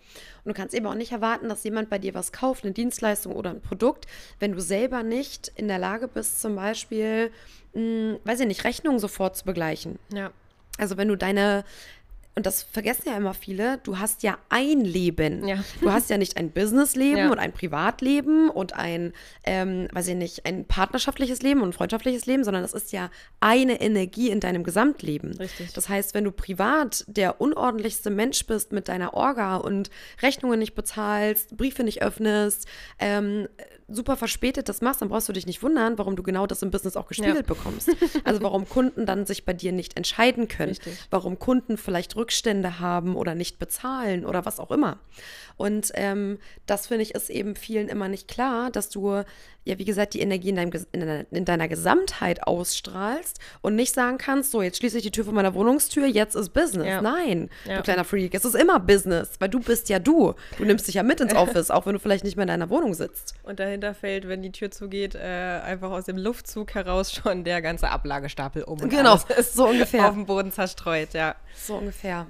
Und 0.43 0.49
du 0.49 0.53
kannst 0.53 0.75
eben 0.75 0.85
auch 0.85 0.93
nicht 0.93 1.11
erwarten, 1.11 1.49
dass 1.49 1.63
jemand 1.63 1.89
bei 1.89 1.97
dir 1.97 2.13
was 2.13 2.31
kauft, 2.31 2.63
eine 2.63 2.73
Dienstleistung 2.73 3.35
oder 3.35 3.49
ein 3.49 3.61
Produkt, 3.61 4.05
wenn 4.39 4.51
du 4.51 4.61
selber 4.61 5.01
nicht 5.01 5.51
in 5.55 5.67
der 5.67 5.79
Lage 5.79 6.07
bist, 6.07 6.41
zum 6.41 6.55
Beispiel, 6.55 7.31
mh, 7.73 7.81
hm, 7.81 8.19
weiß 8.23 8.41
ich 8.41 8.47
nicht, 8.47 8.63
Rechnungen 8.63 8.99
sofort 8.99 9.35
zu 9.35 9.45
begleichen. 9.45 9.97
Ja. 10.13 10.31
Also 10.77 10.97
wenn 10.97 11.07
du 11.07 11.15
deine 11.15 11.63
und 12.35 12.45
das 12.45 12.63
vergessen 12.63 13.03
ja 13.07 13.15
immer 13.15 13.33
viele, 13.33 13.77
du 13.79 13.97
hast 13.97 14.21
ja 14.21 14.37
ein 14.49 14.81
Leben. 14.81 15.47
Ja. 15.47 15.63
Du 15.79 15.91
hast 15.91 16.09
ja 16.09 16.17
nicht 16.17 16.35
ein 16.35 16.51
Businessleben 16.51 17.17
ja. 17.17 17.31
und 17.31 17.39
ein 17.39 17.53
Privatleben 17.53 18.49
und 18.49 18.73
ein, 18.73 19.13
ähm, 19.45 19.87
weiß 19.93 20.09
ich 20.09 20.15
nicht, 20.15 20.45
ein 20.45 20.65
partnerschaftliches 20.65 21.41
Leben 21.41 21.61
und 21.61 21.69
ein 21.69 21.73
freundschaftliches 21.73 22.25
Leben, 22.25 22.43
sondern 22.43 22.61
das 22.61 22.73
ist 22.73 22.91
ja 22.91 23.09
eine 23.39 23.79
Energie 23.79 24.29
in 24.29 24.41
deinem 24.41 24.63
Gesamtleben. 24.63 25.37
Richtig. 25.37 25.71
Das 25.71 25.87
heißt, 25.87 26.13
wenn 26.13 26.25
du 26.25 26.31
privat 26.33 27.05
der 27.07 27.39
unordentlichste 27.39 28.09
Mensch 28.09 28.45
bist 28.45 28.73
mit 28.73 28.89
deiner 28.89 29.13
Orga 29.13 29.55
und 29.55 29.89
Rechnungen 30.21 30.59
nicht 30.59 30.75
bezahlst, 30.75 31.55
Briefe 31.55 31.85
nicht 31.85 32.01
öffnest, 32.01 32.67
ähm, 32.99 33.47
super 33.87 34.17
verspätet 34.17 34.67
das 34.67 34.81
machst, 34.81 35.01
dann 35.01 35.09
brauchst 35.09 35.29
du 35.29 35.33
dich 35.33 35.45
nicht 35.45 35.61
wundern, 35.61 35.97
warum 35.97 36.15
du 36.15 36.23
genau 36.23 36.47
das 36.47 36.61
im 36.61 36.71
Business 36.71 36.97
auch 36.97 37.07
gespiegelt 37.07 37.47
ja. 37.47 37.53
bekommst. 37.53 37.89
Also 38.23 38.41
warum 38.41 38.67
Kunden 38.69 39.05
dann 39.05 39.25
sich 39.25 39.45
bei 39.45 39.53
dir 39.53 39.71
nicht 39.71 39.95
entscheiden 39.95 40.47
können, 40.47 40.71
Richtig. 40.71 40.97
warum 41.11 41.37
Kunden 41.37 41.77
vielleicht 41.77 42.15
Rückstände 42.15 42.79
haben 42.79 43.15
oder 43.15 43.35
nicht 43.35 43.59
bezahlen 43.59 44.25
oder 44.25 44.45
was 44.45 44.59
auch 44.59 44.71
immer. 44.71 44.99
Und 45.57 45.91
ähm, 45.93 46.39
das 46.65 46.87
finde 46.87 47.03
ich 47.03 47.15
ist 47.15 47.29
eben 47.29 47.55
vielen 47.55 47.87
immer 47.87 48.07
nicht 48.07 48.27
klar, 48.27 48.71
dass 48.71 48.89
du 48.89 49.23
ja, 49.65 49.79
wie 49.79 49.85
gesagt, 49.85 50.13
die 50.13 50.21
Energie 50.21 50.49
in, 50.49 50.55
deinem, 50.55 50.71
in, 50.91 50.99
deiner, 50.99 51.25
in 51.31 51.43
deiner 51.43 51.67
Gesamtheit 51.67 52.43
ausstrahlst 52.43 53.39
und 53.61 53.75
nicht 53.75 53.95
sagen 53.95 54.19
kannst, 54.19 54.51
so, 54.51 54.61
jetzt 54.61 54.77
schließe 54.77 54.97
ich 54.97 55.03
die 55.03 55.11
Tür 55.11 55.25
von 55.25 55.33
meiner 55.33 55.55
Wohnungstür, 55.55 56.05
jetzt 56.05 56.35
ist 56.35 56.53
Business. 56.53 56.87
Ja. 56.87 57.01
Nein, 57.01 57.49
ja. 57.65 57.77
du 57.77 57.83
kleiner 57.83 58.03
Freak, 58.03 58.35
es 58.35 58.45
ist 58.45 58.55
immer 58.55 58.79
Business, 58.79 59.31
weil 59.39 59.49
du 59.49 59.59
bist 59.59 59.89
ja 59.89 59.97
du. 59.97 60.35
Du 60.59 60.65
nimmst 60.65 60.87
dich 60.87 60.95
ja 60.95 61.03
mit 61.03 61.19
ins 61.19 61.33
Office, 61.35 61.71
auch 61.71 61.87
wenn 61.87 61.93
du 61.93 61.99
vielleicht 61.99 62.23
nicht 62.23 62.37
mehr 62.37 62.43
in 62.43 62.49
deiner 62.49 62.69
Wohnung 62.69 62.93
sitzt. 62.93 63.33
Und 63.41 63.59
dahinter 63.59 63.95
fällt, 63.95 64.27
wenn 64.27 64.43
die 64.43 64.51
Tür 64.51 64.69
zugeht, 64.69 65.15
äh, 65.15 65.19
einfach 65.19 65.89
aus 65.89 66.05
dem 66.05 66.17
Luftzug 66.17 66.75
heraus 66.75 67.11
schon 67.11 67.43
der 67.43 67.63
ganze 67.63 67.89
Ablagestapel 67.89 68.63
um. 68.63 68.79
Und 68.79 68.89
genau, 68.89 69.19
ist 69.35 69.55
so 69.55 69.67
ungefähr. 69.67 70.07
Auf 70.07 70.13
dem 70.13 70.27
Boden 70.27 70.51
zerstreut, 70.51 71.13
ja. 71.13 71.35
So 71.55 71.75
ungefähr. 71.77 72.27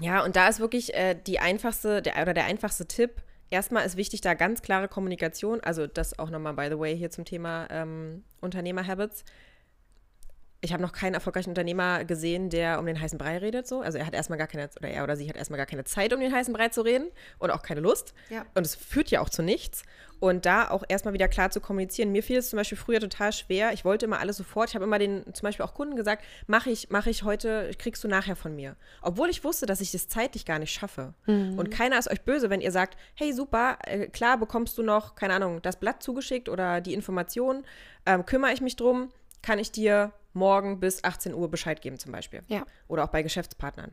Ja, 0.00 0.24
und 0.24 0.36
da 0.36 0.46
ist 0.46 0.60
wirklich 0.60 0.94
äh, 0.94 1.16
die 1.26 1.40
einfachste, 1.40 2.02
der, 2.02 2.20
oder 2.20 2.34
der 2.34 2.44
einfachste 2.44 2.86
Tipp, 2.86 3.22
erstmal 3.50 3.86
ist 3.86 3.96
wichtig, 3.96 4.20
da 4.20 4.34
ganz 4.34 4.62
klare 4.62 4.88
Kommunikation, 4.88 5.60
also 5.60 5.86
das 5.86 6.18
auch 6.18 6.30
nochmal, 6.30 6.54
by 6.54 6.68
the 6.70 6.78
way, 6.78 6.96
hier 6.96 7.10
zum 7.10 7.24
Thema 7.24 7.68
ähm, 7.70 8.24
Unternehmerhabits. 8.40 9.24
ich 10.60 10.72
habe 10.72 10.82
noch 10.82 10.92
keinen 10.92 11.14
erfolgreichen 11.14 11.50
Unternehmer 11.50 12.04
gesehen, 12.04 12.50
der 12.50 12.78
um 12.78 12.86
den 12.86 13.00
heißen 13.00 13.18
Brei 13.18 13.38
redet. 13.38 13.66
So. 13.66 13.80
Also 13.80 13.98
er 13.98 14.06
hat 14.06 14.14
erstmal 14.14 14.38
gar 14.38 14.48
keine, 14.48 14.68
oder 14.78 14.88
er 14.88 15.04
oder 15.04 15.16
sie 15.16 15.28
hat 15.28 15.36
erstmal 15.36 15.58
gar 15.58 15.66
keine 15.66 15.84
Zeit, 15.84 16.12
um 16.12 16.20
den 16.20 16.32
heißen 16.32 16.52
Brei 16.52 16.68
zu 16.68 16.82
reden 16.82 17.10
und 17.38 17.50
auch 17.50 17.62
keine 17.62 17.80
Lust. 17.80 18.14
Ja. 18.30 18.44
Und 18.54 18.66
es 18.66 18.74
führt 18.74 19.10
ja 19.10 19.20
auch 19.20 19.28
zu 19.28 19.42
nichts. 19.42 19.84
Und 20.18 20.46
da 20.46 20.70
auch 20.70 20.84
erstmal 20.88 21.14
wieder 21.14 21.28
klar 21.28 21.50
zu 21.50 21.60
kommunizieren. 21.60 22.12
Mir 22.12 22.22
fiel 22.22 22.38
es 22.38 22.50
zum 22.50 22.56
Beispiel 22.56 22.78
früher 22.78 23.00
total 23.00 23.32
schwer. 23.32 23.72
Ich 23.72 23.84
wollte 23.84 24.06
immer 24.06 24.18
alles 24.18 24.36
sofort. 24.36 24.70
Ich 24.70 24.74
habe 24.74 24.84
immer 24.84 24.98
den, 24.98 25.22
zum 25.34 25.46
Beispiel 25.46 25.64
auch 25.64 25.74
Kunden 25.74 25.96
gesagt, 25.96 26.24
mache 26.46 26.70
ich, 26.70 26.90
mache 26.90 27.10
ich 27.10 27.22
heute, 27.22 27.70
kriegst 27.78 28.02
du 28.02 28.08
nachher 28.08 28.36
von 28.36 28.54
mir. 28.54 28.76
Obwohl 29.02 29.28
ich 29.28 29.44
wusste, 29.44 29.66
dass 29.66 29.80
ich 29.80 29.92
das 29.92 30.08
zeitlich 30.08 30.46
gar 30.46 30.58
nicht 30.58 30.72
schaffe. 30.72 31.14
Mhm. 31.26 31.58
Und 31.58 31.70
keiner 31.70 31.98
ist 31.98 32.10
euch 32.10 32.22
böse, 32.22 32.50
wenn 32.50 32.60
ihr 32.60 32.72
sagt, 32.72 32.96
hey 33.14 33.32
super, 33.32 33.78
äh, 33.84 34.06
klar 34.06 34.38
bekommst 34.38 34.78
du 34.78 34.82
noch, 34.82 35.14
keine 35.14 35.34
Ahnung, 35.34 35.60
das 35.62 35.76
Blatt 35.76 36.02
zugeschickt 36.02 36.48
oder 36.48 36.80
die 36.80 36.94
Information, 36.94 37.64
ähm, 38.06 38.24
kümmere 38.24 38.52
ich 38.52 38.60
mich 38.60 38.76
drum, 38.76 39.10
kann 39.42 39.58
ich 39.58 39.70
dir 39.70 40.12
morgen 40.32 40.80
bis 40.80 41.02
18 41.02 41.34
Uhr 41.34 41.50
Bescheid 41.50 41.80
geben 41.80 41.98
zum 41.98 42.12
Beispiel. 42.12 42.42
Ja. 42.48 42.64
Oder 42.88 43.04
auch 43.04 43.08
bei 43.08 43.22
Geschäftspartnern. 43.22 43.92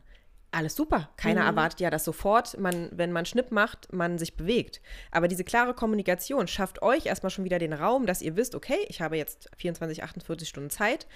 Alles 0.54 0.76
super. 0.76 1.10
Keiner 1.16 1.40
Mhm. 1.40 1.48
erwartet 1.48 1.80
ja, 1.80 1.90
dass 1.90 2.04
sofort, 2.04 2.58
man, 2.60 2.88
wenn 2.92 3.10
man 3.10 3.26
Schnipp 3.26 3.50
macht, 3.50 3.92
man 3.92 4.18
sich 4.18 4.36
bewegt. 4.36 4.80
Aber 5.10 5.26
diese 5.26 5.42
klare 5.42 5.74
Kommunikation 5.74 6.46
schafft 6.46 6.80
euch 6.80 7.06
erstmal 7.06 7.30
schon 7.30 7.44
wieder 7.44 7.58
den 7.58 7.72
Raum, 7.72 8.06
dass 8.06 8.22
ihr 8.22 8.36
wisst, 8.36 8.54
okay, 8.54 8.78
ich 8.88 9.00
habe 9.00 9.16
jetzt 9.16 9.50
24, 9.56 10.04
48 10.04 10.48
Stunden 10.48 10.70
Zeit. 10.70 11.06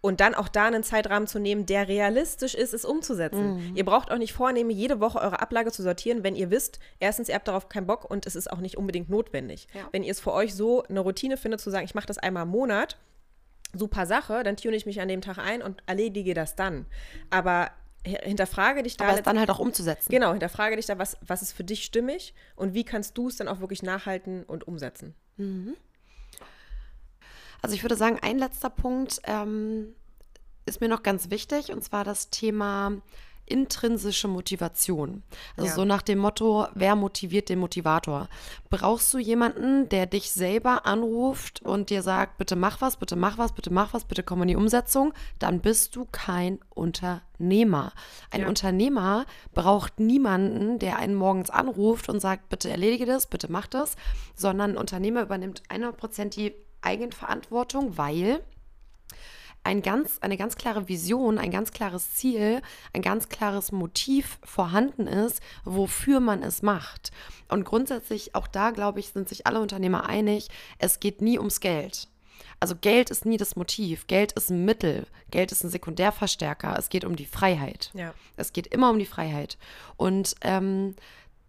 Und 0.00 0.20
dann 0.20 0.34
auch 0.34 0.48
da 0.48 0.66
einen 0.66 0.82
Zeitrahmen 0.82 1.26
zu 1.28 1.38
nehmen, 1.38 1.64
der 1.66 1.86
realistisch 1.88 2.54
ist, 2.54 2.74
es 2.74 2.84
umzusetzen. 2.84 3.70
Mhm. 3.70 3.76
Ihr 3.76 3.84
braucht 3.84 4.10
auch 4.10 4.18
nicht 4.18 4.32
vornehmen, 4.32 4.70
jede 4.70 5.00
Woche 5.00 5.20
eure 5.20 5.40
Ablage 5.40 5.70
zu 5.72 5.82
sortieren, 5.82 6.22
wenn 6.24 6.34
ihr 6.36 6.50
wisst, 6.50 6.78
erstens, 6.98 7.28
ihr 7.28 7.34
habt 7.36 7.48
darauf 7.48 7.68
keinen 7.68 7.86
Bock 7.86 8.08
und 8.08 8.26
es 8.26 8.34
ist 8.36 8.50
auch 8.50 8.58
nicht 8.58 8.76
unbedingt 8.76 9.08
notwendig. 9.10 9.68
Ja. 9.74 9.88
Wenn 9.92 10.02
ihr 10.02 10.12
es 10.12 10.20
für 10.20 10.32
euch 10.32 10.54
so 10.54 10.82
eine 10.84 11.00
Routine 11.00 11.36
findet, 11.36 11.60
zu 11.60 11.70
sagen, 11.70 11.84
ich 11.84 11.94
mache 11.94 12.06
das 12.06 12.18
einmal 12.18 12.44
im 12.44 12.50
Monat, 12.50 12.96
super 13.74 14.06
Sache, 14.06 14.42
dann 14.44 14.56
tune 14.56 14.76
ich 14.76 14.86
mich 14.86 15.00
an 15.00 15.08
dem 15.08 15.20
Tag 15.20 15.38
ein 15.38 15.62
und 15.62 15.82
erledige 15.86 16.34
das 16.34 16.56
dann. 16.56 16.86
Aber 17.30 17.70
hinterfrage 18.04 18.82
dich 18.82 18.96
da 18.96 19.06
Aber 19.06 19.18
es 19.18 19.22
dann 19.22 19.38
halt 19.38 19.50
auch 19.50 19.58
umzusetzen. 19.58 20.10
Genau, 20.10 20.32
hinterfrage 20.32 20.76
dich 20.76 20.86
da, 20.86 20.98
was, 20.98 21.16
was 21.26 21.42
ist 21.42 21.52
für 21.52 21.64
dich 21.64 21.84
stimmig 21.84 22.34
und 22.56 22.74
wie 22.74 22.84
kannst 22.84 23.18
du 23.18 23.28
es 23.28 23.36
dann 23.36 23.48
auch 23.48 23.60
wirklich 23.60 23.82
nachhalten 23.82 24.44
und 24.44 24.66
umsetzen. 24.66 25.14
Also 27.62 27.74
ich 27.74 27.82
würde 27.82 27.96
sagen, 27.96 28.18
ein 28.22 28.38
letzter 28.38 28.70
Punkt 28.70 29.20
ähm, 29.24 29.94
ist 30.66 30.80
mir 30.80 30.88
noch 30.88 31.02
ganz 31.02 31.30
wichtig, 31.30 31.72
und 31.72 31.82
zwar 31.82 32.04
das 32.04 32.30
Thema 32.30 33.00
intrinsische 33.48 34.28
Motivation. 34.28 35.22
Also 35.56 35.68
Ja. 35.68 35.74
so 35.74 35.84
nach 35.84 36.02
dem 36.02 36.18
Motto, 36.18 36.66
wer 36.74 36.94
motiviert 36.96 37.48
den 37.48 37.58
Motivator? 37.58 38.28
Brauchst 38.70 39.12
du 39.14 39.18
jemanden, 39.18 39.88
der 39.88 40.06
dich 40.06 40.30
selber 40.30 40.86
anruft 40.86 41.62
und 41.62 41.90
dir 41.90 42.02
sagt, 42.02 42.38
bitte 42.38 42.56
mach 42.56 42.80
was, 42.80 42.96
bitte 42.96 43.16
mach 43.16 43.38
was, 43.38 43.52
bitte 43.52 43.72
mach 43.72 43.94
was, 43.94 44.04
bitte 44.04 44.22
komm 44.22 44.42
in 44.42 44.48
die 44.48 44.56
Umsetzung? 44.56 45.12
Dann 45.38 45.60
bist 45.60 45.96
du 45.96 46.06
kein 46.10 46.58
Unternehmer. 46.74 47.92
Ein 48.30 48.42
Ja. 48.42 48.48
Unternehmer 48.48 49.24
braucht 49.54 49.98
niemanden, 50.00 50.78
der 50.78 50.98
einen 50.98 51.14
morgens 51.14 51.50
anruft 51.50 52.08
und 52.08 52.20
sagt, 52.20 52.48
bitte 52.48 52.70
erledige 52.70 53.06
das, 53.06 53.26
bitte 53.26 53.50
mach 53.50 53.66
das, 53.66 53.96
sondern 54.34 54.72
ein 54.72 54.76
Unternehmer 54.76 55.22
übernimmt 55.22 55.62
100% 55.68 56.34
die 56.36 56.54
Eigenverantwortung, 56.80 57.96
weil 57.98 58.40
ein 59.68 59.82
ganz, 59.82 60.16
eine 60.22 60.38
ganz 60.38 60.56
klare 60.56 60.88
Vision, 60.88 61.36
ein 61.36 61.50
ganz 61.50 61.72
klares 61.72 62.14
Ziel, 62.14 62.62
ein 62.94 63.02
ganz 63.02 63.28
klares 63.28 63.70
Motiv 63.70 64.38
vorhanden 64.42 65.06
ist, 65.06 65.42
wofür 65.66 66.20
man 66.20 66.42
es 66.42 66.62
macht. 66.62 67.10
Und 67.50 67.64
grundsätzlich, 67.64 68.34
auch 68.34 68.46
da, 68.46 68.70
glaube 68.70 69.00
ich, 69.00 69.10
sind 69.10 69.28
sich 69.28 69.46
alle 69.46 69.60
Unternehmer 69.60 70.08
einig, 70.08 70.48
es 70.78 71.00
geht 71.00 71.20
nie 71.20 71.38
ums 71.38 71.60
Geld. 71.60 72.08
Also 72.60 72.76
Geld 72.76 73.10
ist 73.10 73.26
nie 73.26 73.36
das 73.36 73.56
Motiv, 73.56 74.06
Geld 74.06 74.32
ist 74.32 74.48
ein 74.50 74.64
Mittel, 74.64 75.06
Geld 75.30 75.52
ist 75.52 75.62
ein 75.64 75.70
Sekundärverstärker, 75.70 76.74
es 76.78 76.88
geht 76.88 77.04
um 77.04 77.14
die 77.14 77.26
Freiheit. 77.26 77.90
Ja. 77.92 78.14
Es 78.38 78.54
geht 78.54 78.68
immer 78.68 78.88
um 78.88 78.98
die 78.98 79.04
Freiheit. 79.04 79.58
Und 79.98 80.34
ähm, 80.40 80.96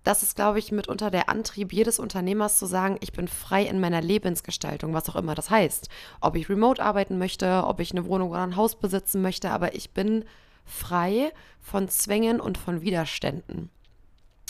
das 0.03 0.23
ist, 0.23 0.35
glaube 0.35 0.59
ich, 0.59 0.71
mitunter 0.71 1.11
der 1.11 1.29
Antrieb 1.29 1.73
jedes 1.73 1.99
Unternehmers 1.99 2.57
zu 2.57 2.65
sagen, 2.65 2.97
ich 3.01 3.11
bin 3.11 3.27
frei 3.27 3.63
in 3.63 3.79
meiner 3.79 4.01
Lebensgestaltung, 4.01 4.93
was 4.93 5.09
auch 5.09 5.15
immer 5.15 5.35
das 5.35 5.49
heißt. 5.49 5.89
Ob 6.21 6.35
ich 6.35 6.49
remote 6.49 6.81
arbeiten 6.81 7.17
möchte, 7.17 7.63
ob 7.65 7.79
ich 7.79 7.91
eine 7.91 8.05
Wohnung 8.05 8.31
oder 8.31 8.43
ein 8.43 8.55
Haus 8.55 8.79
besitzen 8.79 9.21
möchte, 9.21 9.51
aber 9.51 9.75
ich 9.75 9.91
bin 9.91 10.25
frei 10.65 11.31
von 11.59 11.89
Zwängen 11.89 12.39
und 12.39 12.57
von 12.57 12.81
Widerständen. 12.81 13.69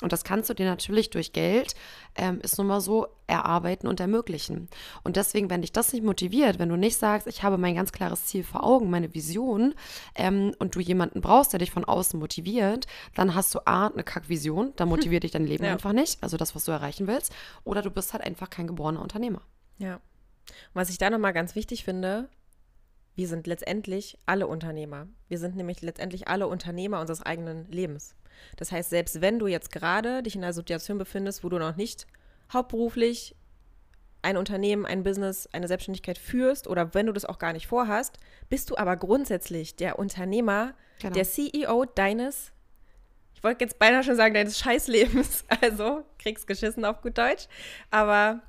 Und 0.02 0.14
das 0.14 0.24
kannst 0.24 0.50
du 0.50 0.54
dir 0.54 0.66
natürlich 0.66 1.10
durch 1.10 1.34
Geld, 1.34 1.76
ähm, 2.16 2.40
ist 2.42 2.58
nun 2.58 2.68
mal 2.68 2.80
so, 2.80 3.08
erarbeiten 3.28 3.86
und 3.88 4.00
ermöglichen. 4.00 4.70
Und 5.04 5.18
deswegen, 5.18 5.50
wenn 5.50 5.62
dich 5.62 5.74
das 5.74 5.92
nicht 5.92 6.04
motiviert, 6.04 6.58
wenn 6.58 6.70
du 6.70 6.78
nicht 6.78 6.98
sagst, 6.98 7.28
ich 7.28 7.44
habe 7.44 7.58
mein 7.58 7.76
ganz 7.76 7.92
klares 7.92 8.26
Ziel 8.26 8.44
vor 8.44 8.64
Augen, 8.64 8.90
meine 8.90 9.14
Vision, 9.14 9.76
ähm, 10.16 10.54
und 10.58 10.76
du 10.76 10.80
jemanden 10.80 11.20
brauchst, 11.22 11.52
der 11.52 11.60
dich 11.60 11.72
von 11.72 11.84
außen 11.84 12.18
motiviert, 12.20 12.88
dann 13.14 13.36
hast 13.36 13.54
du 13.54 13.60
A, 13.66 13.88
eine 13.88 14.04
Kackvision, 14.04 14.74
da 14.78 14.86
motiviert 14.86 15.24
dich 15.24 15.32
dein 15.32 15.46
Leben 15.46 15.66
Ja. 15.66 15.74
einfach 15.74 15.94
nicht, 15.94 16.24
also 16.24 16.38
das, 16.38 16.56
was 16.56 16.64
du 16.64 16.72
erreichen 16.72 17.08
willst, 17.08 17.34
oder 17.66 17.82
du 17.82 17.92
bist 17.92 18.14
halt 18.14 18.24
einfach 18.24 18.50
kein 18.50 18.68
geborener 18.68 19.02
Unternehmer. 19.02 19.42
Ja. 19.80 19.96
Und 19.96 20.76
was 20.76 20.90
ich 20.90 20.98
da 20.98 21.10
nochmal 21.10 21.34
ganz 21.34 21.56
wichtig 21.56 21.84
finde, 21.84 22.30
wir 23.16 23.28
sind 23.28 23.48
letztendlich 23.48 24.18
alle 24.26 24.48
Unternehmer. 24.48 25.08
Wir 25.28 25.40
sind 25.40 25.58
nämlich 25.58 25.82
letztendlich 25.82 26.30
alle 26.30 26.48
Unternehmer 26.48 27.02
unseres 27.02 27.22
eigenen 27.22 27.70
Lebens. 27.70 28.16
Das 28.58 28.72
heißt, 28.72 28.90
selbst 28.90 29.22
wenn 29.22 29.40
du 29.40 29.48
jetzt 29.48 29.72
gerade 29.72 30.24
dich 30.24 30.36
in 30.36 30.44
einer 30.44 30.54
Situation 30.54 30.98
befindest, 30.98 31.44
wo 31.44 31.50
du 31.50 31.58
noch 31.58 31.76
nicht 31.76 32.08
hauptberuflich 32.52 33.36
ein 34.22 34.38
Unternehmen, 34.38 34.86
ein 34.86 35.04
Business, 35.04 35.48
eine 35.54 35.68
Selbstständigkeit 35.68 36.18
führst 36.18 36.68
oder 36.68 36.94
wenn 36.94 37.06
du 37.06 37.14
das 37.14 37.26
auch 37.26 37.40
gar 37.40 37.54
nicht 37.54 37.68
vorhast, 37.68 38.18
bist 38.50 38.70
du 38.70 38.78
aber 38.78 38.98
grundsätzlich 38.98 39.76
der 39.76 39.98
Unternehmer, 39.98 40.74
Genau. 41.00 41.14
der 41.14 41.24
CEO 41.24 41.86
deines, 41.86 42.52
ich 43.34 43.42
wollte 43.44 43.64
jetzt 43.64 43.80
beinahe 43.80 44.04
schon 44.04 44.18
sagen, 44.18 44.34
deines 44.34 44.60
Scheißlebens, 44.60 45.46
also 45.62 46.04
kriegst 46.18 46.48
geschissen 46.48 46.84
auf 46.84 47.02
gut 47.02 47.18
Deutsch, 47.18 47.48
aber 47.90 48.42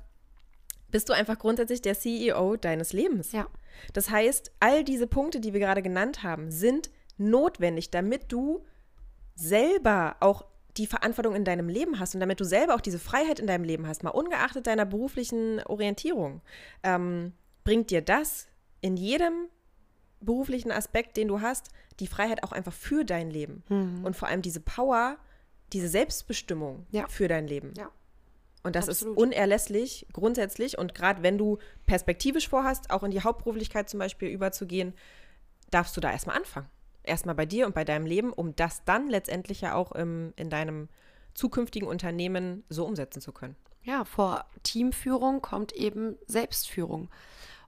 bist 0.89 1.07
du 1.07 1.13
einfach 1.13 1.39
grundsätzlich 1.39 1.81
der 1.81 1.97
CEO 1.97 2.57
deines 2.57 2.91
Lebens. 2.91 3.31
Ja. 3.31 3.47
Das 3.93 4.09
heißt, 4.09 4.51
all 4.59 4.83
diese 4.83 5.07
Punkte, 5.07 5.39
die 5.39 5.53
wir 5.53 5.61
gerade 5.61 5.81
genannt 5.81 6.23
haben, 6.23 6.51
sind 6.51 6.91
notwendig, 7.17 7.89
damit 7.91 8.31
du 8.33 8.65
selber 9.41 10.15
auch 10.19 10.45
die 10.77 10.87
Verantwortung 10.87 11.35
in 11.35 11.43
deinem 11.43 11.67
Leben 11.67 11.99
hast 11.99 12.13
und 12.13 12.21
damit 12.21 12.39
du 12.39 12.45
selber 12.45 12.75
auch 12.75 12.81
diese 12.81 12.99
Freiheit 12.99 13.39
in 13.39 13.47
deinem 13.47 13.65
Leben 13.65 13.87
hast, 13.87 14.03
mal 14.03 14.09
ungeachtet 14.11 14.67
deiner 14.67 14.85
beruflichen 14.85 15.61
Orientierung, 15.65 16.41
ähm, 16.83 17.33
bringt 17.63 17.89
dir 17.91 18.01
das 18.01 18.47
in 18.79 18.95
jedem 18.95 19.47
beruflichen 20.21 20.71
Aspekt, 20.71 21.17
den 21.17 21.27
du 21.27 21.41
hast, 21.41 21.71
die 21.99 22.07
Freiheit 22.07 22.43
auch 22.43 22.51
einfach 22.51 22.73
für 22.73 23.03
dein 23.03 23.29
Leben 23.29 23.63
und 24.03 24.15
vor 24.15 24.27
allem 24.27 24.41
diese 24.41 24.59
Power, 24.59 25.17
diese 25.73 25.87
Selbstbestimmung 25.87 26.85
Ja. 26.91 27.07
für 27.07 27.27
dein 27.27 27.47
Leben. 27.47 27.73
Ja. 27.77 27.89
Und 28.63 28.75
das 28.75 28.87
Absolut. 28.87 29.17
ist 29.17 29.23
unerlässlich 29.23 30.05
grundsätzlich. 30.13 30.77
Und 30.77 30.93
gerade 30.93 31.23
wenn 31.23 31.37
du 31.39 31.57
perspektivisch 31.87 32.47
vorhast, 32.47 32.91
auch 32.91 33.01
in 33.03 33.09
die 33.11 33.21
Hauptberuflichkeit 33.21 33.89
zum 33.89 33.99
Beispiel 33.99 34.29
überzugehen, 34.29 34.93
darfst 35.71 35.97
du 35.97 36.01
da 36.01 36.11
erstmal 36.11 36.37
anfangen. 36.37 36.67
Erstmal 37.03 37.35
bei 37.35 37.45
dir 37.45 37.65
und 37.65 37.73
bei 37.75 37.83
deinem 37.83 38.05
Leben, 38.05 38.31
um 38.31 38.55
das 38.55 38.83
dann 38.85 39.07
letztendlich 39.07 39.61
ja 39.61 39.73
auch 39.75 39.91
im, 39.91 40.33
in 40.35 40.49
deinem 40.49 40.87
zukünftigen 41.33 41.87
Unternehmen 41.87 42.63
so 42.69 42.85
umsetzen 42.85 43.21
zu 43.21 43.31
können. 43.31 43.55
Ja, 43.83 44.05
vor 44.05 44.45
Teamführung 44.63 45.41
kommt 45.41 45.71
eben 45.71 46.17
Selbstführung. 46.27 47.09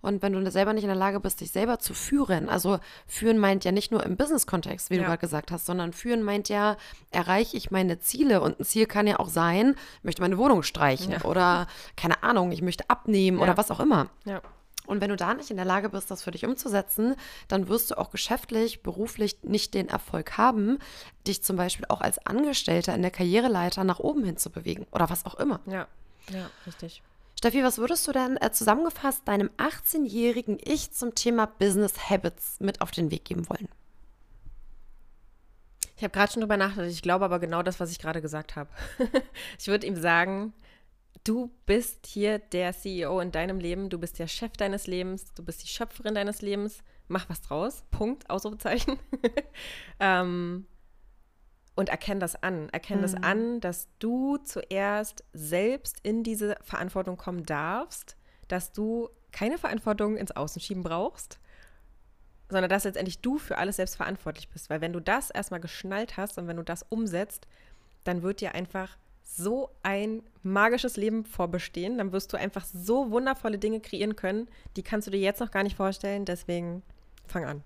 Und 0.02 0.22
wenn 0.22 0.34
du 0.34 0.52
selber 0.52 0.74
nicht 0.74 0.84
in 0.84 0.90
der 0.90 0.98
Lage 0.98 1.22
bist, 1.22 1.40
dich 1.40 1.52
selber 1.52 1.80
zu 1.80 1.94
führen, 1.94 2.50
also 2.50 2.78
führen 3.08 3.38
meint 3.38 3.64
ja 3.64 3.72
nicht 3.72 3.90
nur 3.90 4.04
im 4.04 4.18
Business-Kontext, 4.18 4.90
wie 4.90 4.96
du 4.98 5.02
Ja. 5.04 5.08
gerade 5.08 5.22
gesagt 5.22 5.50
hast, 5.50 5.66
sondern 5.66 5.94
führen 5.94 6.24
meint 6.24 6.50
ja, 6.50 6.76
erreiche 7.10 7.56
ich 7.56 7.72
meine 7.72 8.00
Ziele. 8.00 8.42
Und 8.42 8.60
ein 8.60 8.66
Ziel 8.66 8.86
kann 8.86 9.08
ja 9.08 9.18
auch 9.20 9.30
sein, 9.30 9.76
ich 10.00 10.04
möchte 10.04 10.22
meine 10.22 10.38
Wohnung 10.38 10.62
streichen 10.62 11.14
Ja. 11.14 11.22
oder 11.24 11.68
keine 11.96 12.22
Ahnung, 12.22 12.52
ich 12.52 12.62
möchte 12.62 12.90
abnehmen 12.90 13.38
Ja. 13.38 13.44
oder 13.44 13.56
was 13.58 13.72
auch 13.72 13.80
immer. 13.80 14.10
Ja. 14.26 14.42
Und 14.86 15.02
wenn 15.02 15.10
du 15.10 15.16
da 15.16 15.34
nicht 15.34 15.50
in 15.50 15.58
der 15.58 15.66
Lage 15.66 15.90
bist, 15.90 16.12
das 16.12 16.24
für 16.24 16.32
dich 16.32 16.46
umzusetzen, 16.46 17.16
dann 17.48 17.70
wirst 17.70 17.92
du 17.92 17.98
auch 17.98 18.12
geschäftlich, 18.12 18.84
beruflich 18.84 19.44
nicht 19.44 19.74
den 19.74 19.88
Erfolg 19.88 20.38
haben, 20.38 20.80
dich 21.26 21.44
zum 21.44 21.56
Beispiel 21.56 21.86
auch 21.90 22.02
als 22.02 22.26
Angestellter 22.26 22.94
in 22.94 23.02
der 23.02 23.12
Karriereleiter 23.12 23.84
nach 23.84 24.00
oben 24.00 24.24
hin 24.24 24.38
zu 24.38 24.50
bewegen 24.50 24.86
oder 24.92 25.10
was 25.10 25.26
auch 25.26 25.36
immer. 25.36 25.62
Ja, 25.66 25.88
ja, 26.30 26.50
richtig. 26.68 27.02
Steffi, 27.38 27.64
was 27.64 27.78
würdest 27.78 28.08
du 28.08 28.12
denn 28.12 28.38
äh, 28.38 28.52
zusammengefasst 28.52 29.28
deinem 29.28 29.50
18-jährigen 29.58 30.58
Ich 30.64 30.92
zum 30.92 31.14
Thema 31.16 31.46
Business 31.46 32.10
Habits 32.10 32.60
mit 32.60 32.82
auf 32.82 32.92
den 32.92 33.12
Weg 33.12 33.26
geben 33.26 33.50
wollen? 33.50 33.68
Ich 35.98 36.04
habe 36.04 36.12
gerade 36.12 36.32
schon 36.32 36.42
drüber 36.42 36.58
nachgedacht. 36.58 36.92
Ich 36.92 37.02
glaube 37.02 37.26
aber 37.26 37.40
genau 37.40 37.62
das, 37.64 37.80
was 37.80 37.92
ich 37.92 38.00
gerade 38.00 38.22
gesagt 38.22 38.56
habe. 38.56 38.70
ich 39.60 39.68
würde 39.68 39.88
ihm 39.88 39.96
sagen, 39.96 40.54
du 41.24 41.52
bist 41.66 42.06
hier 42.06 42.40
der 42.40 42.74
CEO 42.74 43.20
in 43.20 43.32
deinem 43.32 43.60
Leben, 43.60 43.90
du 43.90 43.98
bist 43.98 44.20
der 44.20 44.28
Chef 44.28 44.54
deines 44.54 44.88
Lebens, 44.88 45.34
du 45.34 45.44
bist 45.44 45.64
die 45.64 45.68
Schöpferin 45.68 46.16
deines 46.16 46.42
Lebens. 46.42 46.84
Mach 47.08 47.30
was 47.30 47.42
draus. 47.42 47.84
Punkt. 47.92 48.30
Ausrufezeichen. 48.30 48.98
ähm, 50.00 50.66
und 51.76 51.90
erkenn 51.90 52.20
das 52.20 52.42
an. 52.42 52.70
Erkenn 52.70 53.02
das 53.02 53.16
an, 53.16 53.60
dass 53.60 53.88
du 54.00 54.38
zuerst 54.38 55.24
selbst 55.34 56.00
in 56.04 56.24
diese 56.24 56.56
Verantwortung 56.62 57.18
kommen 57.18 57.46
darfst, 57.46 58.16
dass 58.48 58.72
du 58.72 59.10
keine 59.32 59.58
Verantwortung 59.58 60.16
ins 60.16 60.32
Außen 60.32 60.62
schieben 60.62 60.84
brauchst, 60.84 61.40
sondern 62.50 62.70
dass 62.70 62.84
letztendlich 62.84 63.20
du 63.20 63.40
für 63.40 63.58
alles 63.58 63.78
selbst 63.78 63.96
verantwortlich 63.96 64.50
bist. 64.50 64.70
Weil 64.70 64.82
wenn 64.82 64.94
du 64.94 65.00
das 65.00 65.32
erstmal 65.32 65.60
geschnallt 65.60 66.16
hast 66.18 66.38
und 66.38 66.48
wenn 66.48 66.58
du 66.58 66.64
das 66.64 66.84
umsetzt, 66.84 67.48
dann 68.04 68.22
wird 68.22 68.42
dir 68.42 68.54
einfach 68.54 68.98
so 69.24 69.70
ein 69.82 70.22
magisches 70.44 70.98
Leben 70.98 71.26
vorbestehen. 71.26 71.98
Dann 71.98 72.12
wirst 72.12 72.34
du 72.34 72.38
einfach 72.38 72.66
so 72.66 73.12
wundervolle 73.12 73.58
Dinge 73.58 73.80
kreieren 73.80 74.16
können, 74.16 74.48
die 74.76 74.84
kannst 74.84 75.08
du 75.08 75.12
dir 75.12 75.20
jetzt 75.20 75.40
noch 75.40 75.52
gar 75.52 75.64
nicht 75.64 75.76
vorstellen. 75.76 76.26
Deswegen 76.26 76.84
fang 77.26 77.46
an. 77.46 77.64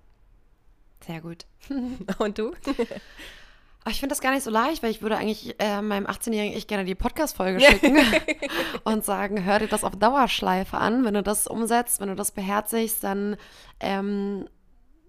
Sehr 1.06 1.20
gut. 1.20 1.46
Und 2.18 2.38
du? 2.38 2.52
ich 3.90 4.00
finde 4.00 4.12
das 4.12 4.20
gar 4.20 4.32
nicht 4.32 4.42
so 4.42 4.50
leicht, 4.50 4.82
weil 4.82 4.90
ich 4.90 5.02
würde 5.02 5.16
eigentlich 5.16 5.56
äh, 5.58 5.80
meinem 5.82 6.06
18-Jährigen 6.06 6.56
echt 6.56 6.68
gerne 6.68 6.84
die 6.84 6.94
Podcast-Folge 6.94 7.60
schicken 7.64 7.98
und 8.84 9.04
sagen, 9.04 9.44
hör 9.44 9.58
dir 9.58 9.68
das 9.68 9.84
auf 9.84 9.96
Dauerschleife 9.96 10.76
an. 10.76 11.04
Wenn 11.04 11.14
du 11.14 11.22
das 11.22 11.46
umsetzt, 11.46 12.00
wenn 12.00 12.08
du 12.08 12.14
das 12.14 12.32
beherzigst, 12.32 13.02
dann 13.04 13.36
ähm, 13.80 14.48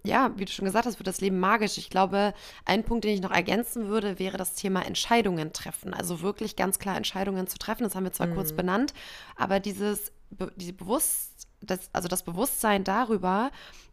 ja, 0.04 0.32
wie 0.36 0.44
du 0.44 0.52
schon 0.52 0.64
gesagt 0.64 0.86
hast, 0.86 0.98
wird 0.98 1.06
das 1.06 1.20
Leben 1.20 1.38
magisch. 1.40 1.78
Ich 1.78 1.90
glaube, 1.90 2.32
ein 2.64 2.84
Punkt, 2.84 3.04
den 3.04 3.14
ich 3.14 3.20
noch 3.20 3.30
ergänzen 3.30 3.88
würde, 3.88 4.18
wäre 4.18 4.38
das 4.38 4.54
Thema 4.54 4.84
Entscheidungen 4.84 5.52
treffen. 5.52 5.92
Also 5.92 6.22
wirklich 6.22 6.56
ganz 6.56 6.78
klar 6.78 6.96
Entscheidungen 6.96 7.46
zu 7.46 7.58
treffen. 7.58 7.84
Das 7.84 7.94
haben 7.94 8.04
wir 8.04 8.12
zwar 8.12 8.28
mhm. 8.28 8.34
kurz 8.34 8.52
benannt, 8.52 8.94
aber 9.36 9.60
dieses, 9.60 10.12
diese 10.56 10.72
Bewusst, 10.72 11.29
das, 11.60 11.90
also 11.92 12.08
das 12.08 12.22
Bewusstsein 12.22 12.84
darüber, 12.84 13.50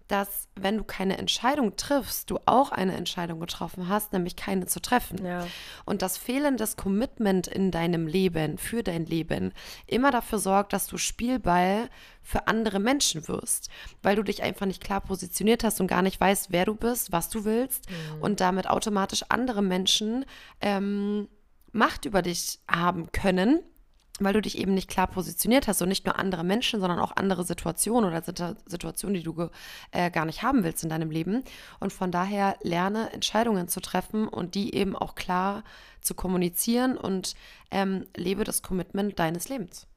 dass 0.07 0.47
wenn 0.55 0.77
du 0.77 0.83
keine 0.83 1.17
Entscheidung 1.17 1.75
triffst, 1.75 2.29
du 2.31 2.39
auch 2.45 2.71
eine 2.71 2.95
Entscheidung 2.95 3.39
getroffen 3.39 3.89
hast, 3.89 4.13
nämlich 4.13 4.35
keine 4.35 4.65
zu 4.65 4.81
treffen. 4.81 5.25
Ja. 5.25 5.45
Und 5.85 6.01
das 6.01 6.17
fehlendes 6.17 6.77
Commitment 6.77 7.47
in 7.47 7.71
deinem 7.71 8.07
Leben, 8.07 8.57
für 8.57 8.83
dein 8.83 9.05
Leben, 9.05 9.53
immer 9.85 10.11
dafür 10.11 10.39
sorgt, 10.39 10.71
dass 10.71 10.87
du 10.87 10.97
Spielball 10.97 11.89
für 12.21 12.47
andere 12.47 12.79
Menschen 12.79 13.27
wirst, 13.27 13.69
weil 14.01 14.15
du 14.15 14.23
dich 14.23 14.43
einfach 14.43 14.65
nicht 14.65 14.83
klar 14.83 15.01
positioniert 15.01 15.63
hast 15.63 15.81
und 15.81 15.87
gar 15.87 16.01
nicht 16.01 16.19
weißt, 16.19 16.51
wer 16.51 16.65
du 16.65 16.75
bist, 16.75 17.11
was 17.11 17.29
du 17.29 17.43
willst 17.43 17.89
mhm. 17.89 18.21
und 18.21 18.39
damit 18.39 18.69
automatisch 18.69 19.23
andere 19.29 19.61
Menschen 19.61 20.25
ähm, 20.61 21.27
Macht 21.73 22.05
über 22.05 22.21
dich 22.21 22.59
haben 22.67 23.11
können 23.11 23.59
weil 24.19 24.33
du 24.33 24.41
dich 24.41 24.57
eben 24.57 24.73
nicht 24.73 24.89
klar 24.89 25.07
positioniert 25.07 25.67
hast 25.67 25.81
und 25.81 25.89
nicht 25.89 26.05
nur 26.05 26.17
andere 26.17 26.43
Menschen, 26.43 26.79
sondern 26.79 26.99
auch 26.99 27.15
andere 27.15 27.43
Situationen 27.43 28.09
oder 28.09 28.21
Situationen, 28.21 29.15
die 29.15 29.23
du 29.23 29.49
äh, 29.91 30.09
gar 30.11 30.25
nicht 30.25 30.43
haben 30.43 30.63
willst 30.63 30.83
in 30.83 30.89
deinem 30.89 31.11
Leben. 31.11 31.43
Und 31.79 31.93
von 31.93 32.11
daher 32.11 32.57
lerne 32.61 33.11
Entscheidungen 33.13 33.67
zu 33.67 33.79
treffen 33.79 34.27
und 34.27 34.55
die 34.55 34.73
eben 34.73 34.95
auch 34.95 35.15
klar 35.15 35.63
zu 36.01 36.15
kommunizieren 36.15 36.97
und 36.97 37.35
ähm, 37.71 38.05
lebe 38.15 38.43
das 38.43 38.61
Commitment 38.61 39.19
deines 39.19 39.49
Lebens. 39.49 39.87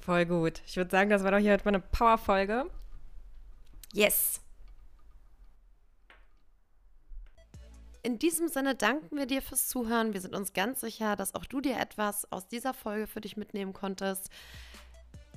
Voll 0.00 0.26
gut. 0.26 0.62
Ich 0.66 0.76
würde 0.76 0.90
sagen, 0.90 1.10
das 1.10 1.22
war 1.22 1.30
doch 1.30 1.38
hier 1.38 1.52
heute 1.52 1.64
mal 1.64 1.74
eine 1.74 1.80
Power-Folge. 1.80 2.64
Yes. 3.92 4.40
In 8.04 8.18
diesem 8.18 8.48
Sinne 8.48 8.74
danken 8.74 9.16
wir 9.16 9.26
dir 9.26 9.40
fürs 9.40 9.68
Zuhören. 9.68 10.12
Wir 10.12 10.20
sind 10.20 10.34
uns 10.34 10.52
ganz 10.52 10.80
sicher, 10.80 11.14
dass 11.14 11.36
auch 11.36 11.44
du 11.44 11.60
dir 11.60 11.78
etwas 11.78 12.30
aus 12.32 12.48
dieser 12.48 12.74
Folge 12.74 13.06
für 13.06 13.20
dich 13.20 13.36
mitnehmen 13.36 13.72
konntest. 13.72 14.28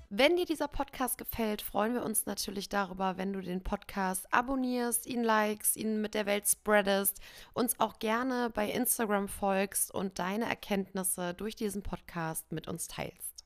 Wenn 0.09 0.36
dir 0.36 0.45
dieser 0.45 0.68
Podcast 0.68 1.20
gefällt, 1.20 1.61
freuen 1.61 1.93
wir 1.93 2.03
uns 2.03 2.26
natürlich 2.26 2.68
darüber, 2.68 3.18
wenn 3.18 3.34
du 3.34 3.41
den 3.41 3.61
Podcast 3.61 4.32
abonnierst, 4.34 5.05
ihn 5.05 5.24
likest, 5.24 5.78
ihn 5.78 6.01
mit 6.01 6.16
der 6.16 6.26
Welt 6.26 6.47
spreadest, 6.47 7.20
uns 7.53 7.80
auch 7.80 7.99
gerne 7.99 8.49
bei 8.49 8.68
Instagram 8.68 9.28
folgst 9.28 9.93
und 9.93 10.18
deine 10.18 10.45
Erkenntnisse 10.45 11.36
durch 11.36 11.55
diesen 11.55 11.84
Podcast 11.84 12.51
mit 12.51 12.68
uns 12.68 12.88
teilst. 12.88 13.45